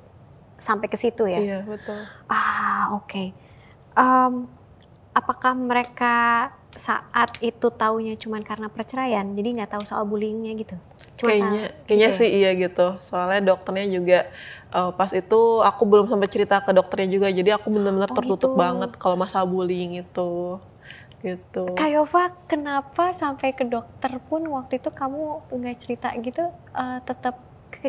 sampai 0.58 0.90
ke 0.90 0.98
situ 0.98 1.30
ya. 1.30 1.40
iya 1.40 1.60
betul 1.62 2.02
Ah 2.26 2.98
oke. 2.98 3.30
Em, 3.96 4.34
apakah 5.14 5.54
mereka 5.54 6.50
saat 6.76 7.40
itu 7.40 7.72
taunya 7.72 8.20
cuman 8.20 8.44
karena 8.44 8.68
perceraian, 8.68 9.24
jadi 9.32 9.62
nggak 9.62 9.80
tahu 9.80 9.84
soal 9.88 10.04
bullyingnya 10.04 10.52
gitu? 10.60 10.76
Cuma 11.16 11.32
kayaknya 11.32 11.64
tahu- 11.64 11.72
kayaknya 11.88 12.10
gitu 12.10 12.12
ya? 12.12 12.20
sih 12.20 12.30
iya 12.38 12.50
gitu 12.64 12.86
soalnya 13.08 13.40
dokternya 13.56 13.86
juga 13.98 14.18
eh, 14.76 14.90
pas 15.00 15.12
itu 15.22 15.40
aku 15.70 15.82
belum 15.92 16.06
sampai 16.12 16.30
cerita 16.34 16.56
ke 16.66 16.72
dokternya 16.78 17.08
juga 17.16 17.28
jadi 17.40 17.50
aku 17.58 17.68
benar-benar 17.76 18.12
Oh, 18.12 18.16
tertutup 18.18 18.52
gitu. 18.52 18.60
banget 18.64 18.92
kalau 19.02 19.16
masalah 19.24 19.48
bullying 19.48 19.92
itu 20.04 20.30
gitu 21.26 21.66
Kak 21.76 21.90
Yova, 21.92 22.24
kenapa 22.52 23.06
sampai 23.22 23.50
ke 23.60 23.66
dokter 23.68 24.12
pun 24.30 24.42
waktu 24.56 24.74
itu 24.80 24.90
kamu 24.94 25.22
nggak 25.60 25.78
cerita 25.84 26.08
gitu? 26.28 26.44
eh, 26.82 27.00
tetap 27.10 27.36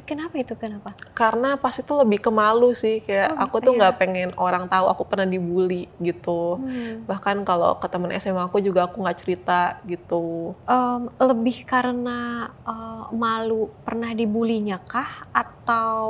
kenapa 0.03 0.35
itu? 0.37 0.53
Kenapa? 0.55 0.93
karena 1.13 1.57
pas 1.57 1.73
itu 1.73 1.93
lebih 1.97 2.21
ke 2.21 2.31
malu 2.31 2.77
sih 2.77 3.01
kayak 3.01 3.33
Oh, 3.33 3.49
aku 3.49 3.57
tuh 3.65 3.73
iya. 3.73 3.79
nggak 3.89 3.95
pengen 3.97 4.31
orang 4.37 4.69
tahu 4.69 4.85
aku 4.87 5.03
pernah 5.09 5.25
dibully 5.25 5.89
gitu 5.99 6.61
Hmm. 6.61 7.05
bahkan 7.09 7.41
kalau 7.43 7.77
ke 7.81 7.87
temen 7.89 8.13
SMA 8.15 8.45
aku 8.45 8.61
juga 8.61 8.85
aku 8.85 9.01
nggak 9.01 9.19
cerita 9.21 9.61
gitu 9.85 10.53
Em, 10.69 11.09
lebih 11.17 11.65
karena 11.65 12.21
eh, 12.65 13.05
malu 13.15 13.73
pernah 13.81 14.13
dibulinya 14.13 14.77
kah 14.83 15.25
atau 15.33 16.05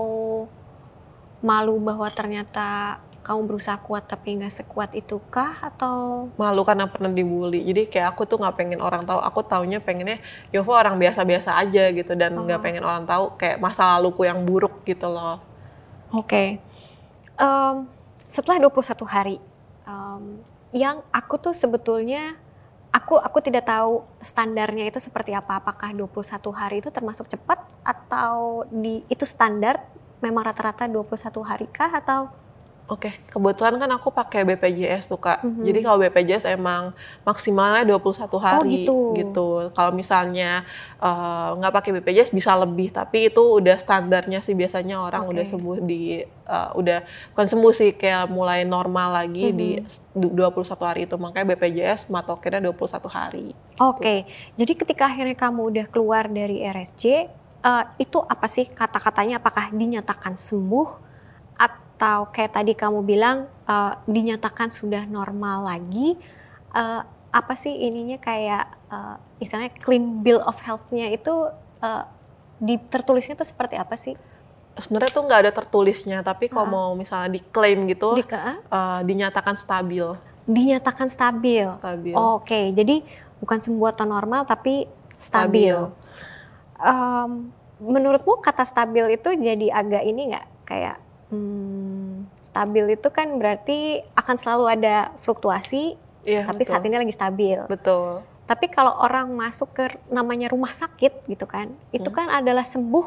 malu 1.40 1.78
bahwa 1.78 2.08
ternyata 2.10 2.98
kamu 3.26 3.42
berusaha 3.50 3.74
kuat 3.82 4.06
tapi 4.06 4.38
nggak 4.38 4.54
sekuat 4.54 4.94
itu 4.94 5.18
kah 5.34 5.58
atau 5.58 6.30
malu 6.38 6.62
karena 6.62 6.86
pernah 6.86 7.10
dibully. 7.10 7.66
Jadi 7.66 7.90
kayak 7.90 8.14
aku 8.14 8.22
tuh 8.22 8.38
nggak 8.38 8.54
pengen 8.54 8.78
orang 8.78 9.02
tahu. 9.02 9.18
Aku 9.18 9.42
taunya 9.42 9.82
pengennya 9.82 10.22
Yova 10.54 10.86
orang 10.86 10.94
biasa-biasa 11.02 11.58
aja 11.58 11.90
gitu. 11.90 12.14
Dan 12.14 12.38
nggak 12.38 12.60
Oh. 12.60 12.64
pengen 12.64 12.86
orang 12.86 13.02
tahu 13.02 13.34
kayak 13.34 13.58
masa 13.58 13.98
laluku 13.98 14.22
yang 14.22 14.46
buruk 14.46 14.86
gitu 14.86 15.10
loh. 15.10 15.42
Oke. 16.14 16.62
Em, 17.36 17.74
setelah 18.30 18.62
21 18.62 19.02
hari, 19.04 19.42
em, 19.84 20.22
yang 20.70 21.02
aku 21.10 21.34
tuh 21.42 21.50
sebetulnya 21.52 22.38
aku 22.94 23.18
aku 23.18 23.42
tidak 23.42 23.66
tahu 23.66 24.06
standarnya 24.22 24.86
itu 24.86 25.02
seperti 25.02 25.34
apa. 25.34 25.58
Apakah 25.58 25.90
21 25.90 26.54
hari 26.54 26.78
itu 26.78 26.94
termasuk 26.94 27.26
cepat? 27.26 27.58
Atau 27.82 28.64
di 28.70 29.02
itu 29.10 29.26
standar? 29.26 29.82
Memang 30.22 30.46
rata-rata 30.46 30.86
21 30.86 31.42
hari 31.44 31.66
kah? 31.68 31.90
Atau 31.92 32.30
Oke, 32.86 33.10
kebetulan 33.26 33.82
kan 33.82 33.90
aku 33.98 34.14
pakai 34.14 34.46
BPJS 34.46 35.10
tuh 35.10 35.18
kak. 35.18 35.42
Mhm. 35.42 35.66
Jadi 35.66 35.78
kalau 35.82 35.98
BPJS 35.98 36.46
emang 36.46 36.94
maksimalnya 37.26 37.82
21 37.82 38.38
hari 38.38 38.86
gitu. 38.86 39.74
Kalau 39.74 39.90
misalnya 39.90 40.62
eh, 41.02 41.48
nggak 41.58 41.74
pakai 41.74 41.90
BPJS 41.98 42.30
bisa 42.30 42.54
lebih, 42.54 42.94
tapi 42.94 43.26
itu 43.26 43.42
udah 43.58 43.74
standarnya 43.74 44.38
sih 44.38 44.54
biasanya 44.54 45.02
orang 45.02 45.26
Oke. 45.26 45.34
udah 45.34 45.44
sembuh 45.44 45.76
di 45.82 46.22
eh, 46.22 46.70
udah 46.78 46.98
bukan 47.34 47.46
sembuh 47.50 47.72
sih 47.74 47.90
kayak 47.90 48.30
mulai 48.30 48.62
normal 48.62 49.18
lagi 49.18 49.50
di 49.50 49.82
Mhm. 49.82 50.38
21 50.38 50.86
hari 50.86 51.10
itu. 51.10 51.18
Makanya 51.18 51.58
BPJS 51.58 52.06
matokinnya 52.06 52.62
21 52.62 53.10
hari. 53.10 53.50
Oke, 53.82 54.30
jadi 54.54 54.72
ketika 54.72 55.10
akhirnya 55.10 55.34
kamu 55.34 55.74
udah 55.74 55.86
keluar 55.90 56.30
dari 56.30 56.62
RSJ, 56.62 57.04
eh, 57.60 57.84
itu 57.98 58.22
apa 58.22 58.46
sih 58.46 58.70
kata-katanya? 58.70 59.42
Apakah 59.42 59.74
dinyatakan 59.74 60.38
sembuh 60.38 61.02
atau 61.96 62.28
kayak 62.28 62.52
tadi 62.52 62.72
kamu 62.72 63.00
bilang 63.02 63.36
eh, 63.64 63.92
dinyatakan 64.04 64.68
sudah 64.68 65.08
normal 65.08 65.64
lagi? 65.66 66.12
Eh, 66.70 67.00
apa 67.32 67.52
sih 67.52 67.72
ininya 67.72 68.16
kayak 68.16 68.64
eh, 68.86 69.16
misalnya 69.36 69.72
clean 69.80 70.20
bill 70.20 70.40
of 70.40 70.60
health-nya 70.60 71.08
itu 71.08 71.32
eh, 71.80 72.04
di 72.56 72.76
tertulisnya 72.78 73.32
tuh 73.34 73.44
seperti 73.44 73.76
apa 73.76 73.96
sih? 73.96 74.12
Sebenarnya 74.76 75.08
tuh 75.10 75.24
nggak 75.24 75.40
ada 75.40 75.52
tertulisnya, 75.54 76.20
tapi 76.20 76.52
kalau 76.52 76.68
Ah. 76.68 76.72
mau 76.74 76.90
misalnya 76.92 77.32
diklaim 77.32 77.88
gitu, 77.88 78.12
Di- 78.14 78.28
eh, 78.28 79.00
dinyatakan 79.02 79.56
stabil. 79.56 80.04
dinyatakan 80.46 81.08
stabil. 81.08 81.66
Stabil. 81.74 82.12
Oke, 82.14 82.70
jadi 82.70 83.00
bukan 83.36 83.58
sembuh 83.58 83.88
atau 83.90 84.04
normal 84.04 84.44
tapi 84.44 84.84
stabil. 85.16 85.74
Stabil. 85.74 86.04
Em, 86.78 87.30
menurutmu 87.78 88.38
kata 88.38 88.62
stabil 88.62 89.16
itu 89.16 89.32
jadi 89.32 89.72
agak 89.74 90.02
ini 90.02 90.22
nggak 90.30 90.46
kayak 90.64 90.96
hmm, 91.28 91.85
stabil 92.46 92.94
itu 92.94 93.08
kan 93.10 93.26
berarti 93.36 93.78
akan 94.14 94.36
selalu 94.36 94.64
ada 94.70 95.10
fluktuasi, 95.20 95.98
Iya, 96.22 96.46
tapi 96.46 96.62
betul. 96.62 96.70
saat 96.70 96.82
ini 96.82 96.96
lagi 96.96 97.10
stabil. 97.10 97.58
Betul. 97.66 98.22
Tapi 98.46 98.66
kalau 98.68 98.94
orang 98.96 99.26
masuk 99.28 99.70
ke 99.72 99.84
namanya 100.06 100.46
rumah 100.46 100.70
sakit 100.70 101.26
gitu 101.26 101.44
kan, 101.44 101.66
itu 101.90 102.06
Hmm. 102.06 102.16
kan 102.16 102.28
adalah 102.32 102.62
sembuh 102.62 103.06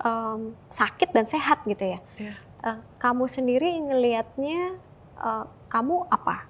em, 0.00 0.40
sakit 0.66 1.12
dan 1.12 1.24
sehat 1.24 1.62
gitu 1.62 1.84
ya. 1.86 1.98
Iya. 2.16 2.34
Eh, 2.62 2.78
kamu 2.96 3.24
sendiri 3.26 3.68
ngelihatnya 3.82 4.80
eh, 5.18 5.44
kamu 5.68 6.08
apa? 6.08 6.48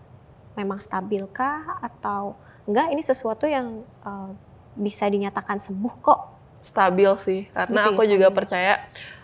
Memang 0.54 0.78
stabil 0.78 1.20
kah 1.28 1.76
atau 1.80 2.38
enggak? 2.64 2.88
Ini 2.88 3.02
sesuatu 3.02 3.44
yang 3.44 3.82
eh, 4.06 4.30
bisa 4.74 5.04
dinyatakan 5.04 5.58
sembuh 5.58 5.94
kok. 6.00 6.20
stabil 6.62 7.10
sih 7.18 7.40
karena 7.50 7.80
ya, 7.80 7.90
aku 7.90 8.02
juga 8.06 8.30
stabil. 8.30 8.38
percaya 8.38 8.74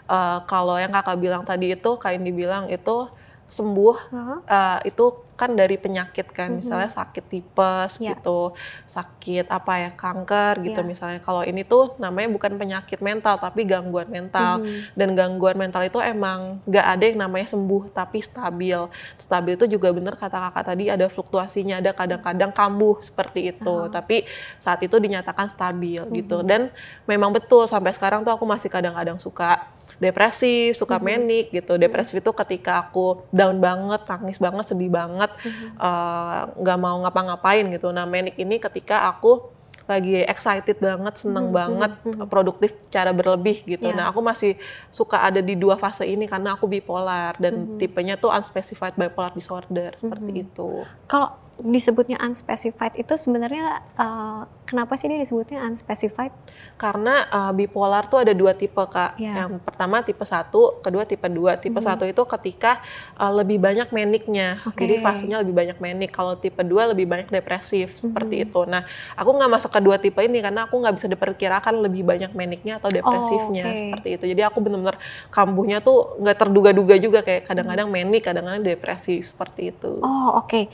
uh, 0.08 0.42
kalau 0.48 0.80
yang 0.80 0.90
kakak 0.90 1.20
bilang 1.20 1.44
tadi 1.44 1.76
itu 1.76 1.90
yang 2.00 2.24
dibilang 2.24 2.64
itu 2.72 3.08
sembuh 3.48 3.96
Hah? 4.12 4.38
uh, 4.44 4.78
itu 4.84 5.24
kan 5.38 5.54
dari 5.54 5.78
penyakit 5.78 6.34
kan, 6.34 6.58
misalnya 6.58 6.90
sakit 6.90 7.24
tipes 7.30 8.02
Ya. 8.02 8.12
gitu, 8.12 8.52
sakit 8.90 9.46
apa 9.48 9.86
ya 9.86 9.90
kanker 9.94 10.60
gitu 10.66 10.82
Ya. 10.82 10.84
misalnya. 10.84 11.22
Kalau 11.22 11.46
ini 11.46 11.62
tuh 11.62 11.94
namanya 11.96 12.28
bukan 12.28 12.58
penyakit 12.58 12.98
mental 12.98 13.38
tapi 13.38 13.62
gangguan 13.64 14.10
mental. 14.10 14.60
Mhm. 14.66 14.98
Dan 14.98 15.08
gangguan 15.14 15.54
mental 15.56 15.86
itu 15.86 15.96
emang 16.02 16.58
nggak 16.66 16.86
ada 16.90 17.04
yang 17.06 17.18
namanya 17.22 17.54
sembuh 17.54 17.94
tapi 17.94 18.18
stabil. 18.18 18.90
Stabil 19.14 19.54
itu 19.54 19.78
juga 19.78 19.94
bener 19.94 20.18
kata 20.18 20.50
kakak 20.50 20.74
tadi 20.74 20.90
ada 20.90 21.06
fluktuasinya, 21.06 21.78
ada 21.80 21.94
kadang-kadang 21.94 22.50
kambuh 22.50 22.98
seperti 23.00 23.54
itu. 23.54 23.64
Oh. 23.64 23.86
Tapi 23.86 24.26
saat 24.58 24.82
itu 24.82 24.98
dinyatakan 24.98 25.54
stabil 25.54 26.02
gitu. 26.12 26.42
Mhm. 26.42 26.46
Dan 26.50 26.60
memang 27.06 27.30
betul 27.30 27.64
sampai 27.70 27.94
sekarang 27.94 28.26
tuh 28.26 28.34
aku 28.34 28.42
masih 28.42 28.68
kadang-kadang 28.68 29.22
suka 29.22 29.70
depresif, 29.98 30.78
suka 30.78 30.96
Mhm. 30.98 31.04
menik 31.04 31.46
gitu. 31.52 31.74
Depresif 31.74 32.14
itu 32.16 32.30
ketika 32.32 32.86
aku 32.86 33.26
down 33.30 33.58
banget, 33.58 34.06
nangis 34.06 34.38
banget, 34.38 34.64
sedih 34.70 34.90
banget, 34.90 35.30
Mhm. 35.42 35.76
eh, 35.76 36.40
nggak 36.54 36.78
mau 36.78 36.96
ngapa-ngapain 37.02 37.66
gitu. 37.70 37.90
Nah 37.90 38.06
menik 38.06 38.38
ini 38.38 38.58
ketika 38.58 39.10
aku 39.10 39.50
lagi 39.88 40.20
excited 40.20 40.76
banget, 40.78 41.16
seneng 41.16 41.48
Mhm, 41.48 41.56
banget, 41.56 41.92
mhm, 42.04 42.12
mhm. 42.12 42.26
produktif 42.28 42.76
cara 42.92 43.08
berlebih 43.10 43.64
gitu. 43.64 43.88
Iya. 43.88 43.96
Nah 43.96 44.04
aku 44.12 44.20
masih 44.20 44.60
suka 44.92 45.24
ada 45.24 45.40
di 45.40 45.56
dua 45.56 45.80
fase 45.80 46.04
ini 46.04 46.28
karena 46.28 46.52
aku 46.54 46.68
bipolar 46.68 47.32
dan 47.40 47.64
Mhm. 47.64 47.80
tipenya 47.80 48.20
tuh 48.20 48.28
unspecified 48.28 48.92
bipolar 48.94 49.32
disorder 49.32 49.96
seperti 49.96 50.28
Mhm. 50.30 50.42
itu. 50.44 50.84
Kalau 51.08 51.32
disebutnya 51.58 52.18
unspecified 52.18 52.94
itu 52.94 53.14
sebenarnya 53.14 53.82
eh, 53.94 54.40
kenapa 54.64 54.94
sih 54.94 55.08
dia 55.08 55.18
disebutnya 55.18 55.64
unspecified? 55.64 56.30
Karena 56.78 57.26
uh, 57.26 57.50
bipolar 57.50 58.06
tuh 58.06 58.22
ada 58.22 58.30
dua 58.30 58.54
tipe 58.54 58.78
kak. 58.78 59.18
Ya. 59.18 59.42
Yang 59.42 59.58
pertama 59.64 59.98
tipe 59.98 60.22
1, 60.22 60.52
kedua 60.78 61.02
tipe 61.02 61.26
2. 61.26 61.58
Tipe 61.58 61.80
Mhm. 61.80 61.88
1 61.98 62.06
itu 62.06 62.22
ketika 62.28 62.78
uh, 63.16 63.32
lebih 63.34 63.58
banyak 63.58 63.90
meniknya. 63.90 64.62
Oke. 64.62 64.86
Jadi 64.86 65.02
fasenya 65.02 65.42
lebih 65.42 65.56
banyak 65.56 65.78
menik. 65.80 66.10
Kalau 66.12 66.38
tipe 66.38 66.60
2 66.60 66.94
lebih 66.94 67.08
banyak 67.08 67.26
depresif 67.28 67.98
seperti 67.98 68.38
Mhm. 68.38 68.44
itu. 68.46 68.60
Nah, 68.68 68.86
aku 69.14 69.30
nggak 69.32 69.50
masuk 69.50 69.70
ke 69.72 69.80
dua 69.80 69.96
tipe 69.96 70.20
ini 70.20 70.38
karena 70.38 70.68
aku 70.68 70.78
nggak 70.78 70.94
bisa 70.94 71.06
diperkirakan 71.08 71.74
lebih 71.80 72.04
banyak 72.04 72.30
meniknya 72.30 72.78
atau 72.78 72.92
depresifnya 72.92 73.64
oke. 73.66 73.78
seperti 73.80 74.08
itu. 74.14 74.24
Jadi 74.30 74.42
aku 74.44 74.58
benar-benar 74.60 74.96
kambuhnya 75.28 75.80
tuh 75.80 76.14
nggak 76.20 76.36
terduga-duga 76.38 76.94
juga 76.94 77.20
kayak 77.24 77.48
kadang-kadang 77.48 77.88
menik, 77.88 78.22
kadang-kadang 78.22 78.62
depresif 78.62 79.26
seperti 79.26 79.72
itu. 79.72 79.98
Oh 80.04 80.38
oke. 80.38 80.68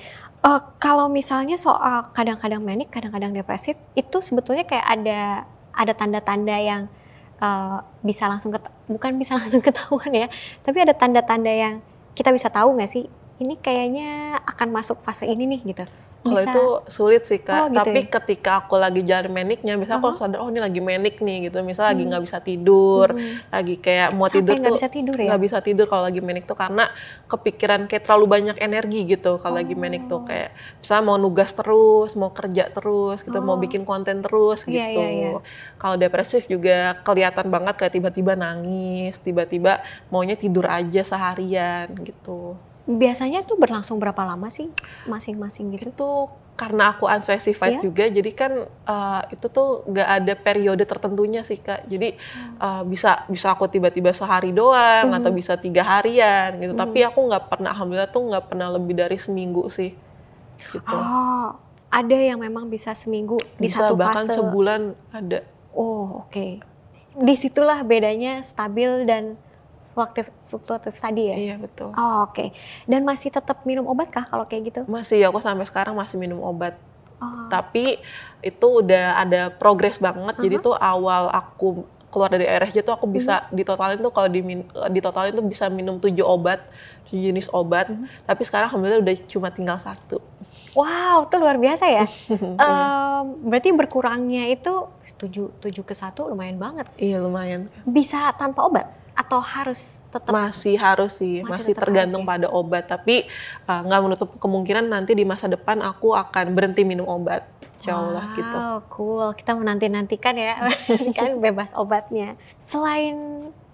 Eh, 0.44 0.60
kalau 0.76 1.08
misalnya 1.08 1.56
soal 1.56 2.12
kadang-kadang 2.12 2.60
menik, 2.60 2.92
kadang-kadang 2.92 3.32
depresif, 3.32 3.80
itu 3.96 4.20
sebetulnya 4.20 4.68
kayak 4.68 4.84
ada 4.84 5.20
ada 5.72 5.92
tanda-tanda 5.96 6.56
yang 6.60 6.82
eh, 7.40 7.78
bisa 8.04 8.28
langsung 8.28 8.52
bukan 8.84 9.12
bisa 9.16 9.32
langsung 9.40 9.64
ketahuan 9.64 10.12
ya, 10.12 10.28
tapi 10.60 10.84
ada 10.84 10.92
tanda-tanda 10.92 11.48
yang 11.48 11.74
kita 12.12 12.28
bisa 12.28 12.52
tahu 12.52 12.76
nggak 12.76 12.90
sih? 12.92 13.08
Ini 13.40 13.56
kayaknya 13.64 14.38
akan 14.44 14.68
masuk 14.68 15.00
fase 15.00 15.24
ini 15.24 15.48
nih 15.48 15.60
gitu. 15.64 15.84
Kalau 16.24 16.40
itu 16.40 16.64
sulit 16.88 17.22
sih 17.24 17.36
kak, 17.36 17.52
Oh, 17.54 17.66
gitu 17.68 17.76
tapi 17.78 18.00
ya? 18.00 18.10
ketika 18.16 18.50
aku 18.58 18.74
lagi 18.74 19.04
jalan 19.04 19.28
meniknya, 19.28 19.76
misalnya 19.76 20.00
aku 20.00 20.10
Aha. 20.10 20.18
sadar 20.18 20.40
oh 20.40 20.48
ini 20.48 20.56
lagi 20.56 20.80
menik 20.80 21.20
nih 21.20 21.46
gitu, 21.46 21.60
lagi 21.60 21.76
Hmm. 22.00 22.08
nggak 22.08 22.22
bisa 22.24 22.38
tidur, 22.40 23.08
Mhm. 23.12 23.52
lagi 23.52 23.74
kayak 23.76 24.08
mau 24.12 24.24
Sampai 24.24 24.36
tidur 24.40 24.54
nggak 24.54 24.64
tuh 24.64 24.74
bisa 24.74 24.88
tidur 24.88 25.16
ya? 25.16 25.26
nggak 25.28 25.42
bisa 25.42 25.58
tidur 25.60 25.86
kalau 25.86 26.02
lagi 26.02 26.20
menik 26.20 26.44
tuh 26.44 26.56
karena 26.56 26.84
kepikiran 27.24 27.80
kayak 27.84 28.02
terlalu 28.02 28.26
banyak 28.26 28.56
energi 28.58 29.00
gitu 29.06 29.36
kalau 29.36 29.54
lagi 29.54 29.74
menik 29.74 30.06
tuh 30.06 30.18
Oh. 30.18 30.24
kayak 30.24 30.50
misalnya 30.78 31.04
mau 31.04 31.16
nugas 31.16 31.50
terus, 31.50 32.10
mau 32.14 32.30
kerja 32.30 32.64
terus, 32.68 33.20
gitu, 33.20 33.38
mau 33.38 33.54
Oh. 33.54 33.60
bikin 33.60 33.84
konten 33.84 34.18
terus 34.18 34.64
gitu. 34.64 34.74
Iya, 34.74 34.88
iya, 34.90 35.08
iya. 35.30 35.30
Kalau 35.76 35.94
depresif 35.94 36.46
juga 36.46 36.96
kelihatan 37.00 37.46
banget 37.46 37.76
kayak 37.76 37.92
tiba-tiba 37.92 38.32
nangis, 38.34 39.20
tiba-tiba 39.20 39.78
maunya 40.08 40.34
tidur 40.34 40.64
aja 40.64 41.04
seharian 41.04 41.92
gitu. 42.00 42.56
Biasanya 42.84 43.42
tuh 43.42 43.56
berlangsung 43.56 43.96
berapa 43.96 44.20
lama 44.22 44.48
sih 44.48 44.68
masing-masing 45.04 45.72
gitu? 45.72 45.88
itu 45.88 46.10
karena 46.54 46.94
aku 46.94 47.08
unspecified 47.08 47.76
Iya. 47.76 47.82
juga 47.82 48.04
jadi 48.06 48.30
kan 48.30 48.52
uh, 48.86 49.22
itu 49.26 49.46
tuh 49.48 49.82
nggak 49.84 50.08
ada 50.12 50.34
periode 50.36 50.84
tertentunya 50.84 51.42
sih 51.42 51.58
kak 51.58 51.82
jadi 51.84 52.14
uh, 52.56 52.86
bisa 52.86 53.26
bisa 53.26 53.50
aku 53.50 53.66
tiba-tiba 53.66 54.14
sehari 54.14 54.54
doang 54.54 55.10
Mhm. 55.10 55.18
atau 55.18 55.30
bisa 55.30 55.56
tiga 55.56 55.82
harian 55.82 56.54
gitu 56.56 56.70
Mhm. 56.70 56.78
tapi 56.78 57.02
aku 57.02 57.26
nggak 57.26 57.50
pernah 57.50 57.74
alhamdulillah 57.74 58.06
tuh 58.06 58.22
nggak 58.24 58.44
pernah 58.46 58.70
lebih 58.70 58.94
dari 58.94 59.18
seminggu 59.18 59.66
sih 59.66 59.98
gitu 60.70 60.94
Oh, 60.94 61.58
ada 61.90 62.14
yang 62.16 62.38
memang 62.38 62.70
bisa 62.70 62.94
seminggu 62.94 63.42
di 63.56 63.66
bisa 63.66 63.82
satu 63.82 63.98
bahkan 63.98 64.22
fase. 64.22 64.38
sebulan 64.38 64.80
ada 65.10 65.42
Oh, 65.74 66.22
oke. 66.22 66.62
Di 67.16 67.34
situlah 67.34 67.82
bedanya 67.82 68.38
stabil 68.40 69.02
dan 69.02 69.34
fluktuatif, 69.90 70.30
fluktuatif 70.54 70.94
tadi 70.94 71.22
ya? 71.26 71.36
iya 71.36 71.54
betul 71.56 71.90
Oh, 71.92 72.24
oke. 72.24 72.54
Dan 72.84 73.02
masih 73.02 73.28
tetap 73.28 73.60
minum 73.64 73.82
obat 73.84 74.06
kah 74.08 74.22
kalau 74.24 74.46
kayak 74.46 74.62
gitu? 74.64 74.80
masih 74.86 75.18
aku 75.24 75.38
sampai 75.38 75.66
sekarang 75.66 75.92
masih 75.92 76.14
minum 76.14 76.38
obat 76.40 76.78
Oh, 77.16 77.46
tapi 77.46 78.02
itu 78.40 78.66
udah 78.76 79.16
ada 79.16 79.46
progres 79.48 79.96
banget 79.96 80.34
jadi 80.36 80.58
tuh 80.60 80.74
awal 80.74 81.30
aku 81.30 81.82
keluar 82.06 82.26
dari 82.26 82.42
RSJ 82.44 82.82
tuh 82.82 82.90
aku 82.92 83.06
bisa 83.08 83.46
ditotalin 83.48 83.98
tuh 83.98 84.10
kalau 84.10 84.26
dimin- 84.26 84.66
ditotalin 84.88 85.30
tuh 85.32 85.42
bisa 85.42 85.66
minum 85.68 85.96
tujuh 85.96 86.22
obat 86.22 86.58
tujuh 87.06 87.22
jenis 87.24 87.46
obat 87.48 87.86
tapi 88.22 88.42
sekarang 88.42 88.66
alhamdulillah 88.66 88.98
udah 89.00 89.14
cuma 89.24 89.48
tinggal 89.48 89.78
satu 89.78 90.18
Wow, 90.74 91.30
itu 91.30 91.36
luar 91.38 91.54
biasa 91.54 91.86
ya. 91.86 92.02
Em, 92.60 93.24
berarti 93.40 93.70
berkurangnya 93.70 94.46
itu 94.48 94.90
7, 95.16 95.54
7 95.62 95.70
ke 95.80 95.94
1 95.94 96.26
lumayan 96.26 96.58
banget. 96.58 96.90
iya 96.96 97.22
lumayan 97.22 97.70
Bisa 97.84 98.34
tanpa 98.34 98.66
obat? 98.66 98.90
Atau 99.14 99.38
harus 99.38 100.02
tetap? 100.10 100.30
masih 100.34 100.74
harus 100.74 101.14
sih 101.18 101.46
Masih 101.46 101.70
masih, 101.70 101.74
tergantung 101.78 102.26
pada 102.26 102.50
obat 102.50 102.90
tapi 102.90 103.26
uh, 103.66 103.80
nggak 103.86 104.00
menutup 104.02 104.28
kemungkinan 104.42 104.90
nanti 104.90 105.14
di 105.14 105.22
masa 105.22 105.46
depan 105.46 105.78
aku 105.82 106.14
akan 106.14 106.50
berhenti 106.54 106.82
minum 106.82 107.06
obat 107.06 107.46
Insya 107.84 108.00
Allah 108.00 108.24
gitu 108.32 108.56
Wow, 108.56 108.78
cool. 108.88 109.28
Kita 109.36 109.52
menanti-nantikan 109.52 110.34
ya, 110.40 110.56
kan 111.18 111.36
bebas 111.36 111.76
obatnya. 111.76 112.32
Selain 112.56 113.12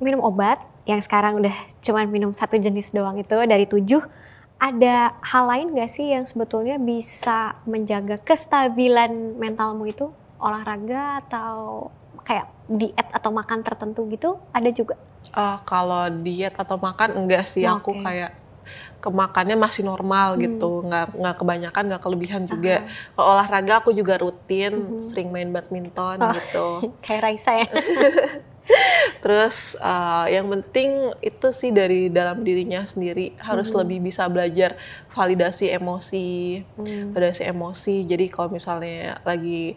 minum 0.02 0.18
obat, 0.26 0.58
yang 0.82 0.98
sekarang 0.98 1.38
udah 1.38 1.54
cuman 1.78 2.10
minum 2.10 2.34
satu 2.34 2.58
jenis 2.58 2.90
doang 2.90 3.22
itu 3.22 3.38
dari 3.46 3.70
tujuh, 3.70 4.02
ada 4.58 5.14
hal 5.22 5.44
lain 5.46 5.66
gak 5.78 5.90
sih 5.94 6.10
yang 6.10 6.26
sebetulnya 6.26 6.76
bisa 6.76 7.54
menjaga 7.64 8.18
kestabilan 8.20 9.38
mentalmu 9.38 9.86
itu? 9.86 10.10
Olahraga 10.40 11.22
atau 11.22 11.88
kayak 12.22 12.46
diet 12.66 13.08
atau 13.10 13.30
makan 13.30 13.60
tertentu 13.60 14.06
gitu? 14.06 14.38
Ada 14.50 14.70
juga? 14.70 14.94
Ah, 15.30 15.60
kalau 15.62 16.08
diet 16.20 16.54
atau 16.54 16.76
makan 16.76 17.14
enggak 17.16 17.44
sih 17.44 17.62
aku 17.62 17.92
Oke. 17.92 18.02
kayak 18.02 18.32
kemakannya 19.00 19.56
masih 19.56 19.82
normal 19.82 20.36
Hmm. 20.36 20.40
gitu 20.40 20.84
nggak 20.84 21.16
nggak 21.16 21.36
kebanyakan 21.36 21.84
nggak 21.88 22.02
kelebihan 22.02 22.42
juga 22.44 22.84
kalau 23.12 23.32
olahraga 23.34 23.80
aku 23.80 23.90
juga 23.90 24.14
rutin 24.16 24.72
Mhm. 24.76 25.02
sering 25.02 25.28
main 25.28 25.48
badminton 25.48 26.20
Oh. 26.20 26.30
gitu 26.30 26.66
Kayak 27.04 27.20
Raisa 27.24 27.52
ya? 27.56 27.66
terus 29.20 29.74
eh, 29.74 30.26
yang 30.30 30.46
penting 30.48 30.90
itu 31.20 31.48
sih 31.50 31.70
dari 31.70 32.06
dalam 32.08 32.40
dirinya 32.40 32.84
sendiri 32.84 33.34
harus 33.38 33.68
Mhm. 33.68 33.78
lebih 33.82 33.98
bisa 34.04 34.22
belajar 34.26 34.78
validasi 35.08 35.66
emosi 35.70 36.28
Hmm. 36.76 37.10
validasi 37.10 37.42
emosi 37.44 38.06
jadi 38.06 38.28
kalau 38.28 38.48
misalnya 38.50 39.18
lagi 39.22 39.74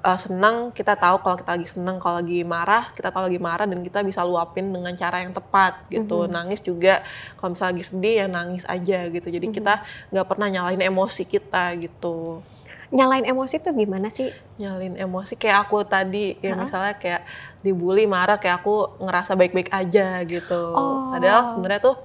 uh, 0.00 0.16
senang 0.16 0.70
kita 0.70 0.94
tahu 0.94 1.18
kalau 1.18 1.36
kita 1.36 1.50
lagi 1.52 1.66
senang 1.66 1.96
kalau 1.96 2.18
lagi 2.18 2.42
marah 2.42 2.90
kita 2.90 3.08
tahu 3.08 3.26
lagi 3.26 3.38
marah 3.38 3.64
dan 3.64 3.80
kita 3.80 4.00
bisa 4.00 4.22
luapin 4.22 4.68
dengan 4.68 4.90
cara 4.92 5.20
yang 5.20 5.30
tepat 5.30 5.86
gitu 5.88 6.24
Mhm. 6.24 6.30
nangis 6.30 6.60
juga 6.60 7.02
kalau 7.34 7.52
misalnya 7.52 7.72
lagi 7.72 7.84
sedih 7.84 8.14
ya 8.16 8.26
nangis 8.26 8.64
aja 8.64 8.98
gitu 9.06 9.26
jadi 9.26 9.42
Mhm. 9.42 9.54
kita 9.54 9.74
nggak 10.10 10.26
pernah 10.26 10.48
nyalain 10.48 10.80
emosi 10.80 11.22
kita 11.24 11.74
gitu 11.78 12.42
Nyalain 12.88 13.20
emosi 13.22 13.60
tuh 13.60 13.76
gimana 13.76 14.08
sih? 14.08 14.32
nyalin 14.56 14.96
emosi 14.96 15.36
kayak 15.36 15.68
aku 15.68 15.84
tadi 15.84 16.40
ya 16.40 16.56
Ha-ha. 16.56 16.64
misalnya 16.64 16.94
kayak 16.96 17.20
dibully 17.60 18.08
marah 18.08 18.40
kayak 18.40 18.58
aku 18.58 18.96
ngerasa 18.98 19.36
baik-baik 19.36 19.68
aja 19.68 20.24
gitu 20.24 20.62
Oh. 20.72 21.12
padahal 21.12 21.52
sebenarnya 21.52 21.84
tuh 21.84 21.96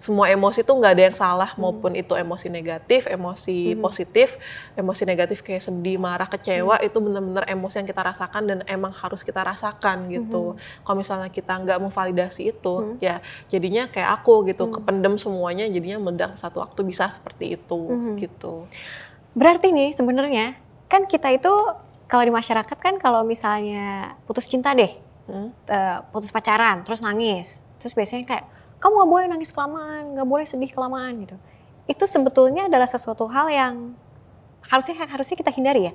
semua 0.00 0.32
emosi 0.32 0.64
tuh 0.64 0.80
nggak 0.80 0.92
ada 0.96 1.04
yang 1.12 1.16
salah 1.18 1.52
Hmm. 1.52 1.60
maupun 1.60 1.92
itu 1.92 2.16
emosi 2.16 2.48
negatif 2.48 3.04
emosi 3.04 3.76
Mhm. 3.76 3.84
positif 3.84 4.40
emosi 4.72 5.04
negatif 5.04 5.44
kayak 5.44 5.60
sedih 5.60 6.00
marah 6.00 6.24
kecewa 6.24 6.80
Hmm. 6.80 6.86
itu 6.88 6.96
benar-benar 6.96 7.44
emosi 7.44 7.84
yang 7.84 7.88
kita 7.92 8.00
rasakan 8.00 8.42
dan 8.48 8.58
emang 8.64 8.96
harus 8.96 9.20
kita 9.20 9.44
rasakan 9.44 10.08
gitu 10.08 10.56
kalau 10.80 10.96
misalnya 10.96 11.28
kita 11.28 11.52
nggak 11.52 11.76
memvalidasi 11.76 12.48
itu 12.48 12.74
Hmm. 12.80 12.96
ya 12.96 13.20
jadinya 13.46 13.92
kayak 13.92 14.24
aku 14.24 14.48
gitu 14.48 14.72
Hmm. 14.72 14.80
kependem 14.80 15.20
semuanya 15.20 15.68
jadinya 15.68 16.00
meledak 16.00 16.32
satu 16.34 16.64
waktu 16.64 16.80
bisa 16.80 17.12
seperti 17.12 17.60
itu 17.60 17.80
Mhm. 17.92 18.16
gitu 18.16 18.64
Berarti 19.30 19.70
nih 19.70 19.92
sebenarnya 19.92 20.56
kan 20.88 21.06
kita 21.06 21.30
itu 21.30 21.52
kalau 22.08 22.24
di 22.24 22.32
masyarakat 22.32 22.74
kan 22.74 22.98
kalau 22.98 23.22
misalnya 23.22 24.16
putus 24.26 24.50
cinta 24.50 24.74
deh, 24.74 24.90
Hmm. 25.30 25.54
eh, 25.70 26.02
putus 26.10 26.34
pacaran, 26.34 26.82
terus 26.82 26.98
nangis, 26.98 27.62
terus 27.78 27.94
biasanya 27.94 28.26
kayak 28.26 28.46
kamu 28.80 28.92
nggak 28.96 29.10
boleh 29.12 29.26
nangis 29.28 29.50
kelamaan, 29.52 30.16
nggak 30.16 30.28
boleh 30.28 30.46
sedih 30.48 30.70
kelamaan 30.72 31.12
gitu. 31.28 31.36
Itu 31.84 32.04
sebetulnya 32.08 32.66
adalah 32.66 32.88
sesuatu 32.88 33.28
hal 33.28 33.52
yang 33.52 33.74
harusnya 34.66 34.94
harusnya 35.06 35.36
kita 35.36 35.52
hindari 35.52 35.90
ya 35.90 35.94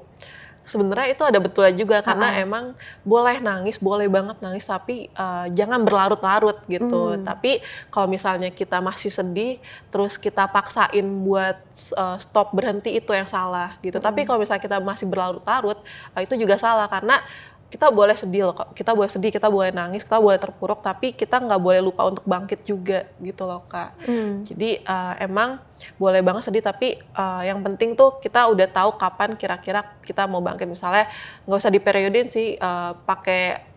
sebenarnya 0.66 1.14
itu 1.14 1.24
ada 1.24 1.38
betulnya 1.38 1.74
juga 1.78 2.02
karena 2.02 2.34
Uh-uh. 2.34 2.44
emang 2.44 2.66
boleh 3.06 3.38
nangis, 3.38 3.78
boleh 3.78 4.10
banget 4.10 4.42
nangis 4.42 4.66
tapi 4.66 5.08
uh, 5.14 5.46
jangan 5.54 5.86
berlarut-larut 5.86 6.58
gitu. 6.66 7.16
Hmm. 7.16 7.24
Tapi 7.24 7.62
kalau 7.94 8.10
misalnya 8.10 8.50
kita 8.50 8.82
masih 8.82 9.14
sedih 9.14 9.62
terus 9.94 10.18
kita 10.18 10.50
paksain 10.50 11.06
buat 11.24 11.62
uh, 11.96 12.18
stop 12.18 12.52
berhenti 12.52 12.98
itu 12.98 13.14
yang 13.14 13.30
salah 13.30 13.78
gitu. 13.86 14.02
Tapi 14.02 14.26
Hmm. 14.26 14.34
kalau 14.34 14.40
misalnya 14.42 14.64
kita 14.66 14.78
masih 14.82 15.06
berlarut-larut 15.06 15.78
uh, 16.18 16.22
itu 16.26 16.34
juga 16.34 16.58
salah 16.58 16.90
karena 16.90 17.22
kita 17.66 17.90
boleh 17.92 18.16
sedih 18.16 18.48
loh, 18.48 18.56
Kak. 18.56 18.78
kita 18.78 18.94
boleh 18.94 19.10
sedih, 19.10 19.34
kita 19.34 19.50
boleh 19.50 19.74
nangis, 19.74 20.06
kita 20.06 20.22
boleh 20.22 20.38
terpuruk, 20.38 20.80
tapi 20.86 21.12
kita 21.12 21.42
nggak 21.42 21.60
boleh 21.60 21.82
lupa 21.82 22.08
untuk 22.08 22.24
bangkit 22.24 22.62
juga 22.64 23.10
gitu 23.20 23.44
loh 23.44 23.66
kak. 23.68 23.98
Hmm. 24.06 24.46
Jadi 24.46 24.80
uh, 24.86 25.14
emang 25.20 25.60
boleh 26.00 26.24
banget 26.24 26.48
sedih 26.48 26.64
tapi 26.64 26.96
uh, 27.20 27.44
yang 27.44 27.60
penting 27.60 28.00
tuh 28.00 28.18
kita 28.24 28.48
udah 28.48 28.68
tahu 28.72 28.96
kapan 28.96 29.36
kira-kira 29.36 29.84
kita 30.00 30.24
mau 30.24 30.40
bangkit 30.40 30.72
misalnya 30.72 31.12
nggak 31.44 31.60
usah 31.60 31.74
diperiodin 31.74 32.32
sih 32.32 32.56
uh, 32.56 32.96
pakai 33.04 33.75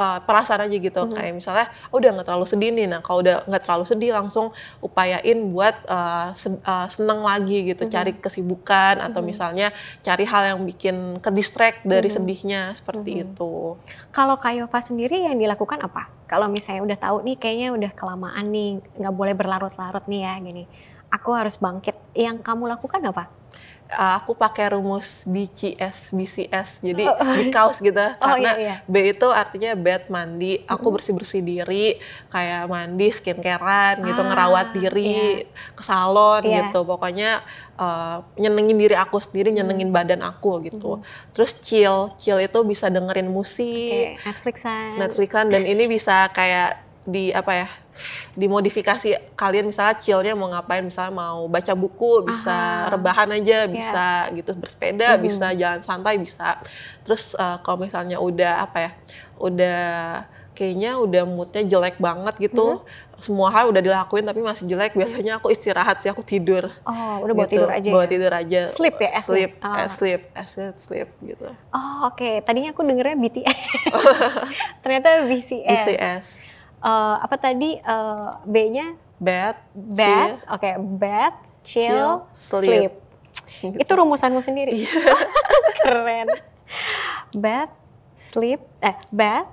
uh, 0.00 0.18
perasaan 0.24 0.64
aja 0.64 0.72
gitu 0.72 0.96
Mhm. 1.04 1.12
kayak 1.12 1.32
misalnya 1.36 1.66
oh, 1.92 2.00
udah 2.00 2.10
nggak 2.16 2.26
terlalu 2.26 2.46
sedih 2.48 2.70
nih 2.72 2.88
nah 2.88 3.00
kalau 3.04 3.20
udah 3.20 3.44
nggak 3.44 3.62
terlalu 3.62 3.84
sedih 3.84 4.10
langsung 4.16 4.48
upayain 4.80 5.38
buat 5.52 5.76
uh, 5.84 6.32
se- 6.32 6.62
uh, 6.64 6.88
seneng 6.88 7.20
lagi 7.20 7.68
gitu 7.68 7.84
Mhm. 7.84 7.92
cari 7.92 8.12
kesibukan 8.16 9.04
atau 9.04 9.20
Mhm. 9.20 9.28
misalnya 9.28 9.68
cari 10.00 10.24
hal 10.24 10.56
yang 10.56 10.60
bikin 10.64 10.96
ke 11.20 11.28
distract 11.30 11.84
dari 11.84 12.08
Mhm. 12.08 12.16
sedihnya 12.16 12.62
seperti 12.72 13.10
Mhm. 13.14 13.22
itu 13.28 13.52
Kalau 14.10 14.40
Kak 14.40 14.56
Yova 14.56 14.80
sendiri 14.80 15.22
yang 15.22 15.36
dilakukan 15.36 15.78
apa? 15.80 16.08
Kalau 16.24 16.46
misalnya 16.46 16.82
udah 16.82 16.98
tahu 16.98 17.16
nih 17.22 17.36
kayaknya 17.36 17.68
udah 17.70 17.90
kelamaan 17.92 18.46
nih, 18.48 18.78
nggak 18.96 19.14
boleh 19.14 19.34
berlarut-larut 19.34 20.06
nih 20.06 20.22
ya 20.22 20.34
gini. 20.38 20.64
Aku 21.10 21.34
harus 21.34 21.58
bangkit. 21.58 21.98
Yang 22.14 22.38
kamu 22.40 22.70
lakukan 22.70 23.02
apa? 23.02 23.26
Uh, 23.90 24.22
aku 24.22 24.32
pakai 24.32 24.70
rumus 24.70 25.26
BCS 25.26 26.14
BCS 26.14 26.78
jadi 26.78 27.10
Oh, 27.10 27.18
oh. 27.18 27.34
because 27.34 27.82
gitu 27.82 27.98
Oh 27.98 28.22
karena 28.22 28.54
iya 28.54 28.54
iya. 28.56 28.76
B 28.86 28.94
itu 29.10 29.26
artinya 29.26 29.74
bed 29.74 30.06
mandi. 30.06 30.62
Aku 30.64 30.94
bersih-bersih 30.94 31.42
diri, 31.42 31.98
kayak 32.28 32.70
mandi, 32.70 33.10
skincarean 33.10 33.98
gitu, 34.06 34.22
Ah, 34.22 34.26
ngerawat 34.30 34.66
diri, 34.72 35.42
ke 35.74 35.82
salon 35.82 36.46
Iya. 36.46 36.70
gitu. 36.70 36.86
Pokoknya 36.86 37.42
uh, 37.74 38.22
nyenengin 38.36 38.78
diri 38.78 38.94
aku 38.94 39.18
sendiri, 39.18 39.50
nyenengin 39.50 39.90
badan 39.90 40.22
aku 40.22 40.62
gitu. 40.62 41.02
Terus 41.34 41.58
chill, 41.58 42.14
chill 42.14 42.38
itu 42.38 42.62
bisa 42.62 42.86
dengerin 42.86 43.26
musik, 43.26 44.14
Oke, 44.16 44.22
Netflixan. 44.22 44.90
Netflixan 44.96 45.46
dan 45.50 45.66
ini 45.66 45.84
bisa 45.84 46.30
kayak 46.30 46.78
di 47.10 47.28
apa 47.30 47.52
ya 47.52 47.68
dimodifikasi 48.32 49.08
kalian 49.34 49.66
misalnya 49.66 49.98
chillnya 49.98 50.32
mau 50.32 50.48
ngapain 50.48 50.80
misalnya 50.80 51.12
mau 51.12 51.44
baca 51.46 51.74
buku 51.74 52.24
bisa 52.24 52.54
Aha. 52.86 52.90
rebahan 52.90 53.28
aja 53.32 53.58
Iya. 53.60 53.68
bisa 53.68 54.06
gitu 54.32 54.50
bersepeda 54.54 55.18
Mhm. 55.18 55.20
bisa 55.20 55.46
jalan 55.52 55.80
santai 55.82 56.16
bisa 56.16 56.62
terus 57.02 57.34
eh, 57.34 57.56
kalau 57.60 57.82
misalnya 57.82 58.16
udah 58.16 58.62
apa 58.62 58.78
ya 58.80 58.90
udah 59.36 59.82
kayaknya 60.52 60.92
udah 60.96 61.22
moodnya 61.24 61.62
jelek 61.66 61.96
banget 61.98 62.36
gitu 62.38 62.78
Mhm. 62.78 63.08
semua 63.20 63.48
hal 63.50 63.68
udah 63.68 63.80
dilakuin 63.80 64.24
tapi 64.24 64.40
masih 64.40 64.64
jelek 64.64 64.92
biasanya 64.92 65.36
aku 65.36 65.48
istirahat 65.48 66.00
sih 66.00 66.08
aku 66.08 66.20
tidur 66.20 66.72
Oh, 66.84 67.20
udah 67.20 67.34
bawa 67.34 67.44
gitu. 67.44 67.52
tidur 67.60 67.70
aja 67.70 67.88
bawa 67.90 68.04
ya? 68.04 68.08
tidur 68.08 68.32
aja 68.32 68.60
Sleep 68.64 68.96
ya, 68.96 69.10
S-nya? 69.12 69.20
sleep 69.20 69.50
Oh. 69.60 69.88
sleep 69.90 70.20
acid 70.32 70.74
sleep 70.76 71.08
gitu 71.20 71.48
Oh, 71.68 72.08
oke. 72.08 72.40
Tadinya 72.40 72.72
aku 72.72 72.80
dengernya 72.80 73.16
BTS. 73.18 73.58
Ternyata 74.82 75.08
BCS. 75.24 75.68
BCS 75.68 76.24
Eh, 76.80 77.16
apa 77.20 77.36
tadi 77.36 77.76
eh, 77.76 78.30
B-nya 78.48 78.96
bed 79.20 79.56
bed, 79.76 80.40
oke, 80.48 80.70
bed, 80.96 81.34
chill, 81.60 82.24
Chill, 82.24 82.56
sleep. 82.56 82.92
chill. 83.52 83.76
Itu 83.76 83.92
rumusanmu 83.92 84.40
sendiri. 84.40 84.80
Iya. 84.80 84.96
Keren. 85.84 86.28
Bed, 87.36 87.68
sleep, 88.16 88.64
eh 88.80 88.96
bed, 89.12 89.44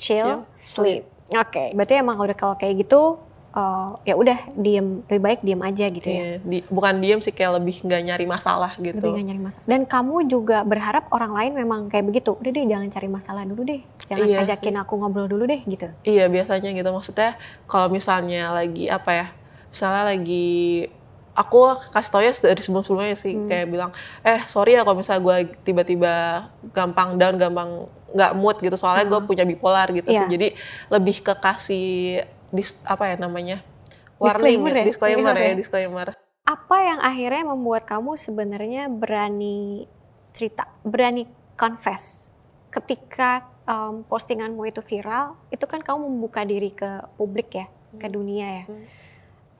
chill, 0.00 0.48
Chill, 0.48 0.56
sleep. 0.56 1.04
Oke, 1.30 1.76
berarti 1.76 2.00
emang 2.00 2.16
udah 2.16 2.32
kalau 2.32 2.56
kayak 2.56 2.80
gitu 2.80 3.20
eh, 3.50 3.88
ya 4.04 4.14
udah 4.14 4.38
diem 4.54 5.02
lebih 5.04 5.18
baik 5.20 5.40
diem 5.40 5.58
aja 5.60 5.86
gitu 5.86 6.06
ya. 6.06 6.14
Iya, 6.16 6.32
di- 6.40 6.66
bukan 6.66 6.94
diem 6.98 7.18
sih 7.18 7.30
kayak 7.30 7.58
lebih 7.58 7.82
nggak 7.82 8.02
nyari 8.04 8.26
masalah 8.26 8.72
gitu. 8.76 8.96
Lebih 8.96 9.10
gak 9.12 9.26
nyari 9.26 9.40
masalah. 9.40 9.64
Dan 9.66 9.80
kamu 9.84 10.16
juga 10.26 10.62
berharap 10.62 11.10
orang 11.10 11.32
lain 11.32 11.52
memang 11.56 11.80
kayak 11.86 12.06
begitu. 12.06 12.34
Udah 12.34 12.50
deh 12.50 12.64
jangan 12.64 12.88
cari 12.88 13.08
masalah 13.08 13.42
dulu 13.42 13.62
deh. 13.64 13.80
Jangan 14.06 14.22
Iya 14.22 14.36
ajakin 14.40 14.74
aku 14.76 14.92
ngobrol 14.96 15.26
dulu 15.26 15.44
deh 15.44 15.60
gitu. 15.64 15.90
Iya 16.02 16.26
biasanya 16.26 16.70
gitu 16.70 16.88
maksudnya 16.88 17.30
kalau 17.64 17.88
misalnya 17.88 18.50
lagi 18.50 18.86
apa 18.86 19.10
ya, 19.12 19.26
misalnya 19.66 20.02
lagi 20.06 20.86
aku 21.30 21.58
kasih 21.88 22.10
tau 22.10 22.20
ya 22.20 22.32
dari 22.34 22.58
sebelum-sebelumnya 22.58 23.16
sih 23.16 23.32
Hmm. 23.32 23.46
kayak 23.46 23.66
bilang 23.66 23.90
eh 24.20 24.42
sorry 24.44 24.74
ya 24.74 24.82
kalau 24.82 24.98
misalnya 24.98 25.22
gue 25.22 25.36
tiba-tiba 25.62 26.46
gampang 26.70 27.16
down, 27.16 27.34
gampang 27.34 27.70
nggak 28.10 28.32
mood 28.34 28.58
gitu 28.58 28.74
soalnya 28.74 29.06
gue 29.06 29.14
Hmm. 29.16 29.26
punya 29.26 29.42
bipolar 29.42 29.90
gitu 29.90 30.06
sih. 30.06 30.18
Iya. 30.18 30.26
Jadi 30.28 30.48
lebih 30.88 31.16
ke 31.20 31.34
kasih 31.34 32.22
dis, 32.50 32.74
apa 32.82 33.10
ya 33.10 33.16
namanya 33.16 33.62
warning 34.18 34.60
Disclaimer 34.60 34.74
ya? 34.74 34.84
disclaimer 34.84 35.34
ya 35.34 35.42
ya? 35.42 35.54
disclaimer. 35.56 36.08
Apa 36.44 36.76
yang 36.82 36.98
akhirnya 36.98 37.44
membuat 37.46 37.86
kamu 37.86 38.18
sebenarnya 38.18 38.90
berani 38.90 39.86
cerita, 40.34 40.66
berani 40.82 41.24
confess 41.54 42.26
ketika 42.70 43.46
em, 43.66 44.02
postinganmu 44.04 44.62
itu 44.66 44.82
viral, 44.82 45.38
itu 45.50 45.62
kan 45.66 45.82
kamu 45.82 46.06
membuka 46.06 46.42
diri 46.42 46.70
ke 46.70 47.06
publik 47.14 47.54
ya, 47.54 47.66
ke 47.96 48.06
Hmm. 48.06 48.14
dunia 48.14 48.46
ya. 48.46 48.64
Hmm. 48.66 48.84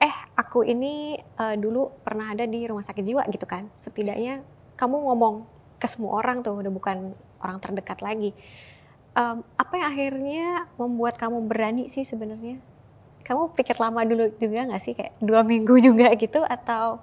Eh, 0.01 0.15
aku 0.35 0.63
ini 0.63 1.15
eh, 1.19 1.55
dulu 1.55 1.91
pernah 2.01 2.31
ada 2.31 2.43
di 2.43 2.65
rumah 2.65 2.83
sakit 2.83 3.03
jiwa 3.03 3.23
gitu 3.29 3.45
kan. 3.45 3.67
Setidaknya 3.77 4.41
kamu 4.75 4.95
ngomong 5.11 5.45
ke 5.77 5.87
semua 5.87 6.17
orang 6.19 6.41
tuh, 6.41 6.57
udah 6.59 6.71
bukan 6.71 7.13
orang 7.39 7.57
terdekat 7.59 7.99
lagi. 8.01 8.31
Em, 9.11 9.43
apa 9.55 9.73
yang 9.75 9.87
akhirnya 9.91 10.47
membuat 10.75 11.19
kamu 11.19 11.43
berani 11.45 11.87
sih 11.87 12.03
sebenarnya? 12.03 12.59
Kamu 13.23 13.53
pikir 13.55 13.77
lama 13.77 14.01
dulu 14.03 14.33
juga 14.37 14.67
nggak 14.67 14.81
sih? 14.81 14.93
Kayak 14.97 15.13
dua 15.21 15.41
minggu 15.41 15.75
juga 15.81 16.11
gitu? 16.17 16.41
Atau 16.43 16.99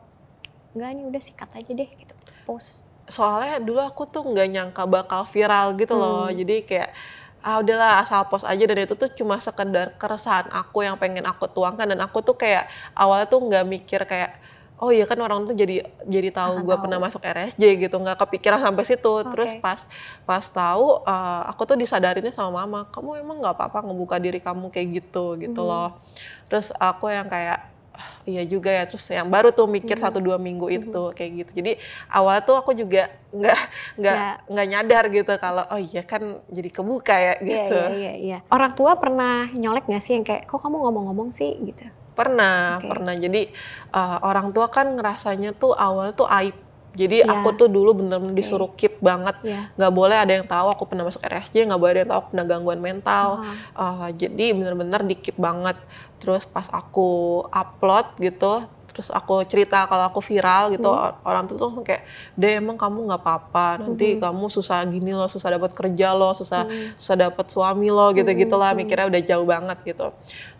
enggak 0.77 0.91
nih 0.95 1.05
udah 1.09 1.23
sikat 1.23 1.51
aja 1.55 1.71
deh 1.73 1.91
gitu. 1.91 2.15
Post 2.45 2.89
soalnya 3.09 3.57
dulu 3.59 3.81
aku 3.81 4.05
tuh 4.05 4.23
nggak 4.23 4.49
nyangka 4.53 4.85
bakal 4.85 5.25
viral 5.25 5.75
gitu 5.81 5.97
loh. 5.97 6.29
Hmm. 6.29 6.37
jadi 6.37 6.57
kayak 6.63 6.91
ah 7.39 7.63
udahlah 7.65 8.05
asal 8.05 8.29
post 8.29 8.45
aja. 8.45 8.65
Dan 8.69 8.85
itu 8.85 8.95
tuh 8.95 9.09
cuma 9.17 9.41
sekedar 9.41 9.97
keresahan 9.97 10.53
aku 10.53 10.85
yang 10.85 11.01
pengen 11.01 11.25
aku 11.25 11.49
tuangkan. 11.49 11.89
Dan 11.89 12.01
aku 12.05 12.21
tuh 12.21 12.37
kayak 12.37 12.69
awalnya 12.93 13.27
tuh 13.27 13.41
nggak 13.43 13.65
mikir 13.65 14.01
kayak 14.05 14.37
oh 14.79 14.91
iya 14.91 15.05
kan 15.05 15.19
orang 15.19 15.45
tuh 15.45 15.55
jadi 15.55 15.83
jadi 16.07 16.31
tahu 16.31 16.63
gue 16.63 16.77
pernah 16.79 16.99
masuk 16.99 17.19
RSJ 17.21 17.63
gitu 17.79 17.97
nggak 17.99 18.15
kepikiran 18.17 18.63
sampai 18.63 18.85
situ 18.87 19.13
terus 19.27 19.53
Oke. 19.53 19.61
pas 19.61 19.81
pas 20.23 20.45
tahu 20.45 21.03
eh, 21.03 21.43
aku 21.51 21.63
tuh 21.67 21.77
disadarinnya 21.77 22.31
sama 22.31 22.63
mama 22.63 22.87
kamu 22.89 23.19
emang 23.19 23.43
nggak 23.43 23.55
apa-apa 23.59 23.79
ngebuka 23.85 24.17
diri 24.17 24.39
kamu 24.39 24.71
kayak 24.71 24.89
gitu 25.03 25.35
gitu 25.37 25.61
Mhm. 25.61 25.69
loh 25.69 25.99
terus 26.47 26.71
aku 26.73 27.11
yang 27.11 27.27
kayak 27.27 27.59
"Ah, 27.91 28.15
iya 28.23 28.47
juga 28.47 28.71
ya 28.71 28.87
terus 28.87 29.03
yang 29.11 29.27
baru 29.27 29.51
tuh 29.51 29.67
mikir 29.67 29.99
Mhm. 29.99 30.05
satu 30.07 30.19
dua 30.23 30.39
minggu 30.39 30.71
Mhm. 30.71 30.77
itu 30.79 31.03
kayak 31.19 31.31
gitu 31.43 31.51
jadi 31.59 31.73
awalnya 32.09 32.47
tuh 32.47 32.55
aku 32.55 32.71
juga 32.73 33.11
nggak 33.35 33.61
nggak 33.99 34.17
Ya. 34.17 34.31
nggak 34.47 34.67
nyadar 34.71 35.05
gitu 35.11 35.33
kalau 35.37 35.67
oh 35.67 35.81
iya 35.83 36.07
kan 36.07 36.23
jadi 36.47 36.71
kebuka 36.71 37.15
ya 37.19 37.35
Iya, 37.35 37.43
gitu 37.43 37.75
iya, 37.75 37.91
iya, 37.91 38.13
iya. 38.15 38.39
Orang 38.49 38.79
tua 38.79 38.95
pernah 38.95 39.51
nyolek 39.51 39.91
nggak 39.91 40.01
sih 40.01 40.15
yang 40.15 40.23
kayak, 40.23 40.47
kok 40.47 40.63
kamu 40.63 40.79
ngomong-ngomong 40.79 41.35
sih 41.35 41.51
gitu? 41.61 41.83
Pernah 42.19 42.57
Oke. 42.77 42.91
pernah 42.91 43.15
jadi 43.15 43.43
uh, 43.91 44.19
orang 44.23 44.51
tua 44.51 44.67
kan 44.67 44.91
ngerasanya 44.91 45.55
tuh 45.55 45.71
awal 45.73 46.11
tuh 46.13 46.27
aib 46.29 46.59
jadi 46.91 47.23
Iya. 47.23 47.31
aku 47.31 47.55
tuh 47.55 47.69
dulu 47.69 47.95
bener-bener 47.95 48.35
Oke. 48.35 48.39
disuruh 48.39 48.75
keep 48.75 48.99
banget 48.99 49.39
Iya. 49.41 49.71
nggak 49.73 49.93
boleh 49.93 50.17
ada 50.19 50.33
yang 50.33 50.43
tahu 50.45 50.67
aku 50.67 50.83
pernah 50.85 51.07
masuk 51.07 51.23
RSJ 51.23 51.57
nggak 51.65 51.79
boleh 51.79 51.93
ada 51.93 52.01
yang 52.01 52.11
tahu 52.11 52.19
aku 52.19 52.29
pernah 52.33 52.47
gangguan 52.49 52.81
mental 52.81 53.29
Ah, 53.73 54.03
Uh, 54.03 54.09
jadi 54.13 54.51
bener-bener 54.51 55.01
di 55.05 55.15
keep 55.15 55.39
banget 55.39 55.79
terus 56.19 56.43
pas 56.45 56.67
aku 56.69 57.09
upload 57.47 58.19
gitu 58.19 58.67
terus 58.89 59.15
aku 59.15 59.47
cerita 59.47 59.87
kalau 59.87 60.11
aku 60.11 60.19
viral 60.19 60.75
gitu 60.75 60.91
Hmm. 60.91 60.99
or- 61.05 61.17
orang 61.23 61.47
tuh 61.47 61.55
tuh 61.55 61.71
langsung 61.71 61.87
kayak 61.87 62.03
deh 62.35 62.59
emang 62.59 62.75
kamu 62.75 63.07
nggak 63.07 63.23
apa-apa 63.23 63.67
nanti 63.81 64.19
Mhm. 64.19 64.21
kamu 64.21 64.45
susah 64.49 64.83
gini 64.83 65.15
loh 65.15 65.31
susah 65.31 65.55
dapat 65.55 65.71
kerja 65.71 66.11
loh 66.11 66.35
susah 66.35 66.67
Hmm. 66.67 66.99
susah 66.99 67.15
dapat 67.21 67.47
suami 67.47 67.89
loh 67.89 68.11
gitu 68.11 68.27
gitulah 68.27 68.75
Hmm. 68.75 68.83
mikirnya 68.83 69.07
udah 69.07 69.23
jauh 69.23 69.47
banget 69.47 69.79
gitu 69.87 70.11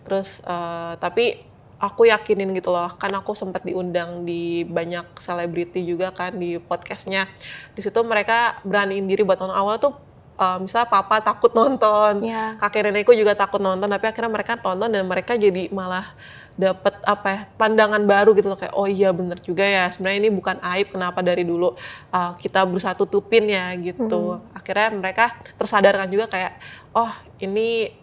terus 0.01 0.39
uh, 0.45 0.95
tapi 0.95 1.48
aku 1.79 2.11
yakinin 2.11 2.51
gitu 2.53 2.69
loh. 2.69 2.91
Kan 2.99 3.15
aku 3.15 3.33
sempat 3.33 3.63
diundang 3.63 4.27
di 4.27 4.67
banyak 4.67 5.15
selebriti 5.17 5.81
juga 5.87 6.11
kan 6.11 6.35
di 6.35 6.59
podcastnya. 6.59 7.25
Di 7.73 7.81
situ 7.81 7.97
mereka 8.03 8.59
beraniin 8.67 9.07
diri 9.07 9.23
buat 9.23 9.39
nonton. 9.39 9.55
Awal 9.55 9.75
tuh 9.79 9.95
uh, 10.35 10.59
misalnya 10.59 10.91
papa 10.91 11.23
takut 11.23 11.51
nonton 11.55 12.23
Iya. 12.23 12.59
kakek 12.59 12.91
nenekku 12.91 13.15
juga 13.15 13.35
takut 13.35 13.59
nonton 13.59 13.87
tapi 13.87 14.05
akhirnya 14.07 14.31
mereka 14.31 14.55
tonton 14.59 14.91
dan 14.91 15.03
mereka 15.07 15.35
jadi 15.35 15.67
malah 15.71 16.15
dapet 16.59 16.91
apa 17.07 17.27
ya 17.31 17.41
pandangan 17.55 18.03
baru 18.03 18.35
gitu 18.35 18.51
loh. 18.51 18.59
Kayak 18.59 18.75
oh 18.75 18.87
iya 18.87 19.15
bener 19.15 19.39
juga 19.39 19.63
ya. 19.63 19.87
Sebenarnya 19.87 20.19
ini 20.27 20.29
bukan 20.35 20.59
aib. 20.59 20.91
Kenapa 20.91 21.23
dari 21.23 21.47
dulu 21.47 21.79
uh, 22.11 22.31
kita 22.35 22.67
berusaha 22.67 22.91
tutupin 22.99 23.47
ya? 23.47 23.71
Gitu. 23.79 24.43
Akhirnya 24.51 24.91
mereka 24.91 25.39
tersadarkan 25.55 26.11
juga 26.11 26.27
kayak 26.27 26.59
oh 26.91 27.11
ini 27.39 27.95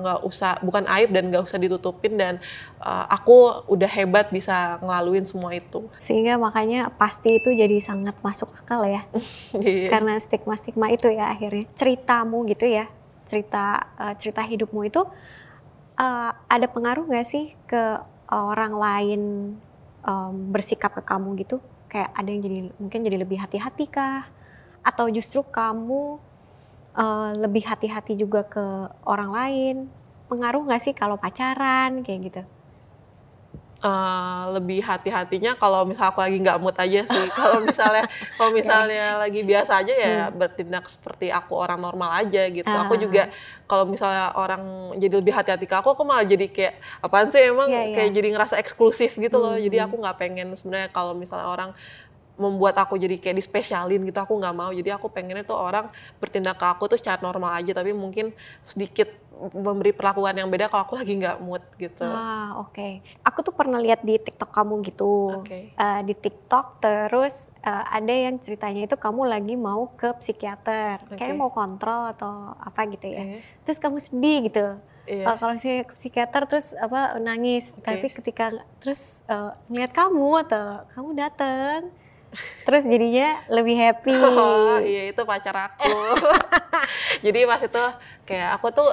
nggak 0.00 0.18
uh, 0.22 0.28
usah 0.28 0.58
bukan 0.64 0.84
aib 0.98 1.14
dan 1.14 1.30
nggak 1.30 1.44
usah 1.46 1.58
ditutupin 1.60 2.18
dan 2.18 2.42
uh, 2.82 3.06
aku 3.10 3.64
udah 3.70 3.90
hebat 3.90 4.30
bisa 4.34 4.78
ngelaluin 4.82 5.24
semua 5.24 5.54
itu. 5.54 5.86
Sehingga 6.02 6.36
makanya 6.36 6.90
pasti 6.94 7.38
itu 7.38 7.54
jadi 7.54 7.78
sangat 7.78 8.18
masuk 8.20 8.50
akal 8.54 8.84
ya. 8.86 9.04
Yeah. 9.54 9.88
karena 9.88 10.18
stigma 10.18 10.58
stigma 10.58 10.90
itu 10.90 11.08
ya 11.08 11.30
akhirnya. 11.30 11.64
Ceritamu 11.78 12.44
gitu 12.50 12.66
ya 12.66 12.90
cerita 13.24 13.88
uh, 13.96 14.14
cerita 14.20 14.44
hidupmu 14.44 14.84
itu 14.84 15.00
uh, 15.96 16.30
ada 16.46 16.66
pengaruh 16.68 17.08
nggak 17.08 17.26
sih 17.26 17.56
ke 17.64 17.82
orang 18.28 18.72
lain 18.74 19.22
um, 20.02 20.34
bersikap 20.50 20.92
ke 20.96 21.02
kamu 21.04 21.44
gitu? 21.44 21.60
Kayak 21.86 22.10
ada 22.16 22.28
yang 22.28 22.42
jadi 22.42 22.58
mungkin 22.80 23.00
jadi 23.06 23.16
lebih 23.20 23.38
hati-hati 23.38 23.86
kah? 23.86 24.26
Atau 24.84 25.08
justru 25.08 25.40
kamu 25.46 26.18
uh, 26.94 27.30
lebih 27.38 27.66
hati-hati 27.66 28.14
juga 28.18 28.46
ke 28.46 28.64
orang 29.04 29.30
lain 29.30 29.76
pengaruh 30.30 30.64
nggak 30.64 30.82
sih 30.82 30.94
kalau 30.96 31.20
pacaran 31.20 32.02
kayak 32.02 32.20
gitu 32.32 32.42
Uh, 33.84 34.48
lebih 34.56 34.80
hati-hatinya 34.80 35.60
kalau 35.60 35.84
misal 35.84 36.08
aku 36.08 36.24
lagi 36.24 36.40
nggak 36.40 36.56
mood 36.56 36.72
aja 36.72 37.04
sih. 37.04 37.26
kalau 37.36 37.60
misalnya 37.60 38.08
kalau 38.40 38.56
misalnya 38.56 39.20
lagi 39.20 39.44
biasa 39.44 39.84
aja 39.84 39.92
ya 39.92 40.14
hmm. 40.24 40.40
bertindak 40.40 40.88
seperti 40.88 41.28
aku 41.28 41.52
orang 41.52 41.84
normal 41.84 42.08
aja 42.16 42.48
gitu. 42.48 42.64
Uh. 42.64 42.80
Aku 42.88 42.96
juga 42.96 43.28
kalau 43.68 43.84
misalnya 43.84 44.32
orang 44.40 44.96
jadi 44.96 45.20
lebih 45.20 45.36
hati-hati 45.36 45.68
ke 45.68 45.76
aku, 45.76 45.92
aku 45.92 46.00
malah 46.00 46.24
jadi 46.24 46.48
kayak 46.48 46.80
apaan 47.04 47.28
sih 47.28 47.44
emang 47.44 47.68
yeah, 47.68 47.92
yeah. 47.92 47.96
kayak 48.00 48.10
jadi 48.16 48.28
ngerasa 48.32 48.56
eksklusif 48.56 49.20
gitu 49.20 49.36
loh. 49.36 49.52
Hmm. 49.52 49.64
Jadi 49.68 49.76
aku 49.76 50.00
nggak 50.00 50.16
pengen 50.16 50.56
sebenarnya 50.56 50.88
kalau 50.88 51.12
misalnya 51.12 51.52
orang 51.52 51.76
membuat 52.34 52.74
aku 52.82 52.98
jadi 52.98 53.14
kayak 53.18 53.38
dispesialin 53.38 54.02
gitu 54.02 54.18
aku 54.18 54.34
nggak 54.34 54.54
mau 54.54 54.70
jadi 54.74 54.98
aku 54.98 55.06
pengennya 55.06 55.46
tuh 55.46 55.54
orang 55.54 55.86
bertindak 56.18 56.58
ke 56.58 56.66
aku 56.66 56.90
tuh 56.90 56.98
secara 56.98 57.22
normal 57.22 57.54
aja 57.54 57.70
tapi 57.70 57.94
mungkin 57.94 58.34
sedikit 58.66 59.06
memberi 59.34 59.90
perlakuan 59.90 60.34
yang 60.38 60.48
beda 60.48 60.70
kalau 60.70 60.82
aku 60.86 60.94
lagi 60.94 61.18
nggak 61.18 61.42
mood 61.42 61.62
gitu. 61.76 62.06
Ah 62.06 62.54
oke. 62.62 62.74
Okay. 62.74 63.02
Aku 63.26 63.42
tuh 63.42 63.50
pernah 63.50 63.82
lihat 63.82 64.06
di 64.06 64.16
TikTok 64.18 64.50
kamu 64.54 64.74
gitu. 64.86 65.42
Okay. 65.42 65.74
Uh, 65.74 65.98
eh, 65.98 66.00
di 66.06 66.14
TikTok 66.14 66.78
terus 66.78 67.50
uh, 67.66 67.84
ada 67.90 68.14
yang 68.14 68.38
ceritanya 68.38 68.86
itu 68.86 68.96
kamu 68.96 69.26
lagi 69.26 69.54
mau 69.58 69.90
ke 69.98 70.14
psikiater, 70.22 71.02
okay. 71.10 71.18
kayak 71.18 71.36
mau 71.36 71.50
kontrol 71.50 72.14
atau 72.14 72.54
apa 72.62 72.80
gitu 72.94 73.10
ya. 73.10 73.22
Okay. 73.26 73.40
Terus 73.66 73.78
kamu 73.82 73.98
sedih 73.98 74.38
gitu. 74.48 74.66
Yeah. 74.70 74.92
Iya. 75.04 75.24
Uh, 75.28 75.36
kalau 75.36 75.54
saya 75.60 75.78
ke 75.84 75.94
psikiater 75.98 76.42
terus 76.48 76.72
apa 76.78 77.20
nangis, 77.20 77.76
okay. 77.76 77.84
tapi 77.84 78.06
ketika 78.22 78.44
terus 78.80 79.20
uh, 79.28 79.52
ngeliat 79.68 79.92
kamu 79.92 80.48
atau 80.48 80.88
kamu 80.96 81.10
dateng 81.18 81.92
terus 82.66 82.82
jadinya 82.84 83.42
lebih 83.50 83.76
happy. 83.78 84.14
Oh 84.24 84.78
iya 84.82 85.10
itu 85.10 85.22
pacar 85.22 85.54
aku. 85.72 85.90
Jadi 87.24 87.40
pas 87.46 87.60
itu 87.62 87.84
kayak 88.26 88.60
aku 88.60 88.66
tuh 88.74 88.90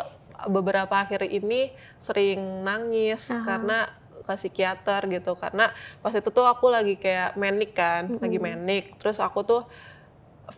beberapa 0.50 0.92
akhir 0.92 1.26
ini 1.28 1.74
sering 2.02 2.66
nangis 2.66 3.30
uh 3.30 3.40
-huh. 3.40 3.46
karena 3.46 3.78
ke 4.22 4.34
psikiater 4.38 5.10
gitu 5.10 5.34
karena 5.34 5.74
pas 6.06 6.14
itu 6.14 6.30
tuh 6.30 6.46
aku 6.46 6.70
lagi 6.70 6.98
kayak 6.98 7.34
menik 7.38 7.74
kan, 7.74 8.06
mm 8.06 8.18
-hmm. 8.18 8.24
lagi 8.24 8.38
menik. 8.38 8.86
Terus 9.02 9.18
aku 9.18 9.42
tuh 9.42 9.62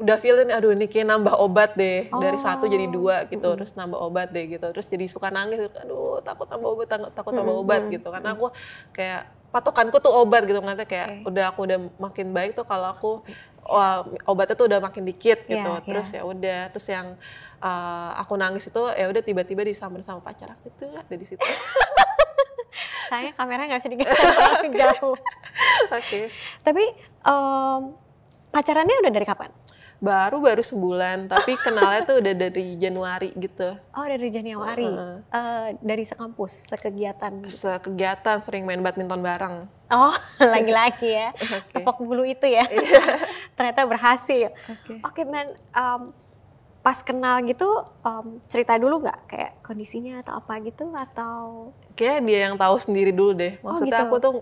udah 0.01 0.17
feeling 0.17 0.49
aduh 0.49 0.73
ini 0.73 0.89
kayak 0.89 1.05
nambah 1.05 1.35
obat 1.37 1.77
deh 1.77 2.09
oh. 2.09 2.17
dari 2.17 2.39
satu 2.41 2.65
jadi 2.65 2.89
dua 2.89 3.29
gitu 3.29 3.45
mm. 3.45 3.55
terus 3.61 3.77
nambah 3.77 3.99
obat 3.99 4.33
deh 4.33 4.49
gitu 4.49 4.65
terus 4.73 4.89
jadi 4.89 5.05
suka 5.05 5.29
nangis 5.29 5.69
aduh 5.69 6.17
takut 6.25 6.49
tambah 6.49 6.65
obat 6.65 6.87
takut, 6.89 7.11
takut 7.13 7.33
tambah 7.35 7.53
obat 7.53 7.85
gitu 7.93 8.09
karena 8.09 8.33
aku 8.33 8.49
kayak 8.95 9.29
patokanku 9.53 10.01
tuh 10.01 10.09
obat 10.09 10.49
gitu 10.49 10.57
nggak 10.57 10.89
kayak 10.89 11.07
okay. 11.21 11.29
udah 11.29 11.53
aku 11.53 11.59
udah 11.69 11.77
makin 12.01 12.33
baik 12.33 12.57
tuh 12.57 12.65
kalau 12.65 12.89
aku 12.89 13.21
wah, 13.69 14.03
obatnya 14.27 14.57
tuh 14.57 14.65
udah 14.67 14.79
makin 14.81 15.05
dikit 15.05 15.45
gitu 15.45 15.61
yeah, 15.61 15.85
terus 15.85 16.09
yeah. 16.11 16.25
ya 16.25 16.29
udah 16.29 16.59
terus 16.73 16.87
yang 16.89 17.07
uh, 17.61 18.11
aku 18.17 18.33
nangis 18.35 18.65
itu 18.67 18.81
ya 18.97 19.05
udah 19.07 19.21
tiba-tiba 19.21 19.61
disamber 19.63 20.01
sama 20.01 20.25
pacar 20.25 20.57
aku 20.57 20.73
itu 20.73 20.89
ada 20.89 21.15
di 21.15 21.25
situ 21.29 21.43
saya 23.13 23.29
kamera 23.37 23.69
nggak 23.69 23.85
digeser 23.85 24.25
jauh 24.81 25.13
oke 25.13 25.21
okay. 25.93 26.33
tapi 26.65 26.83
um, 27.23 27.93
pacarannya 28.49 28.95
udah 29.05 29.11
dari 29.13 29.27
kapan 29.29 29.53
baru 30.03 30.43
baru 30.43 30.59
sebulan. 30.59 31.31
Tapi 31.31 31.55
kenalnya 31.65 32.03
tuh 32.03 32.19
udah 32.19 32.33
dari 32.35 32.75
Januari 32.75 33.31
gitu. 33.39 33.79
Oh 33.95 34.03
dari 34.03 34.27
Januari? 34.27 34.83
Uh, 34.83 35.23
uh, 35.31 35.67
dari 35.79 36.03
sekampus 36.03 36.67
sekegiatan 36.67 37.31
gitu. 37.47 37.63
sekegiatan 37.63 38.43
sering 38.43 38.67
main 38.67 38.83
badminton 38.83 39.23
bareng. 39.23 39.63
Oh 39.87 40.13
lagi-lagi 40.53 41.07
ya? 41.07 41.31
Okay. 41.53 41.79
tepok 41.79 42.01
bulu 42.01 42.25
itu 42.27 42.43
ya? 42.49 42.65
Iya. 42.67 43.23
ternyata 43.55 43.87
berhasil. 43.87 44.51
Oke. 44.67 44.99
Okay. 44.99 45.23
okay, 45.23 45.23
man 45.23 45.47
um, 45.71 46.11
pas 46.83 46.99
kenal 46.99 47.39
gitu 47.47 47.65
um, 48.03 48.41
cerita 48.51 48.75
dulu 48.75 49.05
nggak? 49.05 49.19
Kayak 49.29 49.51
kondisinya 49.63 50.19
atau 50.19 50.41
apa 50.41 50.59
gitu? 50.65 50.91
Atau 50.91 51.71
kayak 51.95 52.25
dia 52.25 52.51
yang 52.51 52.55
tahu 52.57 52.75
sendiri 52.81 53.13
dulu 53.13 53.31
deh. 53.37 53.55
Oh, 53.61 53.77
maksudnya 53.77 53.95
oh, 53.95 53.99
gitu. 54.01 54.05
aku 54.09 54.15
tuh 54.19 54.33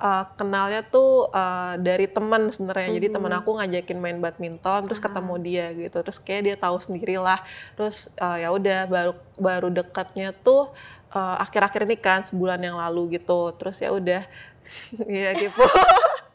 uh, 0.00 0.24
kenalnya 0.34 0.80
tuh 0.82 1.28
uh, 1.30 1.76
dari 1.76 2.08
teman 2.08 2.48
sebenarnya. 2.48 2.88
Mm 2.88 2.90
-hmm. 2.90 2.98
Jadi 2.98 3.06
teman 3.12 3.32
aku 3.36 3.50
ngajakin 3.60 3.98
main 4.00 4.18
badminton, 4.18 4.80
terus 4.88 4.98
ketemu 4.98 5.34
dia 5.44 5.66
gitu. 5.76 5.96
Terus 6.00 6.18
kayak 6.18 6.42
dia 6.42 6.56
tahu 6.56 6.76
sendiri 6.80 7.20
lah. 7.20 7.44
Terus 7.76 8.08
uh, 8.16 8.40
ya 8.40 8.48
udah 8.50 8.88
baru 8.88 9.12
baru 9.36 9.68
dekatnya 9.68 10.32
tuh 10.32 10.72
akhir-akhir 11.10 11.82
uh, 11.84 11.86
ini 11.90 11.96
kan 12.00 12.24
sebulan 12.24 12.60
yang 12.64 12.80
lalu 12.80 13.20
gitu. 13.20 13.52
Terus 13.60 13.76
ya 13.78 13.92
udah 13.92 14.22
ya 15.20 15.30
gitu. 15.36 15.64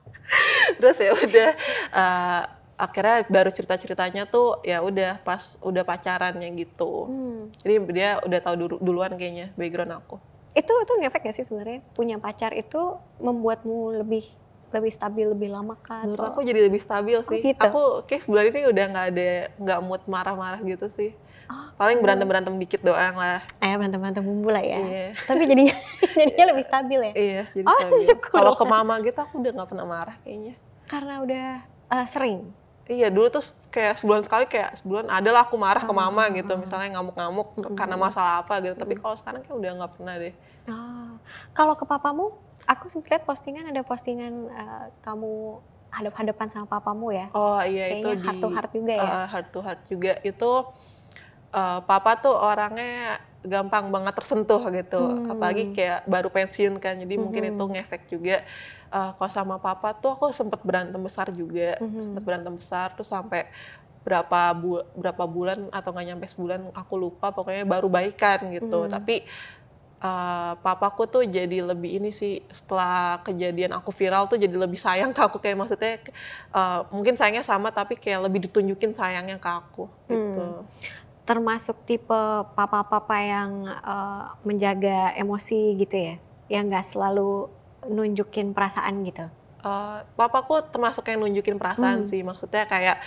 terus 0.82 0.98
ya 0.98 1.14
udah 1.14 1.50
uh, 1.94 2.42
akhirnya 2.76 3.24
baru 3.32 3.50
cerita-ceritanya 3.56 4.28
tuh 4.28 4.60
ya 4.68 4.84
udah 4.84 5.24
pas 5.26 5.58
udah 5.66 5.82
pacarannya 5.82 6.54
gitu. 6.60 7.10
Hmm. 7.10 7.42
Jadi 7.66 7.74
dia 7.96 8.22
udah 8.22 8.40
tahu 8.44 8.56
duluan 8.80 9.16
kayaknya 9.18 9.50
background 9.58 9.96
aku 9.96 10.35
itu 10.56 10.72
itu 10.72 10.94
ngefek 11.04 11.22
gak 11.28 11.36
sih 11.36 11.44
sebenarnya 11.44 11.84
punya 11.92 12.16
pacar 12.16 12.56
itu 12.56 12.96
membuatmu 13.20 14.00
lebih 14.00 14.24
lebih 14.72 14.92
stabil 14.92 15.28
lebih 15.32 15.50
lama 15.56 15.76
kan? 15.80 16.04
Menurut 16.04 16.36
aku 16.36 16.44
jadi 16.44 16.68
lebih 16.68 16.84
stabil 16.84 17.16
sih. 17.28 17.40
Oh, 17.40 17.48
gitu? 17.48 17.64
Aku 17.64 17.82
kayak 18.08 18.22
sebulan 18.28 18.44
ini 18.52 18.62
udah 18.68 18.86
nggak 18.92 19.06
ada 19.16 19.30
nggak 19.56 19.80
mood 19.84 20.02
marah-marah 20.08 20.60
gitu 20.64 20.88
sih. 20.92 21.12
Oh, 21.46 21.70
Paling 21.78 22.02
berantem 22.02 22.26
berantem 22.26 22.54
dikit 22.58 22.82
doang 22.82 23.16
lah. 23.16 23.46
Eh 23.62 23.72
berantem 23.78 24.02
berantem 24.02 24.24
bumbu 24.26 24.50
lah 24.50 24.64
ya. 24.66 24.80
Iya. 24.82 25.08
Tapi 25.16 25.44
jadinya 25.52 25.76
jadinya 26.18 26.46
lebih 26.52 26.64
stabil 26.66 27.00
ya. 27.00 27.14
Iya. 27.14 27.44
Jadi 27.54 27.66
oh, 27.70 27.78
Kalau 28.34 28.54
ke 28.58 28.66
mama 28.66 28.94
gitu 29.00 29.20
aku 29.22 29.40
udah 29.40 29.52
nggak 29.54 29.70
pernah 29.70 29.86
marah 29.86 30.16
kayaknya. 30.26 30.54
Karena 30.90 31.16
udah 31.24 31.48
uh, 31.94 32.06
sering. 32.10 32.65
Iya 32.86 33.10
dulu 33.10 33.34
tuh 33.34 33.42
kayak 33.74 33.98
sebulan 33.98 34.22
sekali 34.30 34.46
kayak 34.46 34.78
sebulan 34.78 35.10
adalah 35.10 35.50
aku 35.50 35.58
marah 35.58 35.82
ke 35.82 35.94
mama 35.94 36.30
hmm. 36.30 36.34
gitu 36.38 36.54
misalnya 36.54 37.02
ngamuk-ngamuk 37.02 37.58
karena 37.74 37.98
masalah 37.98 38.46
apa 38.46 38.62
gitu 38.62 38.78
tapi 38.78 38.94
hmm. 38.94 39.02
kalau 39.02 39.16
sekarang 39.18 39.42
kayak 39.42 39.58
udah 39.58 39.72
nggak 39.82 39.92
pernah 39.98 40.14
deh. 40.22 40.34
Oh. 40.70 41.12
Kalau 41.58 41.74
ke 41.74 41.86
papamu, 41.86 42.38
aku 42.70 42.86
sempat 42.94 43.18
lihat 43.18 43.24
postingan 43.26 43.66
ada 43.70 43.82
postingan 43.82 44.34
uh, 44.54 44.86
kamu 45.02 45.62
hadap-hadapan 45.90 46.48
sama 46.52 46.66
papamu 46.68 47.10
ya. 47.10 47.26
Oh 47.34 47.58
iya 47.64 47.90
Kayaknya 47.90 48.04
itu 48.06 48.10
heart 48.22 48.38
to 48.38 48.50
heart 48.52 48.72
juga 48.76 48.94
ya. 48.94 49.10
Uh, 49.10 49.26
heart 49.32 49.48
to 49.50 49.60
heart 49.64 49.82
juga 49.90 50.14
itu 50.22 50.52
uh, 51.56 51.80
papa 51.88 52.12
tuh 52.20 52.36
orangnya 52.36 53.18
gampang 53.46 53.90
banget 53.94 54.14
tersentuh 54.18 54.62
gitu. 54.74 55.02
Hmm. 55.02 55.32
Apalagi 55.32 55.72
kayak 55.72 56.06
baru 56.10 56.30
pensiun 56.30 56.82
kan 56.82 56.98
jadi 57.00 57.16
hmm. 57.16 57.22
mungkin 57.22 57.44
itu 57.54 57.64
ngefek 57.78 58.02
juga 58.10 58.46
uh, 58.96 59.12
kalau 59.16 59.32
sama 59.32 59.56
papa 59.60 59.92
tuh 59.98 60.16
aku 60.16 60.32
sempat 60.32 60.64
berantem 60.64 61.00
besar 61.04 61.28
juga, 61.36 61.76
mm-hmm. 61.84 62.02
sempat 62.02 62.24
berantem 62.24 62.54
besar 62.56 62.88
terus 62.96 63.12
sampai 63.12 63.48
berapa 64.06 64.54
bu 64.54 64.86
berapa 64.94 65.26
bulan 65.26 65.66
atau 65.74 65.90
nggak 65.90 66.06
nyampe 66.14 66.26
sebulan 66.30 66.62
aku 66.78 66.94
lupa 66.94 67.34
pokoknya 67.34 67.66
baru 67.66 67.90
baikan 67.92 68.54
gitu. 68.54 68.86
Mm-hmm. 68.86 68.94
Tapi 68.94 69.16
uh, 70.00 70.54
papaku 70.62 71.10
tuh 71.10 71.24
jadi 71.26 71.66
lebih 71.66 71.98
ini 71.98 72.14
sih 72.14 72.46
setelah 72.54 73.20
kejadian 73.26 73.74
aku 73.74 73.90
viral 73.90 74.30
tuh 74.30 74.38
jadi 74.38 74.54
lebih 74.54 74.78
sayang 74.78 75.12
ke 75.12 75.22
aku 75.26 75.42
kayak 75.42 75.58
maksudnya 75.58 75.98
uh, 76.54 76.86
mungkin 76.94 77.18
sayangnya 77.18 77.42
sama 77.42 77.74
tapi 77.74 77.98
kayak 77.98 78.30
lebih 78.30 78.46
ditunjukin 78.48 78.94
sayangnya 78.94 79.42
ke 79.42 79.50
aku 79.50 79.90
gitu. 80.08 80.64
Hmm. 80.64 80.64
Termasuk 81.26 81.90
tipe 81.90 82.22
papa-papa 82.54 83.18
yang 83.18 83.66
uh, 83.66 84.38
menjaga 84.46 85.12
emosi 85.18 85.74
gitu 85.82 85.98
ya, 85.98 86.16
yang 86.48 86.70
nggak 86.70 86.86
selalu 86.86 87.50
nunjukin 87.90 88.54
perasaan 88.54 89.02
gitu? 89.06 89.26
Uh, 89.66 90.06
papaku 90.14 90.62
termasuk 90.70 91.10
yang 91.10 91.26
nunjukin 91.26 91.58
perasaan 91.58 92.06
hmm. 92.06 92.10
sih, 92.10 92.22
maksudnya 92.22 92.70
kayak 92.70 93.02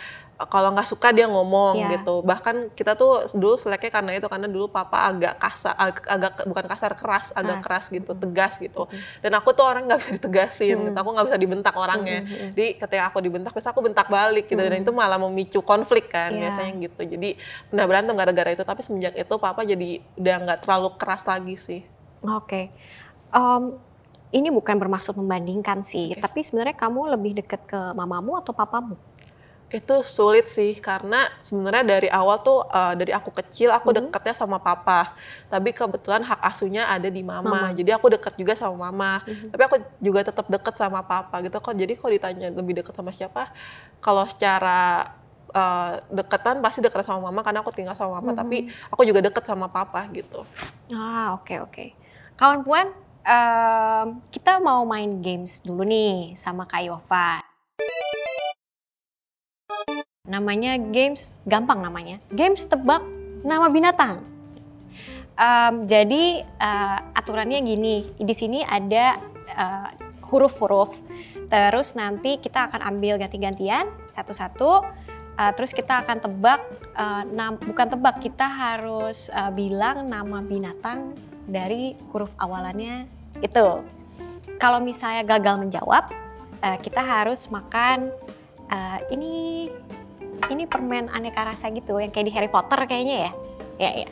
kalau 0.47 0.70
nggak 0.70 0.86
suka 0.86 1.11
dia 1.11 1.26
ngomong 1.26 1.74
yeah. 1.82 1.99
gitu. 1.99 2.22
Bahkan 2.22 2.70
kita 2.78 2.95
tuh 2.95 3.26
dulu 3.34 3.59
seleknya 3.59 3.91
karena 3.91 4.11
itu 4.14 4.30
karena 4.30 4.47
dulu 4.47 4.70
papa 4.70 5.11
agak 5.11 5.34
kasar, 5.43 5.74
agak, 5.74 6.07
agak 6.07 6.32
bukan 6.47 6.64
kasar 6.70 6.93
keras, 6.95 7.26
agak 7.34 7.59
keras 7.66 7.91
gitu, 7.91 8.14
hmm. 8.14 8.22
tegas 8.22 8.55
gitu. 8.62 8.86
Hmm. 8.86 9.03
Dan 9.18 9.34
aku 9.34 9.51
tuh 9.51 9.66
orang 9.66 9.91
nggak 9.91 9.99
bisa 9.99 10.11
ditegasin, 10.14 10.78
hmm. 10.78 10.86
gitu. 10.86 10.99
aku 11.03 11.11
nggak 11.11 11.26
bisa 11.26 11.39
dibentak 11.43 11.74
orangnya. 11.74 12.20
Hmm. 12.22 12.55
Jadi 12.55 12.66
ketika 12.78 13.03
aku 13.11 13.18
dibentak, 13.18 13.51
biasa 13.51 13.74
aku 13.74 13.82
bentak 13.82 14.07
balik 14.07 14.47
gitu. 14.47 14.62
Hmm. 14.62 14.70
Dan 14.70 14.78
itu 14.86 14.93
malah 14.95 15.18
memicu 15.18 15.59
konflik 15.66 16.07
kan 16.07 16.30
yeah. 16.30 16.55
biasanya 16.55 16.72
gitu. 16.86 17.01
Jadi 17.18 17.28
pernah 17.66 17.84
berantem 17.91 18.14
gara-gara 18.14 18.51
itu. 18.55 18.62
Tapi 18.62 18.80
semenjak 18.86 19.18
itu 19.18 19.34
papa 19.43 19.66
jadi 19.66 19.99
udah 20.14 20.36
nggak 20.47 20.59
terlalu 20.62 20.89
keras 20.95 21.26
lagi 21.26 21.59
sih. 21.59 21.80
Oke. 22.22 22.47
Okay. 22.47 22.64
Um, 23.34 23.82
ini 24.28 24.53
bukan 24.53 24.76
bermaksud 24.76 25.16
membandingkan 25.16 25.80
sih, 25.80 26.12
okay. 26.12 26.20
tapi 26.20 26.45
sebenarnya 26.45 26.76
kamu 26.76 27.16
lebih 27.16 27.41
dekat 27.41 27.64
ke 27.64 27.80
mamamu 27.97 28.36
atau 28.36 28.53
papamu? 28.53 28.97
Itu 29.68 30.00
sulit 30.00 30.48
sih 30.48 30.80
karena 30.80 31.28
sebenarnya 31.44 31.84
dari 31.84 32.08
awal 32.08 32.40
tuh 32.40 32.64
uh, 32.64 32.96
dari 32.96 33.12
aku 33.12 33.28
kecil 33.28 33.68
aku 33.68 33.92
hmm. 33.92 34.08
deketnya 34.08 34.34
sama 34.34 34.56
papa. 34.56 35.12
Tapi 35.52 35.76
kebetulan 35.76 36.24
hak 36.24 36.40
asuhnya 36.40 36.88
ada 36.88 37.12
di 37.12 37.20
mama. 37.20 37.52
mama. 37.52 37.68
Jadi 37.76 37.92
aku 37.92 38.08
deket 38.08 38.34
juga 38.40 38.56
sama 38.56 38.88
mama. 38.88 39.20
Hmm. 39.28 39.52
Tapi 39.52 39.62
aku 39.68 39.76
juga 40.00 40.20
tetap 40.24 40.48
deket 40.48 40.74
sama 40.80 41.04
papa 41.04 41.36
gitu 41.44 41.56
kok. 41.60 41.74
Jadi 41.76 41.92
kalau 42.00 42.12
ditanya 42.16 42.48
lebih 42.48 42.80
deket 42.80 42.96
sama 42.96 43.12
siapa? 43.12 43.52
Kalau 44.00 44.24
secara 44.24 45.12
uh, 45.52 46.00
deketan 46.08 46.64
pasti 46.64 46.80
deket 46.80 47.04
sama 47.04 47.28
mama 47.28 47.44
karena 47.44 47.60
aku 47.60 47.72
tinggal 47.76 47.92
sama 47.92 48.24
mama. 48.24 48.32
Hmm. 48.32 48.40
Tapi 48.40 48.72
aku 48.88 49.04
juga 49.04 49.20
deket 49.20 49.44
sama 49.44 49.68
papa 49.68 50.08
gitu. 50.16 50.48
Ah 50.96 51.36
oke 51.36 51.44
okay, 51.44 51.58
oke. 51.60 51.72
Okay. 51.72 51.88
Kawan 52.38 52.62
puan, 52.62 52.86
um, 53.26 54.06
kita 54.30 54.62
mau 54.62 54.86
main 54.86 55.18
games 55.20 55.58
dulu 55.60 55.82
nih 55.82 56.38
sama 56.38 56.64
Kak 56.64 56.86
Yova. 56.86 57.47
Namanya 60.28 60.76
games, 60.76 61.32
gampang 61.48 61.80
namanya. 61.80 62.20
Games 62.28 62.60
tebak 62.68 63.00
nama 63.40 63.72
binatang. 63.72 64.20
Um, 65.38 65.88
jadi 65.88 66.44
uh, 66.60 66.98
aturannya 67.16 67.64
gini, 67.64 68.12
di 68.18 68.34
sini 68.36 68.60
ada 68.60 69.16
uh, 69.56 69.88
huruf-huruf. 70.28 70.92
Terus 71.48 71.96
nanti 71.96 72.36
kita 72.36 72.68
akan 72.68 72.84
ambil 72.92 73.16
ganti-gantian 73.16 73.88
satu-satu. 74.12 74.84
Uh, 75.38 75.52
terus 75.54 75.70
kita 75.72 76.02
akan 76.04 76.18
tebak, 76.20 76.60
uh, 76.98 77.22
nam, 77.30 77.56
bukan 77.62 77.88
tebak, 77.88 78.20
kita 78.20 78.44
harus 78.44 79.30
uh, 79.30 79.54
bilang 79.54 80.10
nama 80.10 80.42
binatang 80.44 81.14
dari 81.48 81.96
huruf 82.12 82.34
awalannya 82.36 83.08
itu. 83.40 83.80
Kalau 84.58 84.82
misalnya 84.82 85.22
gagal 85.24 85.56
menjawab, 85.56 86.10
kita 86.58 86.98
harus 86.98 87.46
makan 87.54 88.10
uh, 88.70 88.98
ini 89.12 89.66
ini 90.48 90.64
permen 90.64 91.10
aneka 91.10 91.44
rasa 91.44 91.68
gitu 91.74 91.98
yang 91.98 92.14
kayak 92.14 92.26
di 92.30 92.32
Harry 92.34 92.50
Potter 92.50 92.78
kayaknya 92.86 93.28
ya. 93.28 93.32
Ya 93.78 93.90
ya. 94.06 94.08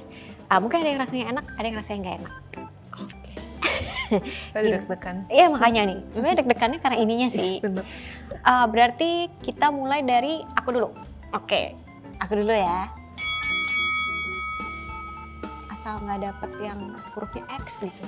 Uh, 0.47 0.59
mungkin 0.63 0.83
ada 0.83 0.89
yang 0.91 1.01
rasanya 1.03 1.25
enak, 1.35 1.45
ada 1.59 1.67
yang 1.67 1.79
rasanya 1.79 1.99
nggak 2.03 2.17
enak. 2.23 2.35
Oke. 3.03 3.19
Okay. 4.55 4.71
deg-degan. 4.71 5.17
Iya 5.27 5.47
makanya 5.51 5.83
nih. 5.91 5.99
Sebenarnya 6.15 6.37
deg-degannya 6.43 6.79
karena 6.79 6.97
ininya 7.03 7.29
sih. 7.29 7.59
Uh, 8.47 8.67
berarti 8.71 9.27
kita 9.43 9.75
mulai 9.75 10.07
dari 10.07 10.47
aku 10.55 10.69
dulu. 10.71 10.89
Oke. 11.35 11.43
Okay. 11.43 11.65
Aku 12.23 12.39
dulu 12.39 12.55
ya. 12.55 12.87
Asal 15.75 15.99
nggak 16.07 16.23
dapet 16.23 16.51
yang 16.63 16.95
hurufnya 17.15 17.43
X 17.67 17.83
gitu. 17.83 18.05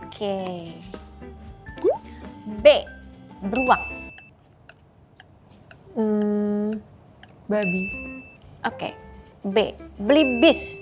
Oke. 0.00 0.08
Okay. 0.08 0.72
B. 2.64 2.66
Beruang. 3.44 3.99
Hmm, 6.00 6.72
babi. 7.44 7.84
Oke. 8.64 8.88
Okay. 8.88 8.92
B. 9.44 9.56
Beli 10.00 10.40
bis. 10.40 10.80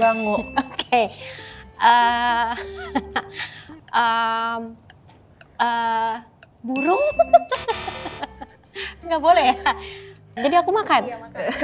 Bangu. 0.00 0.40
Oke. 0.40 0.56
okay. 0.56 1.06
Uh, 1.76 2.56
um, 3.92 4.62
uh, 5.60 6.24
burung? 6.64 7.04
Nggak 9.04 9.20
boleh 9.20 9.44
ya? 9.52 9.56
Jadi 10.40 10.54
aku 10.56 10.72
makan? 10.72 11.00
Iya, 11.04 11.16
makan. 11.20 11.36
Oke. 11.36 11.60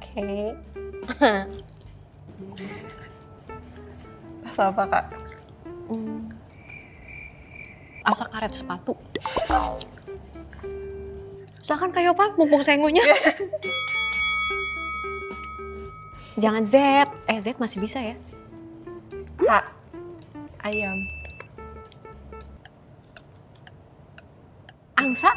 Okay. 0.00 0.44
Rasa 4.48 4.72
apa, 4.72 4.82
Kak? 4.88 5.04
Hmm 5.92 6.25
asa 8.06 8.24
karet 8.30 8.54
sepatu. 8.54 8.94
Silahkan 11.58 11.90
Kak 11.90 12.02
Yopa, 12.06 12.30
mumpung 12.38 12.62
saya 12.62 12.78
ngunyah. 12.78 13.02
Jangan 16.38 16.62
Z, 16.62 16.74
eh 17.26 17.38
Z 17.42 17.58
masih 17.58 17.82
bisa 17.82 17.98
ya. 17.98 18.14
H, 19.42 19.50
ayam. 20.62 20.96
Angsa? 24.94 25.34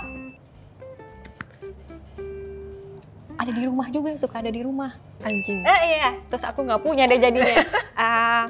Ada 3.40 3.52
di 3.56 3.64
rumah 3.66 3.88
juga, 3.90 4.14
suka 4.20 4.46
ada 4.46 4.54
di 4.54 4.62
rumah. 4.62 4.94
Anjing. 5.26 5.66
Eh 5.66 5.82
iya, 5.98 6.10
terus 6.30 6.46
aku 6.46 6.62
nggak 6.62 6.84
punya 6.86 7.10
deh 7.10 7.18
jadinya. 7.18 7.58
uh, 7.98 8.46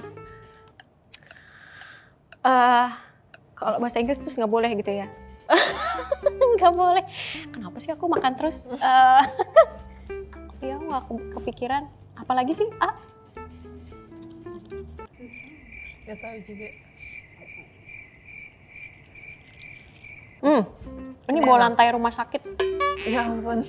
uh, 2.49 3.08
kalau 3.59 3.77
bahasa 3.83 3.99
Inggris 3.99 4.17
terus 4.23 4.39
nggak 4.39 4.49
boleh 4.49 4.71
gitu 4.79 4.91
ya? 4.91 5.07
Nggak 6.59 6.73
boleh. 6.75 7.05
Kenapa 7.55 7.77
sih 7.79 7.91
aku 7.91 8.05
makan 8.11 8.35
terus? 8.35 8.67
Uh, 8.67 9.23
ya 10.67 10.75
nggak 10.75 11.07
kepikiran. 11.35 11.87
Apalagi 12.15 12.55
sih 12.55 12.67
ah 12.79 12.95
nggak 16.07 16.17
tahu 16.19 16.37
juga. 16.47 16.67
Hmm 20.39 20.63
ini 21.29 21.39
bawa 21.45 21.69
lantai 21.69 21.93
rumah 21.93 22.09
sakit. 22.09 22.41
Ya 23.05 23.29
ampun. 23.29 23.61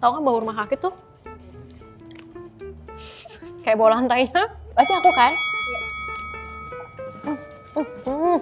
Tahu 0.00 0.10
kan 0.16 0.22
bawa 0.24 0.36
rumah 0.40 0.56
sakit 0.64 0.78
tuh? 0.80 0.94
Kayak 3.60 3.76
bawa 3.76 4.00
lantainya 4.00 4.44
Berarti 4.80 4.92
aku 4.96 5.10
kan? 5.12 5.32
Iya. 5.68 5.80
Hmm, 7.20 7.38
hmm, 7.76 7.86
hmm. 8.08 8.38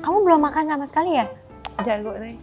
Kamu 0.00 0.18
belum 0.24 0.40
makan 0.40 0.64
sama 0.72 0.84
sekali 0.88 1.18
ya? 1.18 1.26
Jago 1.84 2.16
nih. 2.16 2.40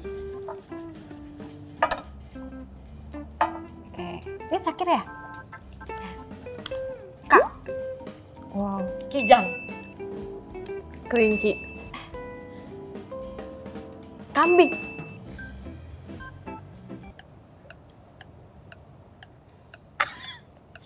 Oke, 3.89 4.09
ini 4.22 4.57
terakhir 4.61 4.88
ya? 4.93 5.01
Kak. 7.26 7.45
Wow. 8.53 8.86
Kijang. 9.09 9.49
Kelinci. 11.09 11.57
Kambing. 14.38 14.78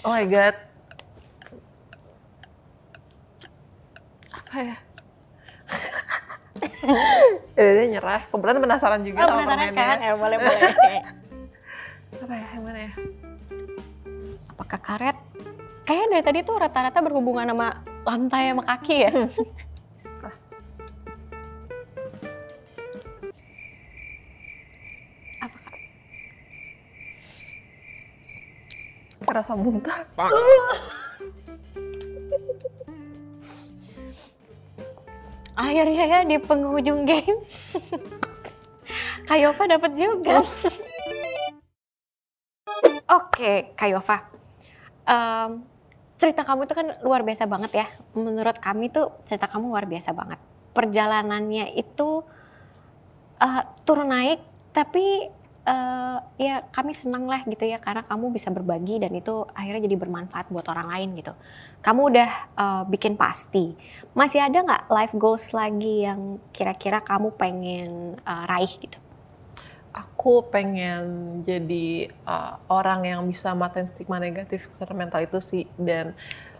Oh 0.08 0.16
my 0.16 0.24
god. 0.24 0.56
apa 4.47 4.47
ya? 4.62 4.78
ya 7.58 7.84
nyerah. 7.94 8.22
Kebetulan 8.30 8.62
penasaran 8.64 9.02
juga 9.06 9.26
oh, 9.26 9.28
sama 9.30 9.44
penasaran 9.46 9.74
kan? 9.76 9.98
Ya 10.02 10.14
boleh 10.18 10.38
boleh. 10.44 10.72
apa 12.18 12.34
ya? 12.34 12.48
Yang 12.56 12.64
mana 12.64 12.80
ya? 12.80 12.92
Apakah 14.54 14.80
karet? 14.82 15.18
Kayaknya 15.88 16.08
dari 16.12 16.24
tadi 16.26 16.40
tuh 16.44 16.56
rata-rata 16.60 17.00
berhubungan 17.00 17.48
sama 17.48 17.80
lantai 18.04 18.52
sama 18.52 18.64
kaki 18.66 18.96
ya. 19.08 19.12
Suka. 19.96 20.32
Apa 25.40 25.58
kak? 25.62 25.76
Rasa 29.28 29.54
muntah. 29.54 30.02
Akhirnya 35.58 36.04
ya 36.06 36.20
di 36.22 36.38
penghujung 36.38 37.10
games 37.10 37.50
Kayova 39.28 39.64
dapat 39.68 39.92
juga. 40.00 40.40
Oke, 43.20 43.76
Kayova. 43.76 44.24
Um, 45.08 45.68
cerita 46.16 46.48
kamu 46.48 46.68
itu 46.68 46.76
kan 46.76 46.88
luar 47.04 47.28
biasa 47.28 47.44
banget 47.44 47.72
ya. 47.84 47.88
Menurut 48.16 48.56
kami 48.64 48.88
tuh 48.88 49.12
cerita 49.28 49.52
kamu 49.52 49.72
luar 49.72 49.84
biasa 49.84 50.16
banget. 50.16 50.40
Perjalanannya 50.72 51.76
itu 51.76 52.24
uh, 53.44 53.64
turun 53.84 54.16
naik, 54.16 54.40
tapi 54.72 55.28
uh, 55.68 56.18
ya 56.40 56.64
kami 56.72 56.96
senang 56.96 57.28
lah 57.28 57.44
gitu 57.44 57.68
ya 57.68 57.78
karena 57.78 58.02
kamu 58.08 58.32
bisa 58.32 58.48
berbagi 58.50 59.04
dan 59.04 59.12
itu 59.12 59.44
akhirnya 59.52 59.84
jadi 59.86 59.98
bermanfaat 60.00 60.48
buat 60.48 60.66
orang 60.72 60.88
lain 60.88 61.10
gitu. 61.20 61.34
Kamu 61.84 62.02
udah 62.16 62.32
uh, 62.56 62.84
bikin 62.88 63.20
pasti. 63.20 63.76
Masih 64.16 64.40
ada 64.40 64.64
nggak 64.64 64.84
life 64.88 65.16
goals 65.20 65.52
lagi 65.52 66.08
yang 66.08 66.40
kira-kira 66.56 67.04
kamu 67.04 67.36
pengen 67.36 68.16
uh, 68.24 68.48
raih 68.48 68.72
gitu? 68.80 68.98
Aku 69.92 70.46
pengen 70.48 71.40
jadi 71.42 72.14
uh, 72.24 72.62
orang 72.70 73.02
yang 73.04 73.22
bisa 73.26 73.52
matain 73.58 73.90
stigma 73.90 74.22
negatif 74.22 74.70
kesehatan 74.70 74.94
mental 74.94 75.26
itu 75.26 75.42
sih 75.42 75.66
dan 75.76 76.14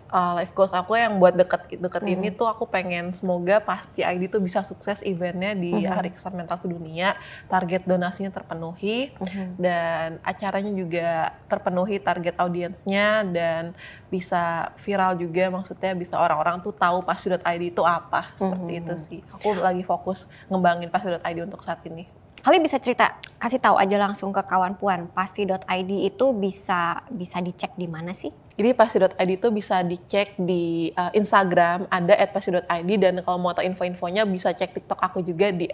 uh, 0.10 0.34
life 0.36 0.52
goals 0.52 0.72
aku 0.72 0.94
yang 0.94 1.18
buat 1.18 1.34
deket 1.34 1.68
deket 1.74 2.02
Hmm. 2.02 2.14
ini 2.14 2.30
tuh 2.30 2.46
aku 2.46 2.66
pengen 2.66 3.12
semoga 3.12 3.60
pasti 3.60 4.02
ID 4.02 4.28
tuh 4.28 4.40
bisa 4.40 4.62
sukses 4.62 5.04
eventnya 5.04 5.52
di 5.52 5.74
Mhm. 5.74 5.88
Hari 5.88 6.10
Kesehatan 6.12 6.38
Mental 6.38 6.58
Sedunia, 6.58 7.16
target 7.46 7.84
donasinya 7.84 8.30
terpenuhi 8.30 9.12
dan 9.58 10.20
acaranya 10.22 10.72
juga 10.72 11.10
terpenuhi 11.48 11.98
target 11.98 12.36
audiensnya 12.38 13.24
dan 13.24 13.76
bisa 14.08 14.72
viral 14.80 15.16
juga 15.16 15.50
maksudnya 15.50 15.92
bisa 15.94 16.16
orang-orang 16.16 16.60
tuh 16.60 16.72
tahu 16.72 17.02
pasti.id 17.02 17.38
itu 17.64 17.84
apa 17.84 18.32
seperti 18.34 18.74
Mhm. 18.74 18.82
itu 18.82 18.94
sih. 18.98 19.20
Aku 19.34 19.54
lagi 19.54 19.84
fokus 19.84 20.26
ngembangin 20.48 20.88
pasti.id 20.88 21.18
untuk 21.44 21.60
saat 21.62 21.84
ini. 21.84 22.08
Kalian 22.46 22.64
bisa 22.64 22.78
cerita, 22.80 23.18
kasih 23.42 23.60
tahu 23.60 23.76
aja 23.76 23.98
langsung 24.00 24.32
ke 24.32 24.42
kawan 24.46 24.78
puan, 24.78 25.10
pasti.id 25.12 25.92
itu 25.92 26.26
bisa 26.38 27.02
bisa 27.12 27.44
dicek 27.44 27.76
di 27.76 27.90
mana 27.90 28.14
sih? 28.16 28.32
Jadi 28.58 28.74
pasti.id 28.74 29.30
itu 29.30 29.48
bisa 29.54 29.86
dicek 29.86 30.38
di 30.40 30.90
uh, 30.98 31.12
Instagram 31.14 31.86
ada 31.92 32.14
@pasti.id 32.34 32.92
dan 32.98 33.22
kalau 33.22 33.38
mau 33.38 33.54
tahu 33.54 33.66
info-infonya 33.68 34.26
bisa 34.26 34.54
cek 34.54 34.74
TikTok 34.74 34.98
aku 34.98 35.22
juga 35.22 35.54
di 35.54 35.70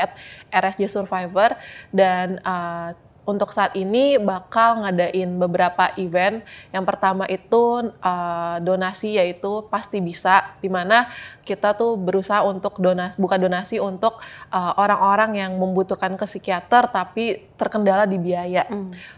@rsjsurvivor 0.52 1.56
dan 1.92 2.42
uh, 2.44 2.92
untuk 3.24 3.56
saat 3.56 3.76
ini 3.80 4.20
bakal 4.20 4.84
ngadain 4.84 5.40
beberapa 5.40 5.92
event. 5.96 6.44
Yang 6.76 6.86
pertama 6.88 7.24
itu 7.32 7.94
uh, 8.04 8.58
donasi 8.60 9.16
yaitu 9.16 9.64
pasti 9.72 10.04
bisa 10.04 10.56
di 10.60 10.68
mana 10.68 11.08
kita 11.48 11.76
tuh 11.76 11.96
berusaha 11.96 12.44
untuk 12.44 12.80
donasi 12.80 13.16
buka 13.20 13.36
donasi 13.40 13.80
untuk 13.80 14.20
uh, 14.52 14.74
orang-orang 14.80 15.40
yang 15.40 15.52
membutuhkan 15.56 16.16
ke 16.20 16.26
psikiater 16.28 16.92
tapi 16.92 17.48
terkendala 17.56 18.04
di 18.04 18.20
biaya. 18.20 18.68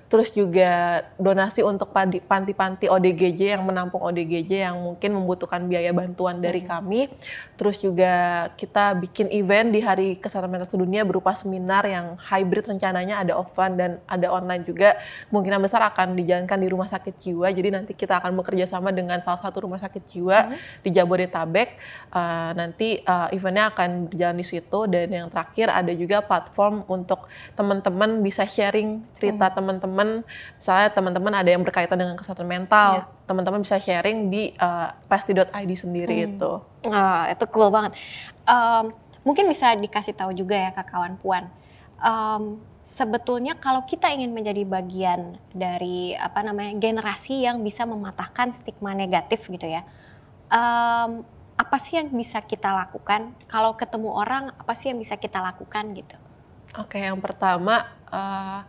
Terus 0.05 0.29
juga 0.29 1.01
donasi 1.17 1.65
untuk 1.65 1.89
panti-panti 2.29 2.85
ODGJ 2.85 3.57
yang 3.57 3.65
menampung 3.65 4.05
ODGJ 4.05 4.69
yang 4.69 4.77
mungkin 4.77 5.17
membutuhkan 5.17 5.65
biaya 5.65 5.89
bantuan 5.97 6.37
dari 6.37 6.61
kami. 6.61 7.09
Terus 7.57 7.81
juga 7.81 8.45
kita 8.53 8.93
bikin 9.01 9.33
event 9.33 9.73
di 9.73 9.81
Hari 9.81 10.21
Kesehatan 10.21 10.53
Mental 10.53 10.69
Sedunia 10.69 11.01
berupa 11.01 11.33
seminar 11.33 11.89
yang 11.89 12.21
hybrid 12.21 12.69
rencananya 12.69 13.25
ada 13.25 13.33
offline 13.33 13.75
dan 13.75 13.91
ada 14.05 14.29
online 14.29 14.61
juga. 14.61 14.93
Kemungkinan 15.33 15.59
besar 15.65 15.81
akan 15.89 16.13
dijalankan 16.13 16.59
di 16.61 16.67
rumah 16.69 16.85
sakit 16.85 17.15
jiwa. 17.17 17.49
Jadi 17.49 17.69
nanti 17.73 17.91
kita 17.97 18.21
akan 18.21 18.37
bekerja 18.37 18.69
sama 18.69 18.93
dengan 18.93 19.17
salah 19.25 19.41
satu 19.41 19.65
rumah 19.65 19.81
sakit 19.81 20.05
jiwa 20.05 20.53
di 20.85 20.93
Jabodetabek. 20.93 21.81
Uh, 22.13 22.53
nanti 22.53 23.01
uh, 23.09 23.33
eventnya 23.33 23.73
akan 23.73 24.07
berjalan 24.07 24.37
di 24.37 24.45
situ 24.45 24.79
dan 24.85 25.09
yang 25.09 25.27
terakhir 25.33 25.73
ada 25.73 25.91
juga 25.97 26.21
platform 26.21 26.85
untuk 26.85 27.25
teman-teman 27.57 28.21
bisa 28.21 28.45
sharing 28.45 29.01
cerita 29.17 29.49
teman-teman 29.49 30.04
misalnya 30.55 30.89
teman-teman 30.89 31.33
ada 31.33 31.49
yang 31.49 31.61
berkaitan 31.61 31.97
dengan 31.97 32.15
kesehatan 32.15 32.45
mental 32.45 32.91
Iya. 33.01 33.03
teman-teman 33.25 33.59
bisa 33.59 33.77
sharing 33.77 34.29
di 34.29 34.53
uh, 34.57 34.89
pasti.id 35.05 35.45
sendiri 35.73 36.15
Hmm. 36.15 36.27
itu 36.31 36.51
Ah, 36.85 37.25
itu 37.27 37.45
cool 37.49 37.69
banget. 37.69 37.97
Em, 38.45 38.93
mungkin 39.21 39.49
bisa 39.49 39.73
dikasih 39.73 40.13
tahu 40.13 40.31
juga 40.31 40.53
ya 40.55 40.69
ke 40.69 40.85
kawan 40.85 41.17
puan. 41.17 41.49
Em, 41.97 42.61
sebetulnya 42.81 43.57
kalau 43.57 43.81
kita 43.81 44.13
ingin 44.13 44.29
menjadi 44.29 44.61
bagian 44.63 45.21
dari 45.49 46.13
apa 46.13 46.39
namanya 46.39 46.77
generasi 46.77 47.41
yang 47.41 47.65
bisa 47.65 47.83
mematahkan 47.83 48.53
stigma 48.53 48.93
negatif 48.93 49.49
gitu 49.49 49.65
ya. 49.65 49.81
em, 50.47 51.25
apa 51.55 51.77
sih 51.79 51.97
yang 51.97 52.11
bisa 52.11 52.37
kita 52.39 52.69
lakukan? 52.69 53.33
Kalau 53.47 53.73
ketemu 53.73 54.13
orang, 54.13 54.53
apa 54.53 54.75
sih 54.75 54.91
yang 54.91 54.99
bisa 54.99 55.15
kita 55.15 55.41
lakukan 55.41 55.89
gitu? 55.93 56.15
oke 56.75 56.99
yang 56.99 57.15
pertama 57.17 57.87
uh, 58.11 58.59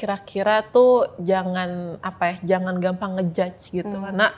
kira-kira 0.00 0.64
tuh 0.64 1.12
jangan 1.20 2.00
apa 2.00 2.32
ya 2.32 2.56
jangan 2.56 2.80
gampang 2.80 3.20
ngejudge 3.20 3.68
gitu. 3.68 3.92
Hmm. 3.92 4.08
karena 4.08 4.32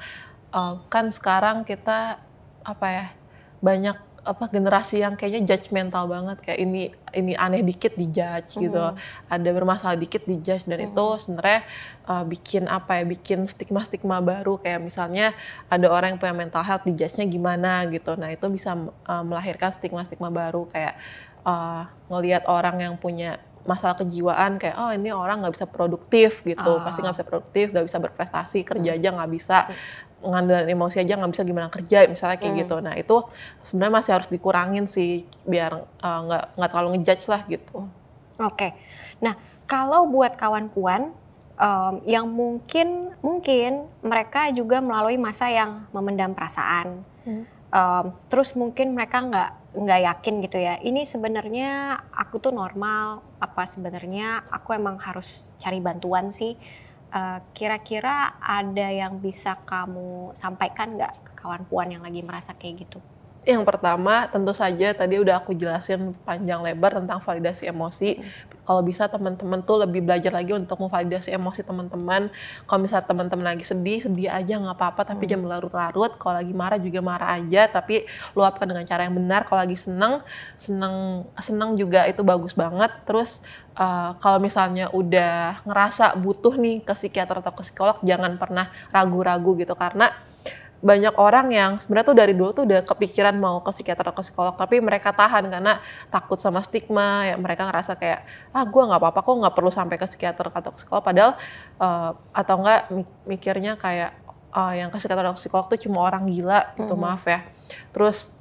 uh, 0.51 0.83
kan 0.91 1.15
sekarang 1.15 1.63
kita 1.63 2.19
apa 2.67 2.87
ya 2.91 3.07
banyak 3.63 3.95
apa 4.23 4.47
generasi 4.55 5.03
yang 5.03 5.19
kayaknya 5.19 5.55
judgmental 5.55 6.07
banget. 6.07 6.39
Kayak 6.43 6.59
ini 6.63 6.83
ini 7.15 7.35
aneh 7.35 7.63
dikit 7.63 7.99
dijudge 7.99 8.55
gitu. 8.55 8.79
Hmm. 8.79 8.99
ada 9.27 9.51
bermasalah 9.51 9.99
dikit 9.99 10.27
dijudge. 10.27 10.67
Dan 10.67 10.91
itu 10.91 11.07
sebenarnya 11.19 11.67
uh, 12.07 12.23
bikin 12.27 12.71
apa 12.71 13.03
ya 13.03 13.05
bikin 13.07 13.47
stigma 13.51 13.83
stigma 13.83 14.23
baru. 14.23 14.63
Kayak 14.63 14.83
misalnya 14.83 15.35
ada 15.67 15.91
orang 15.91 16.15
yang 16.15 16.21
punya 16.23 16.35
mental 16.39 16.63
health 16.63 16.87
dijudge-nya 16.87 17.27
gimana 17.27 17.87
gitu. 17.91 18.15
Nah 18.15 18.31
itu 18.31 18.47
bisa 18.47 18.79
uh, 19.07 19.25
melahirkan 19.27 19.75
stigma 19.75 20.07
stigma 20.07 20.31
baru. 20.31 20.71
Kayak 20.71 20.95
uh, 21.43 21.91
ngelihat 22.07 22.47
orang 22.47 22.79
yang 22.79 22.95
punya 22.95 23.43
masalah 23.63 23.95
kejiwaan 23.95 24.59
kayak 24.59 24.75
oh 24.75 24.91
ini 24.91 25.11
orang 25.11 25.41
nggak 25.41 25.55
bisa 25.55 25.67
produktif 25.67 26.43
gitu 26.43 26.59
Ah. 26.73 26.83
pasti 26.83 26.99
nggak 27.01 27.15
bisa 27.15 27.27
produktif 27.27 27.67
nggak 27.71 27.87
bisa 27.87 27.99
berprestasi 27.99 28.59
kerja 28.63 28.91
aja 28.93 29.09
nggak 29.13 29.31
bisa 29.31 29.57
ngandalin 30.21 30.67
emosi 30.69 30.99
aja 30.99 31.15
nggak 31.15 31.31
bisa 31.31 31.43
gimana 31.43 31.67
kerja 31.67 32.07
misalnya 32.07 32.39
kayak 32.39 32.53
Hmm. 32.53 32.63
gitu 32.63 32.77
nah 32.79 32.95
itu 32.95 33.17
sebenarnya 33.63 33.95
masih 33.97 34.13
harus 34.13 34.29
dikurangin 34.29 34.87
sih 34.87 35.13
biar 35.43 35.73
uh, 35.79 36.21
nggak 36.23 36.45
nggak 36.55 36.71
terlalu 36.71 36.89
ngejudge 36.97 37.27
lah 37.27 37.43
gitu 37.47 37.87
Oke. 38.41 38.75
Nah, 39.21 39.37
kalau 39.65 40.09
buat 40.09 40.35
kawan 40.35 40.67
puan 40.67 41.15
em, 41.55 41.95
yang 42.03 42.27
mungkin 42.27 43.13
mungkin 43.21 43.87
mereka 44.01 44.51
juga 44.51 44.81
melalui 44.81 45.15
masa 45.15 45.47
yang 45.47 45.87
memendam 45.91 46.33
perasaan, 46.33 47.07
Hmm. 47.23 47.45
em, 47.47 48.05
terus 48.27 48.51
mungkin 48.53 48.97
mereka 48.97 49.21
nggak 49.21 49.51
nggak 49.73 50.01
yakin 50.09 50.35
gitu 50.45 50.59
ya. 50.61 50.75
Ini 50.89 51.01
sebenarnya 51.09 51.71
aku 52.13 52.37
tuh 52.45 52.53
normal, 52.53 53.25
apa 53.47 53.63
sebenarnya 53.65 54.45
aku 54.57 54.69
emang 54.77 54.97
harus 55.07 55.49
cari 55.63 55.79
bantuan 55.81 56.27
sih? 56.35 56.53
Eh, 57.13 57.39
Kira-kira 57.57 58.37
ada 58.41 58.89
yang 58.93 59.21
bisa 59.27 59.53
kamu 59.71 60.33
sampaikan 60.37 60.89
nggak 60.97 61.13
ke 61.27 61.33
kawan 61.41 61.63
puan 61.69 61.89
yang 61.95 62.03
lagi 62.07 62.21
merasa 62.25 62.53
kayak 62.57 62.89
gitu? 62.89 63.01
Yang 63.43 63.67
pertama 63.67 64.31
tentu 64.31 64.55
saja 64.55 64.95
tadi 64.95 65.19
udah 65.19 65.43
aku 65.43 65.51
jelasin 65.59 66.15
panjang 66.23 66.63
lebar 66.63 66.95
tentang 66.95 67.19
validasi 67.19 67.67
emosi. 67.67 68.23
Kalau 68.63 68.87
bisa 68.87 69.11
teman-teman 69.11 69.67
tuh 69.67 69.83
lebih 69.83 70.07
belajar 70.07 70.31
lagi 70.31 70.55
untuk 70.55 70.79
memvalidasi 70.79 71.35
emosi 71.35 71.67
teman-teman. 71.67 72.31
Kalau 72.71 72.79
misalnya 72.79 73.03
teman-teman 73.11 73.43
lagi 73.51 73.67
sedih, 73.67 73.99
sedih 73.99 74.31
aja 74.31 74.63
nggak 74.63 74.79
apa-apa 74.79 75.03
tapi 75.11 75.27
jangan 75.27 75.59
larut-larut. 75.59 76.15
Kalau 76.23 76.39
lagi 76.39 76.55
marah 76.55 76.79
juga 76.79 77.03
marah 77.03 77.35
aja 77.35 77.67
tapi 77.67 78.07
luapkan 78.39 78.71
dengan 78.71 78.87
cara 78.87 79.11
yang 79.11 79.19
benar. 79.19 79.43
Kalau 79.51 79.59
lagi 79.67 79.75
seneng, 79.75 80.23
seneng 80.55 81.27
seneng 81.43 81.75
juga 81.75 82.07
itu 82.07 82.23
bagus 82.23 82.55
banget. 82.55 82.95
Terus 83.03 83.43
eh, 83.75 84.11
kalau 84.23 84.39
misalnya 84.39 84.87
udah 84.95 85.67
ngerasa 85.67 86.15
butuh 86.15 86.55
nih 86.55 86.87
ke 86.87 86.95
psikiater 86.95 87.43
atau 87.43 87.51
ke 87.51 87.67
psikolog 87.67 87.99
jangan 88.07 88.39
pernah 88.39 88.71
ragu-ragu 88.95 89.59
gitu 89.59 89.75
karena 89.75 90.15
banyak 90.83 91.15
orang 91.15 91.47
yang 91.55 91.71
sebenarnya 91.79 92.11
tuh 92.11 92.19
dari 92.19 92.35
dulu 92.35 92.51
tuh 92.51 92.67
udah 92.67 92.83
kepikiran 92.83 93.39
mau 93.39 93.63
ke 93.63 93.71
psikiater 93.71 94.03
atau 94.03 94.19
ke 94.19 94.27
psikolog 94.27 94.59
tapi 94.59 94.83
mereka 94.83 95.15
tahan 95.15 95.47
karena 95.47 95.79
takut 96.11 96.43
sama 96.43 96.59
stigma 96.59 97.23
ya 97.23 97.39
mereka 97.39 97.71
ngerasa 97.71 97.95
kayak 97.95 98.27
ah 98.51 98.67
gue 98.67 98.83
nggak 98.83 98.99
apa-apa 98.99 99.21
kok 99.23 99.35
nggak 99.47 99.55
perlu 99.55 99.71
sampai 99.71 99.95
ke 99.95 100.11
psikiater 100.11 100.51
atau 100.51 100.75
ke 100.75 100.83
psikolog. 100.83 101.07
Padahal 101.07 101.39
eh, 101.79 102.11
atau 102.35 102.55
enggak 102.59 102.81
mi- 102.91 103.15
mikirnya 103.31 103.79
kayak 103.79 104.11
ah, 104.51 104.75
yang 104.75 104.91
ke 104.91 104.99
psikiater 104.99 105.23
atau 105.23 105.39
ke 105.39 105.43
psikolog 105.47 105.67
tuh 105.71 105.79
cuma 105.87 106.03
orang 106.03 106.27
gila 106.27 106.75
gitu 106.75 106.99
maaf 106.99 107.23
ya. 107.31 107.47
Terus 107.95 108.35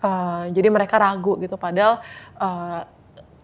eh, 0.00 0.44
jadi 0.48 0.68
mereka 0.72 0.96
ragu 0.96 1.36
gitu. 1.44 1.60
Padahal 1.60 2.00
eh, 2.40 2.80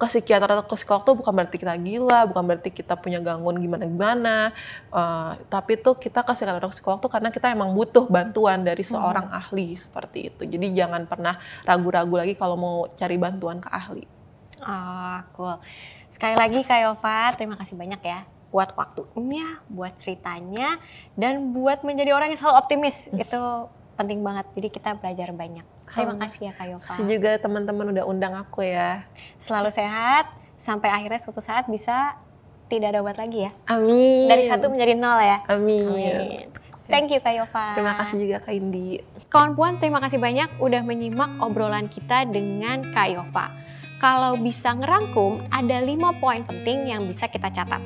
ke 0.01 0.07
psikiater 0.09 0.48
atau 0.48 0.64
ke 0.64 0.74
psikolog 0.80 1.05
tuh 1.05 1.12
bukan 1.12 1.32
berarti 1.36 1.61
kita 1.61 1.76
gila, 1.76 2.24
bukan 2.32 2.42
berarti 2.48 2.72
kita 2.72 2.96
punya 2.96 3.20
gangguan 3.20 3.61
gimana-gimana, 3.61 4.57
eh, 4.88 5.32
tapi 5.53 5.76
tuh 5.76 6.01
kita 6.01 6.24
ke 6.24 6.32
psikiater 6.32 6.64
atau 6.64 6.72
psikolog 6.72 6.98
tuh 7.05 7.12
karena 7.12 7.28
kita 7.28 7.53
emang 7.53 7.76
butuh 7.76 8.09
bantuan 8.09 8.64
dari 8.64 8.80
seorang 8.80 9.28
ahli 9.28 9.76
seperti 9.76 10.32
itu. 10.32 10.42
Jadi 10.48 10.72
jangan 10.72 11.05
pernah 11.05 11.36
ragu-ragu 11.68 12.16
lagi 12.16 12.32
kalau 12.32 12.57
mau 12.57 12.76
cari 12.96 13.20
bantuan 13.20 13.61
ke 13.61 13.68
ahli. 13.68 14.05
Ah, 14.64 15.28
cool. 15.36 15.61
Sekali 16.09 16.34
lagi 16.40 16.64
Kak 16.64 16.80
Yova, 16.80 17.36
terima 17.36 17.61
kasih 17.61 17.76
banyak 17.76 18.01
ya 18.01 18.24
buat 18.51 18.74
waktunya, 18.74 19.62
buat 19.70 19.94
ceritanya, 19.94 20.74
dan 21.14 21.55
buat 21.55 21.86
menjadi 21.86 22.11
orang 22.11 22.34
yang 22.34 22.40
selalu 22.42 22.57
optimis. 22.59 23.07
Itu 23.14 23.70
penting 24.01 24.24
banget. 24.24 24.48
Jadi 24.57 24.68
kita 24.72 24.96
belajar 24.96 25.28
banyak. 25.36 25.66
Terima 25.92 26.16
kasih 26.16 26.40
ya 26.48 26.53
Kak 26.57 26.66
Yova. 26.72 26.88
Kasih 26.88 27.05
juga 27.05 27.30
teman-teman 27.36 27.86
udah 27.92 28.05
undang 28.09 28.32
aku 28.32 28.64
ya. 28.64 29.05
Selalu 29.36 29.68
sehat, 29.68 30.32
sampai 30.57 30.88
akhirnya 30.88 31.20
suatu 31.20 31.44
saat 31.44 31.68
bisa 31.68 32.16
tidak 32.70 32.96
ada 32.96 33.05
obat 33.05 33.18
lagi 33.18 33.51
ya. 33.51 33.53
Amin. 33.68 34.30
Dari 34.30 34.46
satu 34.48 34.70
menjadi 34.70 34.94
nol 34.96 35.20
ya. 35.20 35.38
Amin. 35.51 35.84
Amin. 35.90 36.48
Thank 36.90 37.14
you 37.14 37.20
Kak 37.22 37.34
Yova. 37.34 37.78
Terima 37.78 37.94
kasih 38.03 38.16
juga 38.18 38.36
Kak 38.42 38.55
Indi. 38.55 38.98
Kawan 39.30 39.55
Puan, 39.55 39.78
terima 39.78 40.03
kasih 40.03 40.18
banyak 40.18 40.59
udah 40.59 40.82
menyimak 40.82 41.38
obrolan 41.38 41.86
kita 41.86 42.26
dengan 42.26 42.82
Kak 42.90 43.09
Yova. 43.14 43.46
Kalau 44.01 44.34
bisa 44.40 44.74
ngerangkum, 44.74 45.44
ada 45.53 45.76
lima 45.84 46.16
poin 46.18 46.42
penting 46.42 46.88
yang 46.88 47.05
bisa 47.05 47.28
kita 47.28 47.53
catat. 47.53 47.78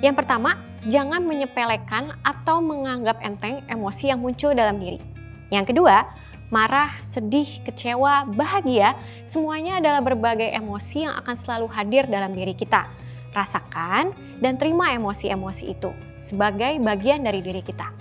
Yang 0.00 0.24
pertama, 0.24 0.56
jangan 0.86 1.24
menyepelekan 1.26 2.16
atau 2.22 2.62
menganggap 2.62 3.18
enteng 3.20 3.60
emosi 3.66 4.14
yang 4.14 4.22
muncul 4.22 4.54
dalam 4.54 4.78
diri. 4.78 5.15
Yang 5.50 5.74
kedua, 5.74 6.10
marah, 6.50 6.98
sedih, 7.02 7.62
kecewa, 7.66 8.26
bahagia, 8.30 8.94
semuanya 9.26 9.78
adalah 9.82 10.02
berbagai 10.02 10.50
emosi 10.54 11.06
yang 11.06 11.14
akan 11.18 11.36
selalu 11.38 11.66
hadir 11.70 12.06
dalam 12.06 12.34
diri 12.34 12.54
kita. 12.54 12.86
Rasakan 13.34 14.16
dan 14.40 14.56
terima 14.56 14.94
emosi-emosi 14.96 15.64
itu 15.76 15.92
sebagai 16.22 16.80
bagian 16.80 17.20
dari 17.20 17.44
diri 17.44 17.60
kita. 17.60 17.92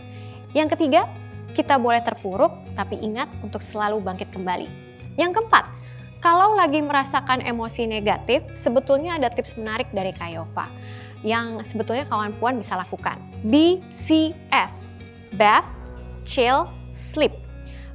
Yang 0.55 0.77
ketiga, 0.79 1.11
kita 1.51 1.75
boleh 1.75 1.99
terpuruk, 1.99 2.51
tapi 2.75 2.99
ingat 3.03 3.27
untuk 3.43 3.59
selalu 3.59 3.99
bangkit 3.99 4.31
kembali. 4.31 4.67
Yang 5.19 5.39
keempat, 5.39 5.65
kalau 6.23 6.55
lagi 6.55 6.79
merasakan 6.81 7.43
emosi 7.43 7.85
negatif, 7.85 8.41
sebetulnya 8.55 9.19
ada 9.19 9.29
tips 9.29 9.59
menarik 9.59 9.91
dari 9.91 10.15
Kayova 10.15 10.71
yang 11.21 11.61
sebetulnya 11.65 12.05
kawan 12.07 12.33
puan 12.37 12.57
bisa 12.57 12.77
lakukan. 12.77 13.21
BCS, 13.45 14.95
Bath, 15.35 15.67
Chill, 16.25 16.65
Sleep. 16.95 17.35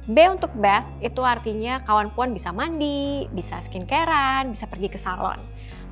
B 0.05 0.17
untuk 0.29 0.53
bath 0.53 0.85
itu 1.01 1.21
artinya 1.25 1.81
kawan 1.81 2.13
puan 2.13 2.33
bisa 2.37 2.53
mandi, 2.53 3.25
bisa 3.33 3.57
skincarean, 3.61 4.53
bisa 4.53 4.69
pergi 4.69 4.89
ke 4.93 4.97
salon. 5.01 5.41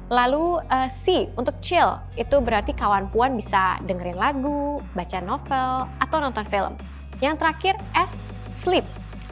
Lalu 0.09 0.57
uh, 0.65 0.89
C 0.89 1.29
untuk 1.37 1.61
chill, 1.61 1.97
itu 2.17 2.37
berarti 2.41 2.73
kawan 2.73 3.13
puan 3.13 3.37
bisa 3.37 3.77
dengerin 3.85 4.17
lagu, 4.17 4.81
baca 4.97 5.21
novel, 5.21 5.85
atau 6.01 6.17
nonton 6.17 6.45
film. 6.49 6.73
Yang 7.21 7.35
terakhir 7.45 7.75
S, 7.93 8.17
sleep, 8.49 8.85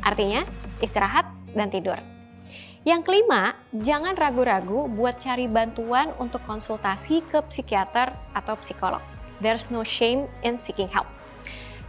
artinya 0.05 0.45
istirahat 0.77 1.25
dan 1.57 1.73
tidur. 1.73 1.97
Yang 2.85 3.09
kelima, 3.09 3.57
jangan 3.73 4.13
ragu-ragu 4.13 4.85
buat 4.85 5.17
cari 5.17 5.49
bantuan 5.49 6.13
untuk 6.21 6.45
konsultasi 6.45 7.25
ke 7.25 7.41
psikiater 7.49 8.13
atau 8.37 8.53
psikolog. 8.61 9.01
There's 9.41 9.73
no 9.73 9.81
shame 9.81 10.29
in 10.45 10.61
seeking 10.61 10.93
help. 10.93 11.09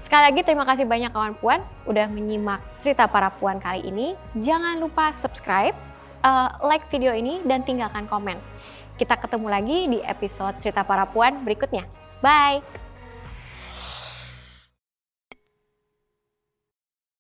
Sekali 0.09 0.25
lagi 0.25 0.41
terima 0.41 0.65
kasih 0.65 0.89
banyak 0.89 1.13
kawan 1.13 1.37
puan 1.37 1.61
udah 1.85 2.09
menyimak 2.09 2.65
cerita 2.81 3.05
para 3.05 3.29
puan 3.29 3.61
kali 3.61 3.85
ini. 3.85 4.17
Jangan 4.41 4.81
lupa 4.81 5.13
subscribe, 5.13 5.77
uh, 6.25 6.49
like 6.65 6.89
video 6.89 7.13
ini 7.13 7.45
dan 7.45 7.61
tinggalkan 7.61 8.09
komen. 8.09 8.41
Kita 8.97 9.21
ketemu 9.21 9.53
lagi 9.53 9.85
di 9.85 10.01
episode 10.01 10.57
cerita 10.65 10.81
para 10.81 11.05
puan 11.05 11.45
berikutnya. 11.45 11.85
Bye. 12.25 12.88